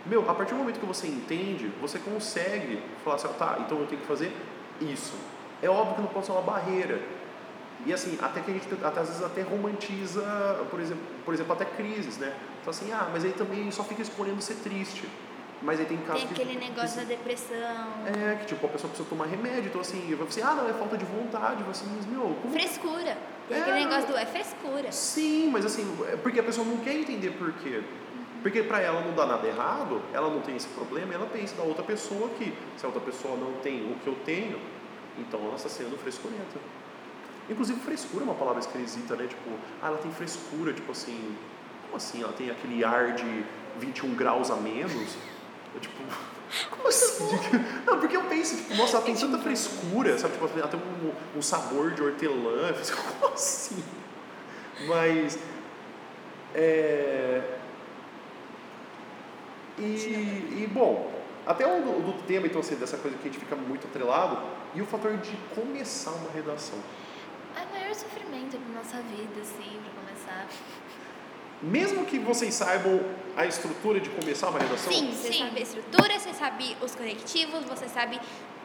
Meu, 0.06 0.30
a 0.30 0.34
partir 0.34 0.54
do 0.54 0.60
momento 0.60 0.80
que 0.80 0.86
você 0.86 1.08
entende, 1.08 1.72
você 1.82 1.98
consegue 2.00 2.82
falar 3.04 3.16
assim, 3.16 3.28
tá, 3.40 3.58
então 3.66 3.80
eu 3.80 3.86
tenho 3.88 4.02
que 4.02 4.08
fazer 4.08 4.32
isso. 4.82 5.14
É 5.62 5.70
óbvio 5.70 5.96
que 5.96 6.02
não 6.02 6.10
pode 6.10 6.26
ser 6.26 6.34
uma 6.34 6.42
barreira. 6.42 7.00
E 7.86 7.94
assim, 7.94 8.18
até 8.22 8.42
que 8.42 8.52
a 8.52 8.54
gente 8.54 8.68
até, 8.84 9.00
às 9.00 9.08
vezes 9.08 9.24
até 9.24 9.42
romantiza, 9.42 10.22
por 10.70 10.80
exemplo, 10.80 11.04
por 11.26 11.34
exemplo, 11.34 11.54
até 11.54 11.66
crises, 11.66 12.18
né? 12.18 12.34
Então 12.62 12.72
assim, 12.72 12.92
ah, 12.92 13.10
mas 13.12 13.24
aí 13.24 13.32
também 13.32 13.70
só 13.72 13.84
fica 13.84 14.02
escolhendo 14.02 14.42
ser 14.42 14.56
triste. 14.56 15.08
Mas 15.62 15.80
aí 15.80 15.86
tem 15.86 15.98
casos 16.00 16.24
Tem 16.24 16.34
que- 16.34 16.42
aquele 16.42 16.60
que 16.60 16.70
negócio 16.70 16.98
da 16.98 17.04
depressão, 17.06 17.56
é, 18.06 18.36
que 18.36 18.48
tipo, 18.48 18.66
a 18.66 18.70
pessoa 18.70 18.90
precisa 18.90 19.08
tomar 19.10 19.26
remédio, 19.28 19.68
então 19.70 19.80
assim, 19.80 20.14
vai 20.14 20.28
assim, 20.28 20.42
ah 20.42 20.54
não, 20.56 20.70
é 20.70 20.74
falta 20.74 20.98
de 20.98 21.06
vontade, 21.06 21.62
vai 21.64 21.72
assim, 21.72 21.86
mas 21.96 22.06
meu, 22.06 22.36
como... 22.42 22.52
frescura. 22.54 23.18
Tem 23.48 23.58
É. 23.58 23.62
aquele 23.62 23.80
negócio 23.86 24.08
do 24.08 24.18
é 24.18 24.26
frescura. 24.26 24.92
Sim, 24.92 25.50
mas 25.52 25.66
assim, 25.66 25.86
é 26.12 26.18
porque 26.18 26.42
a 26.42 26.44
pessoa 26.44 26.68
não 26.68 26.78
quer 26.78 26.94
entender 26.96 27.32
por 27.32 27.54
quê. 27.54 27.82
Porque 28.44 28.62
pra 28.62 28.82
ela 28.82 29.00
não 29.00 29.16
dá 29.16 29.26
nada 29.26 29.48
errado, 29.48 30.02
ela 30.12 30.30
não 30.30 30.42
tem 30.42 30.58
esse 30.58 30.68
problema, 30.68 31.14
ela 31.14 31.26
pensa 31.26 31.56
da 31.56 31.64
outra 31.64 31.82
pessoa 31.82 32.28
que, 32.38 32.54
se 32.78 32.86
a 32.86 32.90
outra 32.90 33.02
pessoa 33.02 33.38
não 33.38 33.54
tem 33.62 33.90
o 33.90 33.96
que 33.96 34.08
eu 34.08 34.16
tenho, 34.26 34.60
então 35.18 35.40
ela 35.46 35.56
está 35.56 35.70
sendo 35.70 35.98
frescurenta. 35.98 36.60
Inclusive, 37.50 37.80
frescura 37.80 38.24
é 38.24 38.26
uma 38.26 38.36
palavra 38.36 38.60
esquisita, 38.60 39.16
né? 39.16 39.28
Tipo, 39.28 39.50
ah, 39.82 39.88
ela 39.88 39.98
tem 39.98 40.12
frescura, 40.12 40.74
tipo 40.74 40.92
assim, 40.92 41.36
como 41.84 41.96
assim? 41.96 42.22
Ela 42.22 42.34
tem 42.34 42.52
aquele 42.52 42.84
ar 42.84 43.14
de 43.14 43.46
21 43.80 44.14
graus 44.14 44.52
a 44.52 44.58
menos? 44.58 45.16
Eu, 45.74 45.80
tipo, 45.80 46.04
como 46.70 46.88
assim? 46.90 47.30
Não, 47.88 47.98
porque 47.98 48.18
eu 48.18 48.24
penso, 48.24 48.58
tipo, 48.58 48.76
nossa, 48.76 48.98
ela 48.98 49.06
tem 49.06 49.16
tanta 49.16 49.38
frescura, 49.38 50.18
sabe? 50.18 50.34
Tipo, 50.34 50.50
ela 50.60 50.68
tem 50.68 50.80
um, 50.80 51.38
um 51.38 51.42
sabor 51.42 51.92
de 51.92 52.04
hortelã. 52.04 52.74
Como 53.20 53.34
assim? 53.34 53.82
Mas. 54.86 55.40
É. 56.54 57.60
E, 59.78 60.64
e, 60.64 60.70
bom, 60.72 61.12
até 61.46 61.66
o 61.66 61.82
do, 61.82 62.12
do 62.12 62.24
tema, 62.24 62.46
então, 62.48 62.62
assim, 62.62 62.76
dessa 62.76 62.98
coisa 62.98 63.18
que 63.18 63.28
a 63.28 63.32
gente 63.32 63.40
fica 63.40 63.56
muito 63.56 63.88
atrelado, 63.88 64.38
e 64.76 64.82
o 64.82 64.86
fator 64.86 65.18
de 65.18 65.36
começar 65.56 66.12
uma 66.12 66.32
redação. 66.32 66.78
É 67.56 67.64
o 67.64 67.80
maior 67.80 67.94
sofrimento 67.96 68.58
da 68.58 68.78
nossa 68.80 68.98
vida, 69.02 69.42
assim, 69.42 69.80
pra 69.84 70.02
começar. 70.04 70.48
Mesmo 71.62 72.06
que 72.06 72.20
vocês 72.20 72.54
saibam 72.54 73.00
a 73.38 73.46
estrutura 73.46 74.00
de 74.00 74.10
começar 74.10 74.50
uma 74.50 74.60
redação, 74.60 74.92
Sim, 74.92 75.12
você 75.12 75.32
Sim. 75.32 75.40
sabe 75.46 75.60
a 75.60 75.64
estrutura, 75.64 76.20
você 76.20 76.34
sabe 76.34 76.78
os 76.82 76.94
conectivos, 76.96 77.64
você 77.66 77.88
sabe 77.88 78.20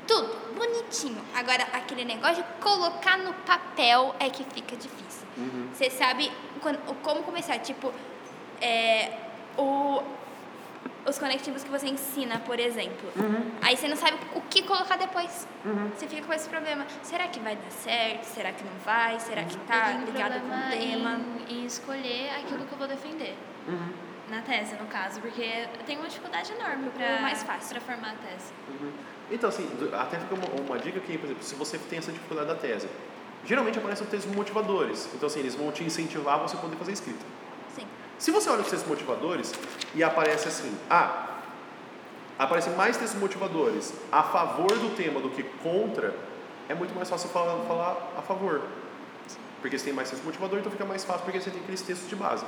tudo, 0.07 0.55
bonitinho. 0.57 1.21
Agora, 1.35 1.62
aquele 1.73 2.05
negócio 2.05 2.42
de 2.42 2.49
colocar 2.62 3.18
no 3.18 3.33
papel 3.35 4.14
é 4.18 4.29
que 4.31 4.42
fica 4.44 4.75
difícil. 4.75 5.27
Uhum. 5.37 5.68
Você 5.73 5.90
sabe 5.90 6.33
quando- 6.61 6.79
como 7.03 7.23
começar, 7.23 7.59
tipo, 7.61 7.92
é, 8.61 9.12
o, 9.57 10.03
os 11.09 11.18
conectivos 11.18 11.62
que 11.64 11.71
você 11.71 11.87
ensina, 11.88 12.38
por 12.40 12.59
exemplo. 12.59 13.11
Uhum. 13.16 13.51
Aí 13.62 13.77
você 13.77 13.88
não 13.88 13.97
sabe 13.97 14.16
o 14.35 14.40
que 14.42 14.62
colocar 14.62 14.97
depois. 14.97 15.47
Você 15.97 16.07
fica 16.07 16.27
com 16.27 16.33
esse 16.33 16.49
problema. 16.49 16.87
Será 17.03 17.29
que 17.29 17.40
vai 17.40 17.57
dar 17.57 17.71
certo? 17.71 18.25
Será 18.25 18.53
que 18.53 18.62
não 18.64 18.73
vai? 18.85 19.18
Será 19.21 19.42
que 19.44 19.57
tá 19.59 19.87
tenho 19.92 20.05
ligado 20.05 20.40
com 20.40 20.47
o 20.49 20.71
tema? 20.71 21.21
em, 21.49 21.55
em 21.61 21.64
escolher 21.66 22.31
aquilo 22.38 22.64
que 22.64 22.73
eu 22.73 22.79
vou 22.79 22.87
defender. 22.88 23.37
Uhum. 23.66 23.92
Na 24.31 24.42
tese, 24.42 24.75
no 24.75 24.87
caso, 24.87 25.21
porque 25.21 25.40
eu 25.40 25.85
tenho 25.87 26.01
uma 26.01 26.09
dificuldade 26.09 26.53
enorme 26.53 26.88
O 26.88 26.90
pra, 26.90 27.21
mais 27.23 27.42
fácil. 27.42 27.71
pra 27.71 27.81
formar 27.81 28.12
a 28.12 28.27
tese. 28.29 28.53
Uhum. 28.68 28.92
Então, 29.31 29.49
assim, 29.49 29.66
até 29.99 30.18
fica 30.18 30.35
uma, 30.35 30.61
uma 30.66 30.79
dica 30.79 30.99
aqui, 30.99 31.16
por 31.16 31.25
exemplo, 31.27 31.42
se 31.42 31.55
você 31.55 31.79
tem 31.79 31.99
essa 31.99 32.12
dificuldade 32.12 32.49
da 32.49 32.55
tese, 32.55 32.88
geralmente 33.47 33.79
aparecem 33.79 34.05
os 34.05 34.11
textos 34.11 34.35
motivadores. 34.35 35.09
Então, 35.14 35.27
assim, 35.27 35.40
eles 35.40 35.55
vão 35.55 35.73
te 35.73 35.83
incentivar 35.83 36.35
a 36.35 36.38
você 36.38 36.57
poder 36.59 36.77
fazer 36.77 36.92
escrita. 36.92 37.25
Se 38.18 38.33
você 38.33 38.50
olha 38.50 38.62
os 38.62 38.68
textos 38.68 38.88
motivadores 38.88 39.54
e 39.94 40.02
aparece 40.02 40.48
assim, 40.48 40.76
ah, 40.90 41.38
aparecem 42.37 42.74
mais 42.74 42.96
textos 42.96 43.20
motivadores 43.20 43.94
a 44.11 44.24
favor 44.24 44.76
do 44.76 44.96
tema 44.96 45.20
do 45.20 45.31
que 45.31 45.44
contra, 45.62 46.14
é 46.68 46.74
muito 46.74 46.94
mais 46.94 47.09
fácil 47.09 47.28
falar, 47.28 47.64
falar 47.66 48.14
a 48.18 48.22
favor. 48.22 48.62
Porque 49.61 49.78
você 49.78 49.87
tem 49.87 49.94
mais 49.94 50.11
texto 50.11 50.24
motivador, 50.24 50.59
então 50.59 50.70
fica 50.70 50.85
mais 50.85 51.04
fácil 51.04 51.24
porque 51.24 51.40
você 51.40 51.50
tem 51.50 51.61
aqueles 51.61 51.81
textos 51.81 52.09
de 52.09 52.16
base. 52.16 52.44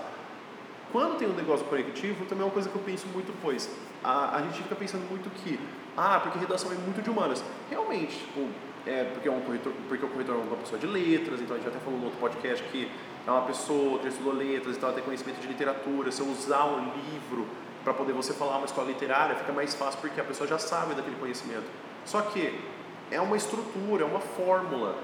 Quando 0.90 1.18
tem 1.18 1.28
um 1.28 1.34
negócio 1.34 1.64
conectivo, 1.66 2.24
também 2.26 2.42
é 2.42 2.46
uma 2.46 2.52
coisa 2.52 2.68
que 2.68 2.74
eu 2.74 2.82
penso 2.82 3.06
muito, 3.08 3.32
pois 3.40 3.70
a, 4.02 4.38
a 4.38 4.42
gente 4.42 4.62
fica 4.62 4.74
pensando 4.74 5.08
muito 5.08 5.30
que, 5.30 5.58
ah, 5.96 6.18
porque 6.20 6.36
redação 6.38 6.72
é 6.72 6.74
muito 6.74 7.00
de 7.00 7.08
humanas. 7.08 7.44
Realmente, 7.70 8.18
tipo, 8.18 8.48
é 8.86 9.04
porque, 9.04 9.28
é 9.28 9.30
um 9.30 9.40
corretor, 9.40 9.72
porque 9.88 10.04
o 10.04 10.08
corretor 10.08 10.34
é 10.34 10.38
uma 10.38 10.56
pessoa 10.56 10.80
de 10.80 10.86
letras, 10.86 11.40
então 11.40 11.54
a 11.54 11.58
gente 11.60 11.68
até 11.68 11.78
falou 11.78 11.98
no 11.98 12.06
outro 12.06 12.18
podcast 12.18 12.64
que 12.70 12.90
é 13.30 13.38
uma 13.38 13.46
pessoa 13.46 13.98
que 13.98 14.08
estudou 14.08 14.32
letras, 14.32 14.76
então 14.76 14.88
ela 14.88 14.96
tem 14.96 15.04
conhecimento 15.04 15.40
de 15.40 15.46
literatura. 15.46 16.10
Se 16.10 16.20
eu 16.20 16.26
usar 16.26 16.64
um 16.64 16.92
livro 16.94 17.46
para 17.84 17.94
poder 17.94 18.12
você 18.12 18.32
falar 18.32 18.56
uma 18.58 18.66
escola 18.66 18.88
literária, 18.88 19.36
fica 19.36 19.52
mais 19.52 19.74
fácil 19.74 20.00
porque 20.00 20.20
a 20.20 20.24
pessoa 20.24 20.48
já 20.48 20.58
sabe 20.58 20.94
daquele 20.94 21.16
conhecimento. 21.16 21.64
Só 22.04 22.20
que 22.22 22.58
é 23.10 23.20
uma 23.20 23.36
estrutura, 23.36 24.04
é 24.04 24.06
uma 24.06 24.20
fórmula. 24.20 24.96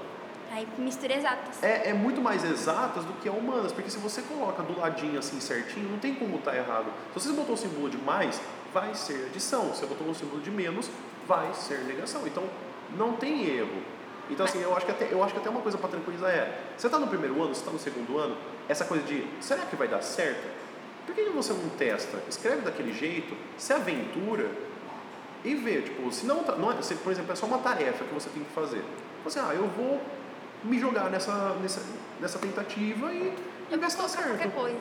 Aí 0.51 0.67
mistura 0.77 1.15
exatas. 1.15 1.61
É, 1.61 1.89
é 1.89 1.93
muito 1.93 2.21
mais 2.21 2.43
exatas 2.43 3.03
do 3.03 3.13
que 3.13 3.27
a 3.27 3.31
humanas, 3.31 3.71
porque 3.71 3.89
se 3.89 3.97
você 3.97 4.21
coloca 4.21 4.63
do 4.63 4.79
ladinho 4.79 5.19
assim 5.19 5.39
certinho, 5.39 5.89
não 5.89 5.99
tem 5.99 6.15
como 6.15 6.37
estar 6.37 6.51
tá 6.51 6.57
errado. 6.57 6.85
Se 7.13 7.27
você 7.27 7.33
botou 7.33 7.55
o 7.55 7.57
símbolo 7.57 7.89
de 7.89 7.97
mais, 7.97 8.41
vai 8.73 8.93
ser 8.95 9.27
adição. 9.27 9.73
Se 9.73 9.81
você 9.81 9.85
botou 9.85 10.07
o 10.09 10.15
símbolo 10.15 10.41
de 10.41 10.51
menos, 10.51 10.89
vai 11.27 11.53
ser 11.53 11.79
negação. 11.79 12.25
Então 12.25 12.43
não 12.97 13.13
tem 13.13 13.45
erro. 13.45 13.96
Então 14.29 14.45
assim, 14.45 14.61
eu 14.61 14.75
acho 14.75 14.85
que 14.85 14.91
até, 14.91 15.11
eu 15.11 15.23
acho 15.23 15.33
que 15.33 15.39
até 15.39 15.49
uma 15.49 15.61
coisa 15.61 15.77
para 15.77 15.89
tranquilizar 15.89 16.29
é, 16.29 16.59
você 16.77 16.87
está 16.87 16.99
no 16.99 17.07
primeiro 17.07 17.35
ano, 17.41 17.53
você 17.53 17.61
está 17.61 17.71
no 17.71 17.79
segundo 17.79 18.17
ano, 18.17 18.35
essa 18.67 18.85
coisa 18.85 19.03
de, 19.05 19.25
será 19.39 19.61
que 19.65 19.75
vai 19.75 19.87
dar 19.87 20.01
certo? 20.01 20.47
Por 21.05 21.15
que 21.15 21.23
você 21.29 21.53
não 21.53 21.69
testa? 21.69 22.17
Escreve 22.27 22.61
daquele 22.61 22.93
jeito, 22.93 23.35
se 23.57 23.71
aventura 23.71 24.51
e 25.43 25.55
vê, 25.55 25.81
tipo, 25.81 26.11
se 26.11 26.25
não, 26.25 26.43
não 26.43 26.71
é, 26.71 26.81
se, 26.81 26.95
por 26.95 27.11
exemplo, 27.11 27.31
é 27.31 27.35
só 27.35 27.45
uma 27.45 27.59
tarefa 27.59 28.03
que 28.03 28.13
você 28.13 28.29
tem 28.29 28.43
que 28.43 28.51
fazer. 28.51 28.83
Você, 29.23 29.39
ah, 29.39 29.53
eu 29.53 29.67
vou 29.67 30.01
me 30.63 30.77
jogar 30.79 31.09
nessa, 31.09 31.55
nessa, 31.61 31.81
nessa 32.19 32.39
tentativa 32.39 33.13
e, 33.13 33.33
e 33.71 33.77
ver 33.77 33.89
se 33.89 33.97
dá 33.97 34.07
certo. 34.07 34.27
Qualquer 34.27 34.51
coisa. 34.51 34.77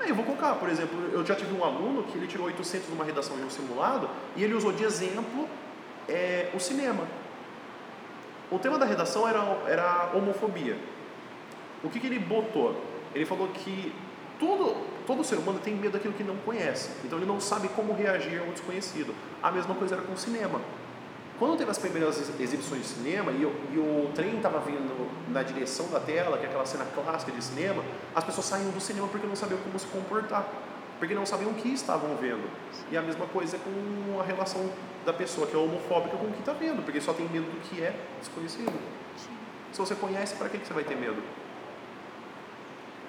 Aí 0.00 0.10
eu 0.10 0.14
vou 0.14 0.24
colocar, 0.24 0.54
por 0.54 0.68
exemplo, 0.68 0.96
eu 1.12 1.24
já 1.26 1.34
tive 1.34 1.52
um 1.54 1.64
aluno 1.64 2.04
que 2.04 2.16
ele 2.16 2.26
tirou 2.26 2.46
800 2.46 2.88
numa 2.88 3.04
redação 3.04 3.36
de 3.36 3.42
um 3.42 3.50
simulado 3.50 4.08
e 4.36 4.44
ele 4.44 4.54
usou 4.54 4.72
de 4.72 4.84
exemplo 4.84 5.48
é, 6.08 6.50
o 6.54 6.60
cinema. 6.60 7.04
O 8.50 8.58
tema 8.58 8.78
da 8.78 8.86
redação 8.86 9.28
era, 9.28 9.40
era 9.66 10.10
homofobia. 10.14 10.76
O 11.82 11.88
que, 11.88 12.00
que 12.00 12.06
ele 12.06 12.18
botou? 12.18 12.74
Ele 13.14 13.26
falou 13.26 13.48
que 13.48 13.92
tudo, 14.38 14.76
todo 15.06 15.22
ser 15.24 15.36
humano 15.36 15.58
tem 15.58 15.74
medo 15.74 15.92
daquilo 15.92 16.14
que 16.14 16.24
não 16.24 16.36
conhece. 16.36 16.90
Então 17.04 17.18
ele 17.18 17.26
não 17.26 17.40
sabe 17.40 17.68
como 17.68 17.92
reagir 17.92 18.40
ao 18.40 18.46
desconhecido. 18.46 19.14
A 19.42 19.50
mesma 19.50 19.74
coisa 19.74 19.96
era 19.96 20.04
com 20.04 20.12
o 20.12 20.16
cinema. 20.16 20.60
Quando 21.38 21.56
teve 21.56 21.70
as 21.70 21.78
primeiras 21.78 22.18
exibições 22.40 22.82
de 22.82 22.88
cinema 22.88 23.30
e, 23.30 23.42
e 23.42 23.78
o 23.78 24.10
trem 24.12 24.36
estava 24.36 24.58
vindo 24.58 25.08
na 25.30 25.42
direção 25.42 25.86
da 25.88 26.00
tela, 26.00 26.36
que 26.36 26.44
é 26.44 26.48
aquela 26.48 26.66
cena 26.66 26.84
clássica 26.84 27.30
de 27.30 27.42
cinema, 27.44 27.84
as 28.12 28.24
pessoas 28.24 28.46
saíam 28.46 28.70
do 28.70 28.80
cinema 28.80 29.06
porque 29.06 29.24
não 29.24 29.36
sabiam 29.36 29.60
como 29.60 29.78
se 29.78 29.86
comportar, 29.86 30.48
porque 30.98 31.14
não 31.14 31.24
sabiam 31.24 31.50
o 31.50 31.54
que 31.54 31.68
estavam 31.68 32.16
vendo. 32.16 32.48
E 32.90 32.96
a 32.96 33.02
mesma 33.02 33.26
coisa 33.26 33.58
com 33.58 34.20
a 34.20 34.24
relação 34.24 34.70
da 35.06 35.12
pessoa 35.12 35.46
que 35.46 35.54
é 35.54 35.58
homofóbica 35.58 36.16
com 36.16 36.26
o 36.26 36.32
que 36.32 36.40
está 36.40 36.52
vendo, 36.52 36.82
porque 36.82 37.00
só 37.00 37.12
tem 37.12 37.28
medo 37.28 37.46
do 37.46 37.60
que 37.60 37.82
é 37.82 37.94
desconhecido. 38.18 38.72
Se 39.72 39.78
você 39.78 39.94
conhece, 39.94 40.34
para 40.36 40.48
que, 40.48 40.58
que 40.58 40.66
você 40.66 40.74
vai 40.74 40.84
ter 40.84 40.96
medo? 40.96 41.22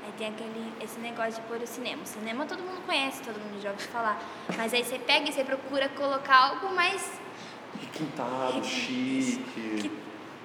Aí 0.06 0.12
tem 0.18 0.28
aquele, 0.28 0.74
esse 0.82 1.00
negócio 1.00 1.42
de 1.42 1.48
pôr 1.48 1.58
o 1.58 1.68
cinema. 1.68 2.04
O 2.04 2.06
cinema 2.06 2.46
todo 2.46 2.62
mundo 2.62 2.86
conhece, 2.86 3.22
todo 3.24 3.40
mundo 3.40 3.62
já 3.62 3.72
ouviu 3.72 3.88
falar. 3.88 4.22
Mas 4.56 4.74
aí 4.74 4.84
você 4.84 5.00
pega 5.00 5.30
e 5.30 5.34
você 5.34 5.44
procura 5.44 5.90
colocar 5.90 6.36
algo 6.36 6.74
mais 6.74 7.20
requintado, 7.80 8.64
chique. 8.64 9.78
Que 9.82 9.92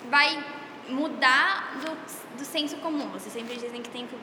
vai 0.09 0.45
mudar 0.89 1.79
do, 1.81 2.39
do 2.39 2.45
senso 2.45 2.77
comum. 2.77 3.09
Vocês 3.09 3.33
sempre 3.33 3.57
dizem 3.57 3.83
que 3.83 3.91
tem 3.91 4.07
que 4.07 4.17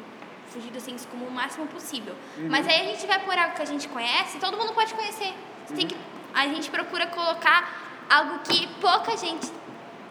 fugir 0.51 0.71
do 0.71 0.79
senso 0.79 1.07
comum 1.07 1.27
o 1.27 1.31
máximo 1.31 1.65
possível. 1.67 2.13
Uhum. 2.37 2.47
Mas 2.49 2.67
aí 2.67 2.81
a 2.81 2.83
gente 2.83 3.07
vai 3.07 3.19
por 3.19 3.37
algo 3.37 3.55
que 3.55 3.61
a 3.61 3.65
gente 3.65 3.87
conhece, 3.87 4.37
todo 4.37 4.57
mundo 4.57 4.73
pode 4.73 4.93
conhecer. 4.93 5.33
Você 5.65 5.73
uhum. 5.73 5.79
tem 5.79 5.87
que, 5.87 5.97
a 6.33 6.47
gente 6.47 6.69
procura 6.69 7.07
colocar 7.07 8.05
algo 8.09 8.39
que 8.39 8.67
pouca 8.79 9.15
gente 9.17 9.51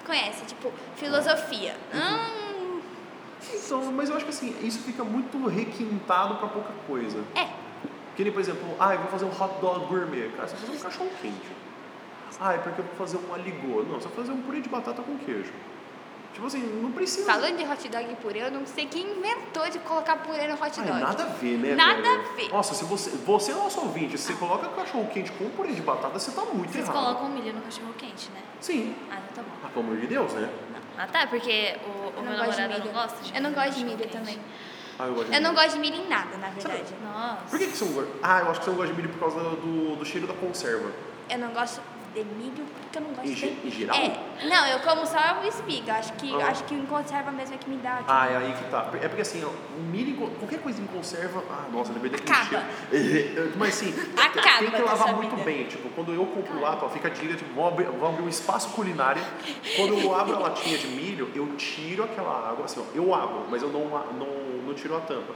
conhece, 0.04 0.44
tipo 0.46 0.72
filosofia. 0.96 1.76
Uhum. 1.92 2.00
Hum. 2.00 2.80
Então, 3.52 3.92
mas 3.92 4.08
eu 4.08 4.16
acho 4.16 4.24
que 4.24 4.30
assim, 4.30 4.54
isso 4.66 4.80
fica 4.80 5.04
muito 5.04 5.46
requintado 5.46 6.36
para 6.36 6.48
pouca 6.48 6.72
coisa. 6.86 7.22
É. 7.34 7.48
Que 8.16 8.24
nem, 8.24 8.32
por 8.32 8.40
exemplo, 8.40 8.76
ah, 8.78 8.94
eu 8.94 9.00
vou 9.00 9.08
fazer 9.08 9.24
um 9.24 9.30
hot 9.30 9.60
dog 9.60 9.86
gourmet. 9.86 10.28
Cara, 10.36 10.48
você 10.48 10.56
vai 10.56 10.66
fazer 10.66 10.78
um 10.78 10.82
cachorro 10.82 11.10
quente. 11.22 11.60
Ah, 12.38 12.54
é 12.54 12.58
porque 12.58 12.80
eu 12.80 12.84
vou 12.84 12.94
fazer 12.94 13.18
um 13.18 13.34
aligô. 13.34 13.82
Não, 13.82 14.00
você 14.00 14.08
vai 14.08 14.16
fazer 14.16 14.32
um 14.32 14.42
purê 14.42 14.60
de 14.60 14.68
batata 14.68 15.02
com 15.02 15.16
queijo. 15.18 15.52
Tipo 16.40 16.46
assim, 16.46 16.80
não 16.82 16.90
precisa. 16.90 17.26
Falando 17.26 17.58
de 17.58 17.64
hot 17.64 17.88
dog 17.90 18.12
e 18.12 18.16
purê, 18.16 18.40
eu 18.40 18.50
não 18.50 18.64
sei 18.64 18.86
quem 18.86 19.02
inventou 19.02 19.68
de 19.68 19.78
colocar 19.80 20.16
purê 20.16 20.46
no 20.46 20.54
hot 20.54 20.74
dog. 20.74 20.90
Ai, 20.90 21.00
nada 21.02 21.24
a 21.24 21.26
ver, 21.26 21.58
né? 21.58 21.74
Nada 21.74 22.00
velho? 22.00 22.20
a 22.20 22.32
ver. 22.32 22.48
Nossa, 22.48 22.74
se 22.74 22.82
você, 22.84 23.10
você 23.10 23.52
é 23.52 23.54
nosso 23.54 23.78
ouvinte, 23.80 24.16
se 24.16 24.28
você 24.28 24.32
coloca 24.32 24.66
cachorro 24.68 25.06
quente 25.12 25.30
com 25.32 25.50
purê 25.50 25.74
de 25.74 25.82
batata, 25.82 26.18
você 26.18 26.30
tá 26.30 26.40
muito 26.46 26.72
Vocês 26.72 26.88
errado. 26.88 26.94
Vocês 26.94 27.14
colocam 27.18 27.28
milho 27.28 27.52
no 27.52 27.60
cachorro 27.60 27.92
quente, 27.98 28.30
né? 28.30 28.40
Sim. 28.58 28.96
Ah, 29.10 29.18
então 29.30 29.44
tá 29.44 29.50
bom. 29.50 29.56
Ah, 29.62 29.68
pelo 29.68 29.84
amor 29.84 29.98
de 29.98 30.06
Deus, 30.06 30.32
né? 30.32 30.50
Não. 30.72 31.04
Ah, 31.04 31.06
tá, 31.06 31.26
porque 31.26 31.76
o, 31.84 32.18
o 32.18 32.22
meu 32.22 32.32
namorado 32.32 32.84
não 32.86 32.92
gosta 32.92 33.22
de 33.22 33.36
Eu 33.36 33.42
não 33.42 33.52
gosto 33.52 33.74
de 33.74 33.84
milho 33.84 34.08
também. 34.08 34.38
Ah, 34.98 35.06
eu 35.08 35.14
gosto 35.14 35.28
de 35.28 35.36
Eu 35.36 35.42
não 35.42 35.54
gosto 35.54 35.72
de 35.74 35.78
milho 35.78 35.96
em 35.96 36.08
nada, 36.08 36.38
na 36.38 36.48
verdade. 36.48 36.88
Sabe? 36.88 37.02
Nossa. 37.04 37.50
Por 37.50 37.58
que, 37.58 37.66
que 37.66 37.76
você 37.76 37.84
não 37.84 37.92
gosta? 37.92 38.12
Ah, 38.22 38.40
eu 38.40 38.50
acho 38.50 38.60
que 38.60 38.64
você 38.64 38.70
não 38.70 38.76
gosta 38.78 38.94
de 38.94 39.02
milho 39.02 39.12
por 39.12 39.20
causa 39.20 39.40
do, 39.40 39.96
do 39.96 40.04
cheiro 40.06 40.26
da 40.26 40.32
conserva. 40.32 40.90
Eu 41.28 41.38
não 41.38 41.52
gosto 41.52 41.82
de 42.14 42.24
milho 42.24 42.64
porque 42.80 42.98
eu 42.98 43.02
não 43.02 43.10
gosto 43.10 43.28
Em, 43.28 43.34
de... 43.34 43.66
em 43.68 43.70
geral? 43.70 43.96
É, 43.96 44.46
não, 44.48 44.66
eu 44.66 44.80
como 44.80 45.06
só 45.06 45.40
o 45.42 45.46
espiga. 45.46 45.94
Acho 45.94 46.12
que, 46.14 46.34
Ah. 46.40 46.46
acho 46.48 46.64
que 46.64 46.74
em 46.74 46.84
conserva 46.86 47.30
mesmo 47.30 47.54
é 47.54 47.58
que 47.58 47.70
me 47.70 47.76
dá. 47.76 47.96
Tipo, 47.98 48.04
Ah, 48.10 48.26
é 48.28 48.36
aí 48.36 48.52
que 48.52 48.64
tá. 48.70 48.90
É 49.00 49.06
porque 49.08 49.22
assim, 49.22 49.44
ó, 49.44 49.48
o 49.48 49.80
milho, 49.82 50.16
qualquer 50.38 50.60
coisa 50.60 50.82
em 50.82 50.86
conserva, 50.86 51.42
ah, 51.50 51.66
nossa, 51.72 51.92
lembrei 51.92 52.10
daquele 52.10 52.30
Acaba. 52.32 52.64
cheiro. 52.90 53.52
Mas 53.56 53.68
assim, 53.76 53.94
Acaba 54.16 54.58
tem 54.58 54.70
que 54.70 54.82
lavar 54.82 55.14
muito 55.14 55.30
vida. 55.36 55.44
bem. 55.44 55.64
Tipo, 55.66 55.88
quando 55.90 56.12
eu 56.12 56.26
compro 56.26 56.60
lá, 56.60 56.78
ó, 56.82 56.88
fica 56.88 57.08
a 57.08 57.10
dica, 57.10 57.34
tipo, 57.36 57.54
vamos 57.54 57.72
abrir, 57.72 57.84
vamos 57.86 58.08
abrir 58.08 58.22
um 58.22 58.28
espaço 58.28 58.70
culinário. 58.70 59.22
Quando 59.76 59.98
eu 59.98 60.14
abro 60.14 60.34
a 60.36 60.38
latinha 60.50 60.78
de 60.78 60.88
milho, 60.88 61.30
eu 61.34 61.46
tiro 61.56 62.02
aquela 62.04 62.50
água, 62.50 62.64
assim, 62.64 62.80
ó, 62.80 62.84
eu 62.96 63.14
abro, 63.14 63.46
mas 63.50 63.62
eu 63.62 63.68
não, 63.70 63.84
não, 63.88 64.26
não 64.66 64.74
tiro 64.74 64.96
a 64.96 65.00
tampa. 65.00 65.32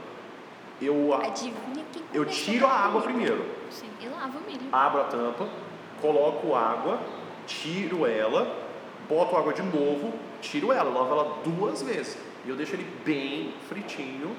Eu, 0.81 1.13
Adivinha 1.13 1.85
quem 1.93 2.03
eu 2.13 2.25
tiro 2.25 2.67
a 2.67 2.71
água 2.71 2.99
milho? 2.99 3.03
primeiro. 3.03 3.45
Sim, 3.71 3.87
e 4.01 4.07
lava 4.07 4.37
o 4.37 4.41
milho. 4.41 4.67
abro 4.73 5.01
a 5.01 5.03
tampa, 5.05 5.47
coloco 6.05 6.53
água, 6.55 6.99
tiro 7.47 8.05
ela, 8.05 8.55
boto 9.09 9.35
água 9.35 9.53
de 9.53 9.61
novo, 9.63 10.13
tiro 10.41 10.71
ela, 10.71 10.89
lavo 10.91 11.11
ela 11.11 11.37
duas 11.43 11.81
vezes. 11.81 12.17
E 12.45 12.49
eu 12.49 12.55
deixo 12.55 12.75
ele 12.75 12.85
bem 13.03 13.53
fritinho, 13.67 14.35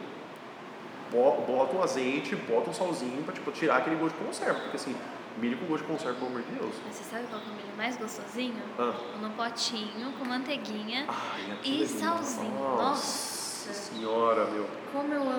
bo- 1.10 1.42
boto 1.46 1.76
o 1.76 1.82
azeite, 1.82 2.36
boto 2.36 2.70
um 2.70 2.74
salzinho 2.74 3.22
pra 3.24 3.34
tipo, 3.34 3.50
tirar 3.50 3.78
aquele 3.78 3.96
gosto 3.96 4.16
de 4.16 4.24
conserva. 4.24 4.60
Porque 4.60 4.76
assim, 4.76 4.94
milho 5.38 5.58
com 5.58 5.66
gosto 5.66 5.84
de 5.84 5.92
conserva, 5.92 6.14
pelo 6.14 6.30
amor 6.30 6.42
de 6.42 6.52
Deus. 6.52 6.74
Mas 6.86 6.94
você 6.94 7.04
sabe 7.04 7.24
qual 7.28 7.40
que 7.40 7.48
é 7.48 7.52
o 7.52 7.54
milho 7.56 7.76
mais 7.76 7.96
gostosinho? 7.96 8.62
Ah. 8.78 8.94
No 9.20 9.30
potinho, 9.30 10.12
com 10.18 10.24
manteiguinha. 10.24 11.06
Ai, 11.08 11.58
E 11.64 11.82
é 11.82 11.86
salzinho. 11.86 12.54
Nossa, 12.54 12.82
Nossa. 12.82 13.72
senhora, 13.72 14.44
meu. 14.46 14.66
Como 14.92 15.12
eu 15.12 15.22
amo. 15.22 15.35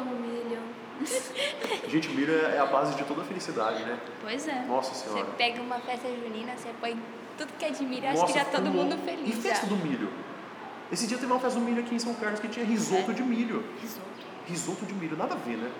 Gente, 1.87 2.09
milho 2.09 2.33
é 2.33 2.55
é 2.55 2.59
a 2.59 2.65
base 2.65 2.95
de 2.95 3.03
toda 3.03 3.21
a 3.21 3.25
felicidade, 3.25 3.83
né? 3.83 3.97
Pois 4.21 4.47
é. 4.47 4.61
Nossa 4.67 4.93
Você 4.93 5.09
senhora. 5.09 5.31
pega 5.37 5.61
uma 5.61 5.79
festa 5.79 6.07
junina, 6.09 6.53
você 6.57 6.69
põe 6.81 6.99
tudo 7.37 7.53
que 7.57 7.65
é 7.65 7.69
de 7.69 7.83
milho, 7.85 8.07
acho 8.07 8.21
Nossa, 8.21 8.33
que 8.33 8.39
já 8.39 8.45
todo 8.45 8.69
mundo 8.69 8.97
feliz. 9.05 9.37
E 9.37 9.41
festa 9.41 9.65
já. 9.67 9.73
do 9.73 9.77
milho? 9.77 10.11
Esse 10.91 11.07
dia 11.07 11.17
teve 11.17 11.31
uma 11.31 11.39
festa 11.39 11.59
do 11.59 11.65
milho 11.65 11.81
aqui 11.81 11.95
em 11.95 11.99
São 11.99 12.13
Carlos 12.15 12.39
que 12.39 12.47
tinha 12.47 12.65
risoto 12.65 13.13
de 13.13 13.21
milho. 13.23 13.63
Risoto. 13.81 14.07
Risoto 14.47 14.85
de 14.85 14.93
milho, 14.93 15.17
nada 15.17 15.33
a 15.35 15.37
ver, 15.37 15.57
né? 15.57 15.71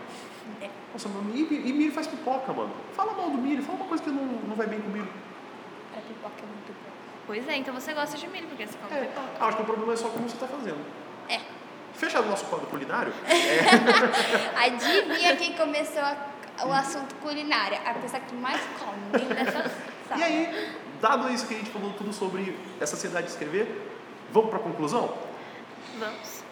É. 0.62 0.70
Nossa, 0.94 1.10
mano, 1.10 1.32
e, 1.36 1.42
e 1.42 1.74
milho 1.74 1.92
faz 1.92 2.08
pipoca, 2.08 2.52
mano. 2.54 2.72
Fala 2.94 3.14
mal 3.14 3.30
do 3.30 3.38
milho, 3.38 3.62
fala 3.64 3.78
uma 3.80 3.88
coisa 3.88 4.04
que 4.04 4.10
não, 4.10 4.24
não 4.24 4.56
vai 4.56 4.68
bem 4.68 4.80
com 4.82 4.90
milho. 4.90 5.08
Pra 5.92 6.02
pipoca 6.02 6.36
é 6.42 6.46
muito 6.46 6.68
bom. 6.84 6.92
Pois 7.26 7.48
é, 7.48 7.56
então 7.58 7.74
você 7.74 7.94
gosta 7.94 8.18
de 8.18 8.28
milho, 8.28 8.48
porque 8.48 8.66
você 8.66 8.78
come 8.78 9.00
É, 9.00 9.06
pipoca. 9.06 9.46
acho 9.46 9.58
que 9.58 9.64
o 9.64 9.66
problema 9.66 9.94
é 9.94 9.96
só 9.98 10.10
como 10.10 10.30
você 10.30 10.38
tá 10.38 10.48
fazendo. 10.48 10.80
É. 11.30 11.40
Fechado 11.98 12.26
o 12.28 12.30
nosso 12.30 12.46
quadro 12.46 12.68
culinário? 12.68 13.12
Adivinha 14.56 15.36
quem 15.36 15.54
começou 15.54 16.02
a- 16.02 16.16
o 16.66 16.72
assunto 16.72 17.16
culinária? 17.16 17.80
A 17.86 17.94
pessoa 17.96 18.22
que 18.22 18.36
mais 18.36 18.62
come 18.80 19.26
dessa 19.34 19.52
sala. 19.52 19.72
E 20.18 20.24
aí, 20.24 20.74
dado 21.02 21.30
isso 21.30 21.46
que 21.48 21.54
a 21.54 21.58
gente 21.58 21.70
falou 21.70 21.92
tudo 21.98 22.14
sobre 22.14 22.58
essa 22.80 22.96
ansiedade 22.96 23.26
de 23.26 23.34
escrever, 23.34 23.92
vamos 24.32 24.50
pra 24.50 24.58
conclusão? 24.60 25.14
Vamos. 26.00 26.44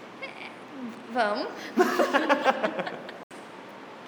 Vamos. 1.12 1.48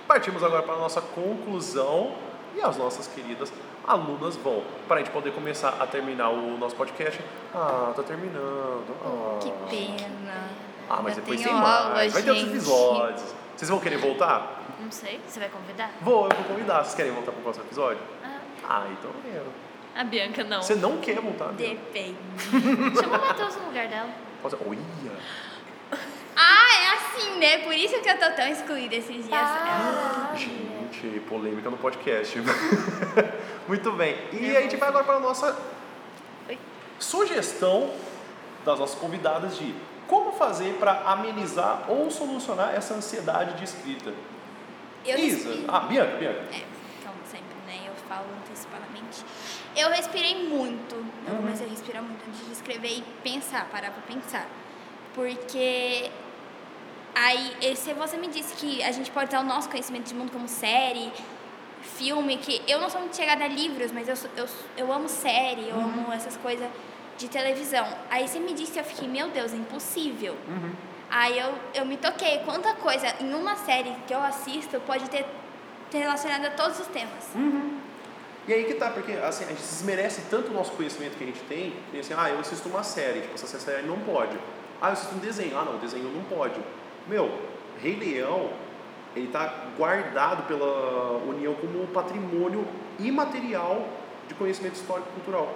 Partimos 0.05 0.43
agora 0.43 0.64
para 0.64 0.74
a 0.74 0.80
nossa 0.80 0.99
conclusão 1.01 2.14
e 2.55 2.61
as 2.61 2.76
nossas 2.78 3.07
queridas 3.07 3.51
alunas 3.88 4.36
vão. 4.36 4.64
Para 4.88 4.97
a 4.97 4.99
gente 4.99 5.11
poder 5.11 5.32
começar 5.34 5.78
a 5.82 5.88
terminar 5.88 6.30
o 6.30 6.57
nosso 6.57 6.76
podcast. 6.76 7.22
Ah, 7.55 7.93
tá 7.95 8.03
terminando. 8.03 8.84
Ah. 9.05 9.39
Que 9.41 9.51
pena. 9.70 10.49
Ah, 10.89 11.01
mas 11.03 11.17
Eu 11.17 11.23
depois 11.23 11.41
tem 11.41 11.53
mais. 11.53 12.13
Vai 12.13 12.21
ter 12.23 12.29
outros 12.31 12.47
episódios. 12.49 13.35
Vocês 13.55 13.69
vão 13.69 13.79
querer 13.79 13.97
voltar? 13.97 14.63
Não 14.79 14.91
sei. 14.91 15.19
Você 15.27 15.39
vai 15.39 15.49
convidar? 15.49 15.91
Vou, 16.01 16.25
eu 16.29 16.35
vou 16.35 16.45
convidar. 16.45 16.83
Vocês 16.83 16.95
querem 16.95 17.11
voltar 17.11 17.31
para 17.31 17.39
o 17.39 17.43
próximo 17.43 17.65
episódio? 17.65 17.99
Ah, 18.23 18.38
Ah, 18.69 18.85
então 18.91 19.09
eu 19.11 19.31
quero. 19.31 19.45
a 19.95 20.03
Bianca 20.03 20.43
não. 20.43 20.61
Você 20.61 20.75
não 20.75 20.97
quer 20.97 21.19
voltar? 21.19 21.51
Depende. 21.53 22.15
Chama 23.01 23.17
o 23.17 23.27
Matheus 23.27 23.55
no 23.55 23.65
lugar 23.65 23.88
dela. 23.88 24.09
Pode 24.41 24.55
ser. 24.55 24.63
Olha! 24.67 24.79
Ah, 26.35 26.67
é 26.81 26.93
assim, 26.95 27.39
né? 27.39 27.57
Por 27.59 27.73
isso 27.73 27.99
que 27.99 28.07
eu 28.09 28.19
tô 28.19 28.29
tão 28.31 28.47
excluída 28.47 28.95
esses 28.95 29.15
dias. 29.25 29.29
Ah. 29.33 30.29
É. 30.33 30.38
Gente, 30.38 31.19
polêmica 31.27 31.69
no 31.69 31.77
podcast. 31.77 32.38
Muito 33.67 33.91
bem. 33.93 34.15
E 34.33 34.55
a 34.55 34.61
gente 34.61 34.77
vai 34.77 34.89
agora 34.89 35.03
para 35.03 35.15
a 35.15 35.19
nossa 35.19 35.57
Oi. 36.47 36.57
sugestão 36.99 37.89
das 38.63 38.77
nossas 38.79 38.99
convidadas 38.99 39.57
de 39.57 39.73
como 40.08 40.32
fazer 40.32 40.74
para 40.80 41.01
amenizar 41.12 41.86
ou 41.89 42.10
solucionar 42.10 42.74
essa 42.74 42.93
ansiedade 42.93 43.55
de 43.58 43.64
escrita. 43.64 44.14
Eu 45.05 45.18
Isa. 45.20 45.49
respiro- 45.49 45.66
Ah, 45.68 45.80
Bianca, 45.82 46.18
Bianca. 46.18 46.39
É, 46.51 46.64
então 46.99 47.14
sempre, 47.26 47.55
né? 47.68 47.80
Eu 47.88 47.93
falo 48.10 48.26
antecipadamente. 48.41 49.24
Eu 49.76 49.89
respirei 49.89 50.47
muito. 50.47 50.95
Eu 50.95 51.34
Uhum. 51.34 51.38
comecei 51.41 51.66
a 51.66 51.70
respirar 51.70 52.01
muito 52.03 52.22
antes 52.28 52.45
de 52.45 52.51
escrever 52.51 52.97
e 52.99 53.03
pensar, 53.24 53.66
parar 53.72 53.91
pra 53.91 54.01
pensar. 54.14 54.45
Porque 55.14 56.10
aí, 57.16 57.76
se 57.76 57.93
você 57.93 58.18
me 58.18 58.28
disse 58.28 58.55
que 58.55 58.84
a 58.84 58.91
gente 58.91 59.10
pode 59.12 59.30
usar 59.30 59.39
o 59.41 59.43
nosso 59.43 59.70
conhecimento 59.70 60.08
de 60.08 60.14
mundo 60.16 60.32
como 60.32 60.47
série, 60.47 61.12
filme, 61.82 62.38
que 62.38 62.62
eu 62.68 62.80
não 62.80 62.89
sou 62.89 62.99
muito 63.01 63.16
chegada 63.16 63.43
a 63.43 63.47
livros, 63.47 63.91
mas 63.91 64.08
eu, 64.08 64.16
eu, 64.36 64.45
eu 64.78 64.91
amo 64.93 65.08
série, 65.08 65.70
eu 65.70 65.76
amo 65.80 66.12
essas 66.12 66.36
coisas 66.38 66.68
de 67.18 67.28
televisão. 67.28 67.86
Aí 68.09 68.28
você 68.28 68.39
me 68.39 68.53
disse, 68.53 68.78
eu 68.78 68.84
fiquei, 68.84 69.07
meu 69.07 69.30
Deus, 69.30 69.53
impossível. 69.53 70.36
Aí 71.09 71.39
eu, 71.39 71.53
eu 71.74 71.86
me 71.86 71.97
toquei, 71.97 72.39
quanta 72.39 72.74
coisa 72.76 73.07
em 73.20 73.34
uma 73.34 73.55
série 73.55 73.93
que 74.05 74.13
eu 74.13 74.22
assisto 74.22 74.80
pode 74.82 75.09
ter, 75.09 75.26
ter 75.89 75.99
relacionado 75.99 76.45
a 76.45 76.51
todos 76.51 76.80
os 76.80 76.88
temas. 76.88 77.34
E 78.47 78.53
aí 78.53 78.63
que 78.63 78.76
tá, 78.76 78.89
porque 78.89 79.11
assim, 79.13 79.43
a 79.43 79.47
gente 79.47 79.59
desmerece 79.59 80.22
tanto 80.30 80.51
o 80.51 80.53
nosso 80.53 80.72
conhecimento 80.72 81.18
que 81.18 81.24
a 81.24 81.28
gente 81.28 81.41
tem, 81.49 81.74
que 81.91 81.99
assim, 81.99 82.13
ah, 82.18 82.30
eu 82.30 82.39
assisto 82.39 82.70
uma 82.70 82.84
série, 82.84 83.22
tipo, 83.22 83.36
essa 83.36 83.59
série 83.59 83.86
não 83.86 83.99
pode. 83.99 84.38
Ah, 84.82 84.88
eu 84.88 84.93
assisto 84.93 85.15
um 85.15 85.20
desenho, 85.20 85.57
ah 85.57 85.65
não, 85.65 85.78
desenho 85.78 86.09
não 86.09 86.24
pode. 86.24 86.59
Meu, 87.07 87.30
Rei 87.82 87.95
Leão, 87.95 88.51
ele 89.15 89.28
tá 89.28 89.65
guardado 89.78 90.47
pela 90.47 91.18
União 91.28 91.53
como 91.55 91.84
um 91.84 91.88
patrimônio 91.88 92.65
imaterial 92.99 93.88
de 94.28 94.34
conhecimento 94.36 94.76
histórico 94.76 95.09
e 95.09 95.13
cultural. 95.13 95.53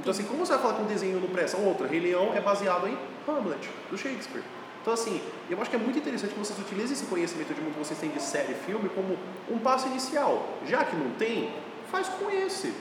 Então 0.00 0.10
assim, 0.10 0.24
como 0.24 0.44
você 0.44 0.52
vai 0.52 0.62
falar 0.62 0.74
que 0.74 0.82
um 0.82 0.86
desenho 0.86 1.20
não 1.20 1.28
presta? 1.28 1.56
Outra, 1.56 1.86
Rei 1.86 2.00
Leão 2.00 2.34
é 2.34 2.40
baseado 2.40 2.86
em 2.86 2.96
Hamlet, 3.26 3.68
do 3.90 3.98
Shakespeare. 3.98 4.42
Então 4.82 4.94
assim, 4.94 5.20
eu 5.50 5.60
acho 5.60 5.68
que 5.68 5.76
é 5.76 5.78
muito 5.78 5.98
interessante 5.98 6.32
que 6.32 6.38
vocês 6.38 6.58
utilizem 6.58 6.92
esse 6.92 7.06
conhecimento 7.06 7.52
de 7.52 7.60
mundo 7.60 7.72
que 7.72 7.78
vocês 7.80 7.98
têm 7.98 8.10
de 8.10 8.22
série 8.22 8.52
e 8.52 8.54
filme 8.54 8.88
como 8.90 9.18
um 9.50 9.58
passo 9.58 9.88
inicial. 9.88 10.48
Já 10.66 10.84
que 10.84 10.94
não 10.94 11.10
tem, 11.12 11.52
faz 11.90 12.08
com 12.08 12.30
esse. 12.30 12.72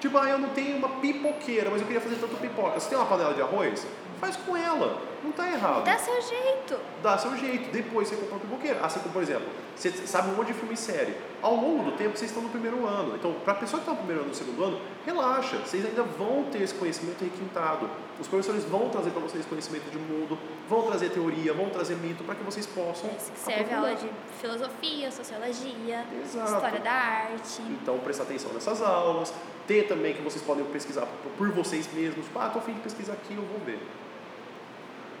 Tipo, 0.00 0.16
ah, 0.16 0.30
eu 0.30 0.38
não 0.38 0.50
tenho 0.50 0.76
uma 0.76 0.88
pipoqueira, 1.00 1.70
mas 1.70 1.80
eu 1.80 1.86
queria 1.86 2.00
fazer 2.00 2.16
tanto 2.16 2.36
pipoca. 2.36 2.78
Você 2.78 2.88
tem 2.88 2.96
uma 2.96 3.06
panela 3.06 3.34
de 3.34 3.42
arroz? 3.42 3.86
Faz 4.20 4.36
com 4.36 4.56
ela. 4.56 5.02
Não 5.22 5.32
tá 5.32 5.50
errado. 5.50 5.84
Dá 5.84 5.98
seu 5.98 6.20
jeito. 6.20 6.78
Dá 7.02 7.18
seu 7.18 7.36
jeito. 7.36 7.70
Depois 7.70 8.08
você 8.08 8.16
compra 8.16 8.34
uma 8.34 8.40
pipoqueira. 8.40 8.84
Assim 8.84 9.00
como, 9.00 9.12
por 9.12 9.22
exemplo, 9.22 9.48
você 9.74 9.90
sabe 9.90 10.30
um 10.30 10.34
monte 10.34 10.48
de 10.48 10.54
filme 10.54 10.74
e 10.74 10.76
série. 10.76 11.14
Ao 11.40 11.54
longo 11.54 11.84
do 11.84 11.92
tempo, 11.92 12.16
vocês 12.16 12.30
estão 12.30 12.42
no 12.42 12.48
primeiro 12.48 12.86
ano. 12.86 13.16
Então, 13.16 13.32
para 13.44 13.52
a 13.52 13.56
pessoa 13.56 13.80
que 13.82 13.88
está 13.88 13.92
no 13.92 13.98
primeiro 13.98 14.22
ano 14.22 14.30
no 14.30 14.34
segundo 14.34 14.64
ano, 14.64 14.80
relaxa. 15.04 15.56
Vocês 15.58 15.84
ainda 15.84 16.02
vão 16.02 16.44
ter 16.50 16.62
esse 16.62 16.74
conhecimento 16.74 17.22
requintado. 17.22 17.88
Os 18.20 18.26
professores 18.26 18.64
vão 18.64 18.88
trazer 18.88 19.10
para 19.10 19.22
vocês 19.22 19.46
conhecimento 19.46 19.90
de 19.90 19.98
mundo, 19.98 20.36
vão 20.68 20.82
trazer 20.82 21.10
teoria, 21.10 21.52
vão 21.52 21.70
trazer 21.70 21.94
mito, 21.96 22.24
para 22.24 22.34
que 22.34 22.42
vocês 22.42 22.66
possam. 22.66 23.08
Esse 23.16 23.30
que 23.30 23.38
serve 23.38 23.72
aula 23.72 23.94
de 23.94 24.08
filosofia, 24.40 25.10
sociologia, 25.10 26.04
Exato. 26.22 26.52
história 26.52 26.80
da 26.80 26.90
arte. 26.92 27.62
Então, 27.62 27.98
prestar 27.98 28.24
atenção 28.24 28.52
nessas 28.52 28.82
aulas. 28.82 29.32
Ter 29.66 29.86
também 29.86 30.14
que 30.14 30.22
vocês 30.22 30.42
podem 30.42 30.64
pesquisar 30.64 31.06
por, 31.36 31.50
vocês 31.52 31.88
mesmos. 31.92 32.24
Ah, 32.34 32.48
tô 32.48 32.58
afim 32.58 32.72
de 32.72 32.80
pesquisar 32.80 33.12
aqui, 33.12 33.34
eu 33.34 33.42
vou 33.42 33.60
ver. 33.60 33.78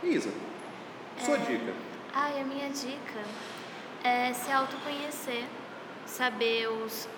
Isa, 0.02 0.32
sua 1.24 1.36
É. 1.36 1.38
dica. 1.38 1.74
Ai, 2.14 2.40
a 2.40 2.44
minha 2.44 2.68
dica 2.70 3.20
é 4.04 4.32
se 4.32 4.50
autoconhecer, 4.50 5.44
saber 6.06 6.68
os 6.68 7.08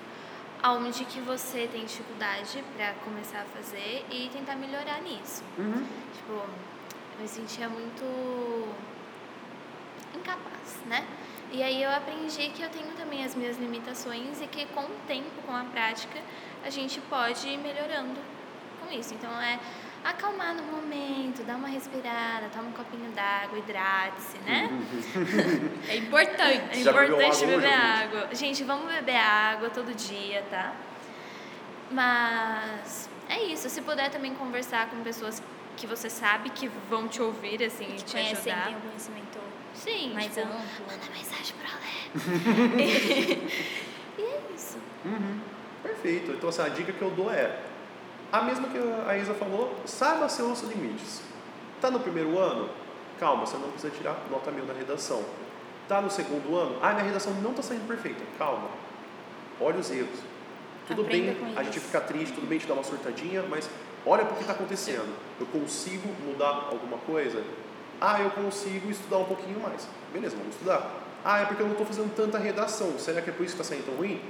aonde 0.62 1.05
que 1.05 1.20
você 1.20 1.68
tem 1.72 1.85
dificuldade 1.85 2.62
para 2.76 2.93
começar 3.05 3.41
a 3.41 3.45
fazer 3.45 4.05
e 4.11 4.28
tentar 4.33 4.57
melhorar 4.57 5.01
nisso. 5.01 5.43
Tipo, 6.14 6.33
eu 6.33 6.49
me 7.20 7.28
sentia 7.28 7.68
muito 7.68 8.68
incapaz, 10.14 10.78
né? 10.87 11.07
E 11.53 11.62
aí 11.62 11.83
eu 11.83 11.91
aprendi 11.91 12.49
que 12.51 12.62
eu 12.62 12.68
tenho 12.70 12.93
também 12.95 13.24
as 13.24 13.35
minhas 13.35 13.59
limitações 13.59 14.41
e 14.41 14.47
que 14.47 14.66
com 14.66 14.83
o 14.83 14.97
tempo, 15.07 15.31
com 15.47 15.55
a 15.55 15.64
prática, 15.64 16.20
a 16.64 16.70
gente 16.70 17.01
pode 17.03 17.49
ir 17.49 17.57
melhorando 17.59 18.20
com 18.81 18.93
isso. 18.93 19.14
Então 19.14 19.31
é 19.41 19.59
acalmar 20.05 20.55
no 20.55 20.63
momento, 20.63 21.43
dar 21.45 21.57
uma 21.57 21.69
respirada, 21.69 22.49
toma 22.53 22.69
um 22.69 22.73
copinho 22.73 23.11
d'água, 23.13 23.59
hidrate-se, 23.59 24.39
né? 24.39 24.71
É 25.89 25.97
importante. 25.97 26.79
É 26.79 26.81
importante 26.81 27.47
beber 27.47 27.73
água. 27.75 28.29
Gente, 28.33 28.65
vamos 28.65 28.93
beber 28.93 29.17
água 29.17 29.71
todo 29.71 29.95
dia, 29.95 30.43
tá? 30.51 30.73
Mas 31.91 33.09
é 33.29 33.43
isso. 33.45 33.69
Se 33.69 33.83
puder 33.83 34.11
também 34.11 34.35
conversar 34.35 34.89
com 34.89 35.03
pessoas 35.03 35.43
que 35.77 35.87
você 35.87 36.09
sabe 36.09 36.51
que 36.51 36.69
vão 36.89 37.09
te 37.09 37.21
ouvir, 37.23 37.63
assim, 37.65 37.95
e 37.95 37.97
te 37.97 38.13
Conhecem, 38.13 38.53
ajudar. 38.53 38.67
tem 38.67 38.77
um 38.77 38.81
conhecimento 38.81 39.39
Sim, 39.75 40.13
mais 40.13 40.27
tipo, 40.27 40.41
amplo. 40.41 40.61
manda 40.87 41.07
mensagem 41.17 41.55
pra 41.57 41.71
ler. 42.77 43.39
e 44.19 44.23
é 44.23 44.41
isso. 44.55 44.79
Perfeito. 45.83 46.33
Então, 46.33 46.49
assim, 46.51 46.63
a 46.63 46.69
dica 46.69 46.93
que 46.93 47.03
eu 47.03 47.11
dou 47.11 47.33
é 47.33 47.57
a 48.33 48.43
mesma 48.43 48.68
que 48.68 48.78
a 49.09 49.16
Isa 49.16 49.35
falou, 49.35 49.74
saiba 49.85 50.28
seus 50.28 50.61
limites. 50.62 51.20
Tá 51.81 51.91
no 51.91 52.01
primeiro 52.01 52.39
ano? 52.39 52.68
Calma, 53.18 53.47
você 53.47 53.57
não 53.57 53.70
precisa 53.70 53.93
tirar 53.93 54.16
nota 54.31 54.51
mil 54.51 54.64
na 54.64 54.72
redação. 54.72 55.22
Tá 55.89 56.01
no 56.01 56.11
segundo 56.11 56.57
ano? 56.57 56.78
Ah, 56.81 56.93
minha 56.93 57.05
redação 57.05 57.33
não 57.35 57.51
está 57.51 57.62
saindo 57.62 57.87
perfeita. 57.87 58.22
Calma. 58.39 58.68
Olha 59.61 59.78
os 59.78 59.91
erros. 59.91 60.20
Tudo 60.87 61.03
Aprenda 61.03 61.33
bem 61.33 61.55
a 61.57 61.62
gente 61.62 61.81
ficar 61.81 62.01
triste, 62.01 62.35
tudo 62.35 62.47
bem 62.47 62.59
te 62.59 62.66
dar 62.66 62.74
uma 62.74 62.85
surtadinha, 62.85 63.43
mas 63.49 63.68
olha 64.07 64.24
para 64.24 64.33
o 64.33 64.37
que 64.37 64.43
está 64.43 64.53
acontecendo. 64.53 65.14
Eu 65.39 65.47
consigo 65.47 66.09
mudar 66.24 66.68
alguma 66.70 66.99
coisa? 66.99 67.43
Ah, 68.01 68.20
eu 68.20 68.31
consigo 68.31 68.91
estudar 68.91 69.18
um 69.18 69.24
pouquinho 69.24 69.61
mais. 69.61 69.87
Beleza, 70.12 70.37
vamos 70.37 70.55
estudar. 70.55 70.91
Ah, 71.24 71.41
é 71.41 71.45
porque 71.45 71.62
eu 71.62 71.66
não 71.66 71.72
estou 71.72 71.87
fazendo 71.87 72.14
tanta 72.14 72.39
redação. 72.39 72.99
Será 72.99 73.20
que 73.20 73.31
é 73.31 73.33
por 73.33 73.45
isso 73.45 73.55
que 73.55 73.62
está 73.62 73.74
saindo 73.74 73.87
tão 73.87 73.97
ruim? 73.97 74.20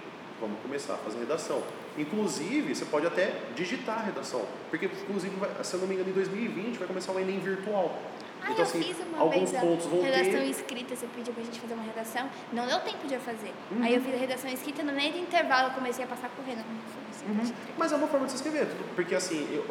Vamos 0.40 0.58
começar 0.62 0.94
a 0.94 0.96
fazer 0.96 1.18
redação. 1.18 1.62
Inclusive, 1.98 2.74
você 2.74 2.84
pode 2.86 3.06
até 3.06 3.32
digitar 3.54 3.98
a 3.98 4.02
redação. 4.02 4.42
Porque, 4.70 4.86
inclusive, 4.86 5.34
se 5.62 5.74
eu 5.74 5.80
não 5.80 5.86
me 5.86 5.94
engano, 5.94 6.08
em 6.10 6.14
2020 6.14 6.78
vai 6.78 6.88
começar 6.88 7.12
o 7.12 7.20
Enem 7.20 7.38
virtual. 7.40 7.94
Ah, 8.42 8.46
então, 8.52 8.56
eu 8.56 8.62
assim, 8.62 8.82
fiz 8.82 8.96
uma 9.06 9.18
alguns 9.18 9.52
pontos 9.52 9.84
vão 9.84 10.00
redação 10.00 10.24
ter. 10.40 10.44
escrita, 10.48 10.96
você 10.96 11.06
pediu 11.14 11.34
pra 11.34 11.44
gente 11.44 11.60
fazer 11.60 11.74
uma 11.74 11.82
redação, 11.82 12.26
não 12.54 12.66
deu 12.66 12.80
tempo 12.80 13.06
de 13.06 13.12
eu 13.12 13.20
fazer. 13.20 13.52
Uhum. 13.70 13.82
Aí 13.82 13.94
eu 13.94 14.00
fiz 14.00 14.14
a 14.14 14.16
redação 14.16 14.50
escrita, 14.50 14.82
no 14.82 14.92
meio 14.94 15.12
do 15.12 15.18
intervalo 15.18 15.68
eu 15.68 15.74
comecei 15.74 16.02
a 16.02 16.08
passar 16.08 16.30
correndo. 16.30 16.64
Uhum. 17.28 17.52
Mas 17.76 17.92
é 17.92 17.96
uma 17.96 18.06
forma 18.08 18.24
de 18.24 18.32
se 18.32 18.36
escrever, 18.38 18.66
porque 18.96 19.14
assim, 19.14 19.46
eu- 19.52 19.66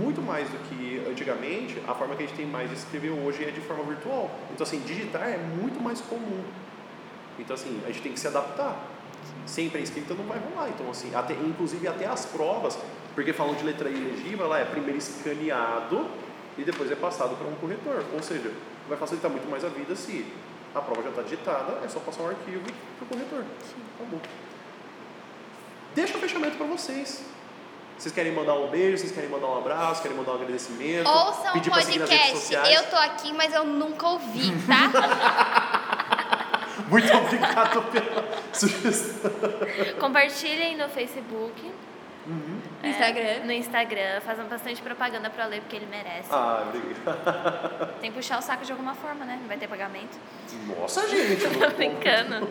muito 0.00 0.22
mais 0.22 0.48
do 0.48 0.56
que 0.68 1.02
antigamente, 1.10 1.82
a 1.88 1.94
forma 1.96 2.14
que 2.14 2.22
a 2.22 2.26
gente 2.26 2.36
tem 2.36 2.46
mais 2.46 2.70
de 2.70 2.76
escrever 2.76 3.10
hoje 3.10 3.42
é 3.44 3.50
de 3.50 3.60
forma 3.60 3.82
virtual. 3.82 4.30
Então 4.52 4.64
assim, 4.64 4.78
digitar 4.86 5.28
é 5.28 5.38
muito 5.38 5.80
mais 5.82 6.00
comum. 6.00 6.44
Então 7.40 7.54
assim, 7.54 7.80
a 7.84 7.88
gente 7.88 8.02
tem 8.02 8.12
que 8.12 8.20
se 8.20 8.28
adaptar. 8.28 8.76
Sempre 9.46 9.80
a 9.80 9.82
escrita 9.82 10.14
não 10.14 10.24
vai 10.24 10.38
rolar. 10.38 10.68
Então 10.68 10.90
assim, 10.90 11.14
até, 11.14 11.34
inclusive 11.34 11.86
até 11.88 12.06
as 12.06 12.26
provas, 12.26 12.78
porque 13.14 13.32
falam 13.32 13.54
de 13.54 13.64
letra 13.64 13.88
ilegível, 13.88 14.46
ela 14.46 14.58
é 14.58 14.64
primeiro 14.64 14.98
escaneado 14.98 16.06
e 16.56 16.64
depois 16.64 16.90
é 16.90 16.96
passado 16.96 17.36
para 17.36 17.46
um 17.46 17.54
corretor. 17.56 18.04
Ou 18.12 18.22
seja, 18.22 18.50
vai 18.88 18.96
facilitar 18.98 19.30
muito 19.30 19.48
mais 19.50 19.64
a 19.64 19.68
vida 19.68 19.94
se 19.96 20.26
a 20.74 20.80
prova 20.80 21.02
já 21.02 21.10
está 21.10 21.22
digitada, 21.22 21.80
é 21.84 21.88
só 21.88 22.00
passar 22.00 22.22
um 22.22 22.28
arquivo 22.28 22.62
para 22.98 23.04
o 23.04 23.08
corretor. 23.08 23.44
Acabou. 23.96 24.20
Deixa 25.94 26.16
o 26.16 26.20
fechamento 26.20 26.56
para 26.56 26.66
vocês. 26.66 27.24
Vocês 27.98 28.14
querem 28.14 28.32
mandar 28.32 28.54
um 28.54 28.68
beijo, 28.68 28.98
vocês 28.98 29.12
querem 29.12 29.30
mandar 29.30 29.46
um 29.46 29.58
abraço, 29.58 30.02
querem 30.02 30.16
mandar 30.16 30.32
um 30.32 30.34
agradecimento, 30.36 31.06
Ouçam 31.08 31.50
o 31.50 31.52
pedir 31.52 31.70
podcast. 31.70 32.30
sociais. 32.30 32.76
Eu 32.76 32.90
tô 32.90 32.96
aqui, 32.96 33.32
mas 33.32 33.54
eu 33.54 33.64
nunca 33.64 34.08
ouvi, 34.08 34.50
tá? 34.66 35.78
Muito 36.92 37.10
obrigado 37.16 37.82
pela 37.90 38.24
sugestão. 38.52 39.30
Compartilhem 39.98 40.76
no 40.76 40.88
Facebook, 40.88 41.72
No 42.26 42.88
Instagram. 42.88 43.44
no 43.44 43.52
Instagram, 43.52 44.20
façam 44.20 44.44
bastante 44.46 44.80
propaganda 44.82 45.30
pra 45.30 45.46
ler, 45.46 45.60
porque 45.60 45.76
ele 45.76 45.86
merece. 45.86 46.28
Ah, 46.30 46.64
obrigado. 46.68 47.94
Tem 48.00 48.10
que 48.10 48.16
puxar 48.16 48.38
o 48.38 48.42
saco 48.42 48.64
de 48.64 48.72
alguma 48.72 48.94
forma, 48.94 49.24
né? 49.24 49.38
Não 49.40 49.48
vai 49.48 49.56
ter 49.56 49.68
pagamento. 49.68 50.18
Nossa, 50.78 51.08
gente. 51.08 51.42
Tô 51.58 51.70
brincando. 51.70 52.48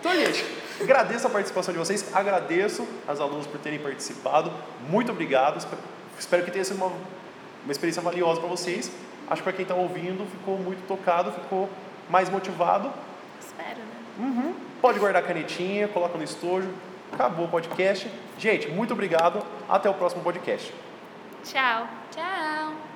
Então, 0.00 0.12
gente, 0.14 0.44
agradeço 0.80 1.26
a 1.26 1.30
participação 1.30 1.72
de 1.72 1.78
vocês, 1.78 2.14
agradeço 2.14 2.86
as 3.06 3.20
alunas 3.20 3.46
por 3.46 3.58
terem 3.60 3.78
participado. 3.78 4.52
Muito 4.88 5.12
obrigado. 5.12 5.58
Espe- 5.58 5.76
Espero 6.18 6.44
que 6.44 6.50
tenha 6.50 6.64
sido 6.64 6.76
uma, 6.76 6.86
uma 7.64 7.70
experiência 7.72 8.02
valiosa 8.02 8.40
para 8.40 8.48
vocês. 8.48 8.90
Acho 9.30 9.36
que 9.40 9.44
para 9.44 9.52
quem 9.52 9.62
está 9.62 9.74
ouvindo 9.74 10.26
ficou 10.26 10.58
muito 10.58 10.86
tocado, 10.86 11.32
ficou 11.32 11.70
mais 12.10 12.28
motivado. 12.28 12.92
Espero, 13.58 13.80
né? 13.80 13.94
Uhum. 14.18 14.54
Pode 14.80 14.98
guardar 14.98 15.22
a 15.22 15.26
canetinha, 15.26 15.88
coloca 15.88 16.18
no 16.18 16.24
estojo. 16.24 16.68
Acabou 17.12 17.46
o 17.46 17.48
podcast. 17.48 18.10
Gente, 18.38 18.68
muito 18.68 18.92
obrigado. 18.92 19.44
Até 19.68 19.88
o 19.88 19.94
próximo 19.94 20.22
podcast. 20.22 20.72
Tchau. 21.44 21.86
Tchau. 22.10 22.91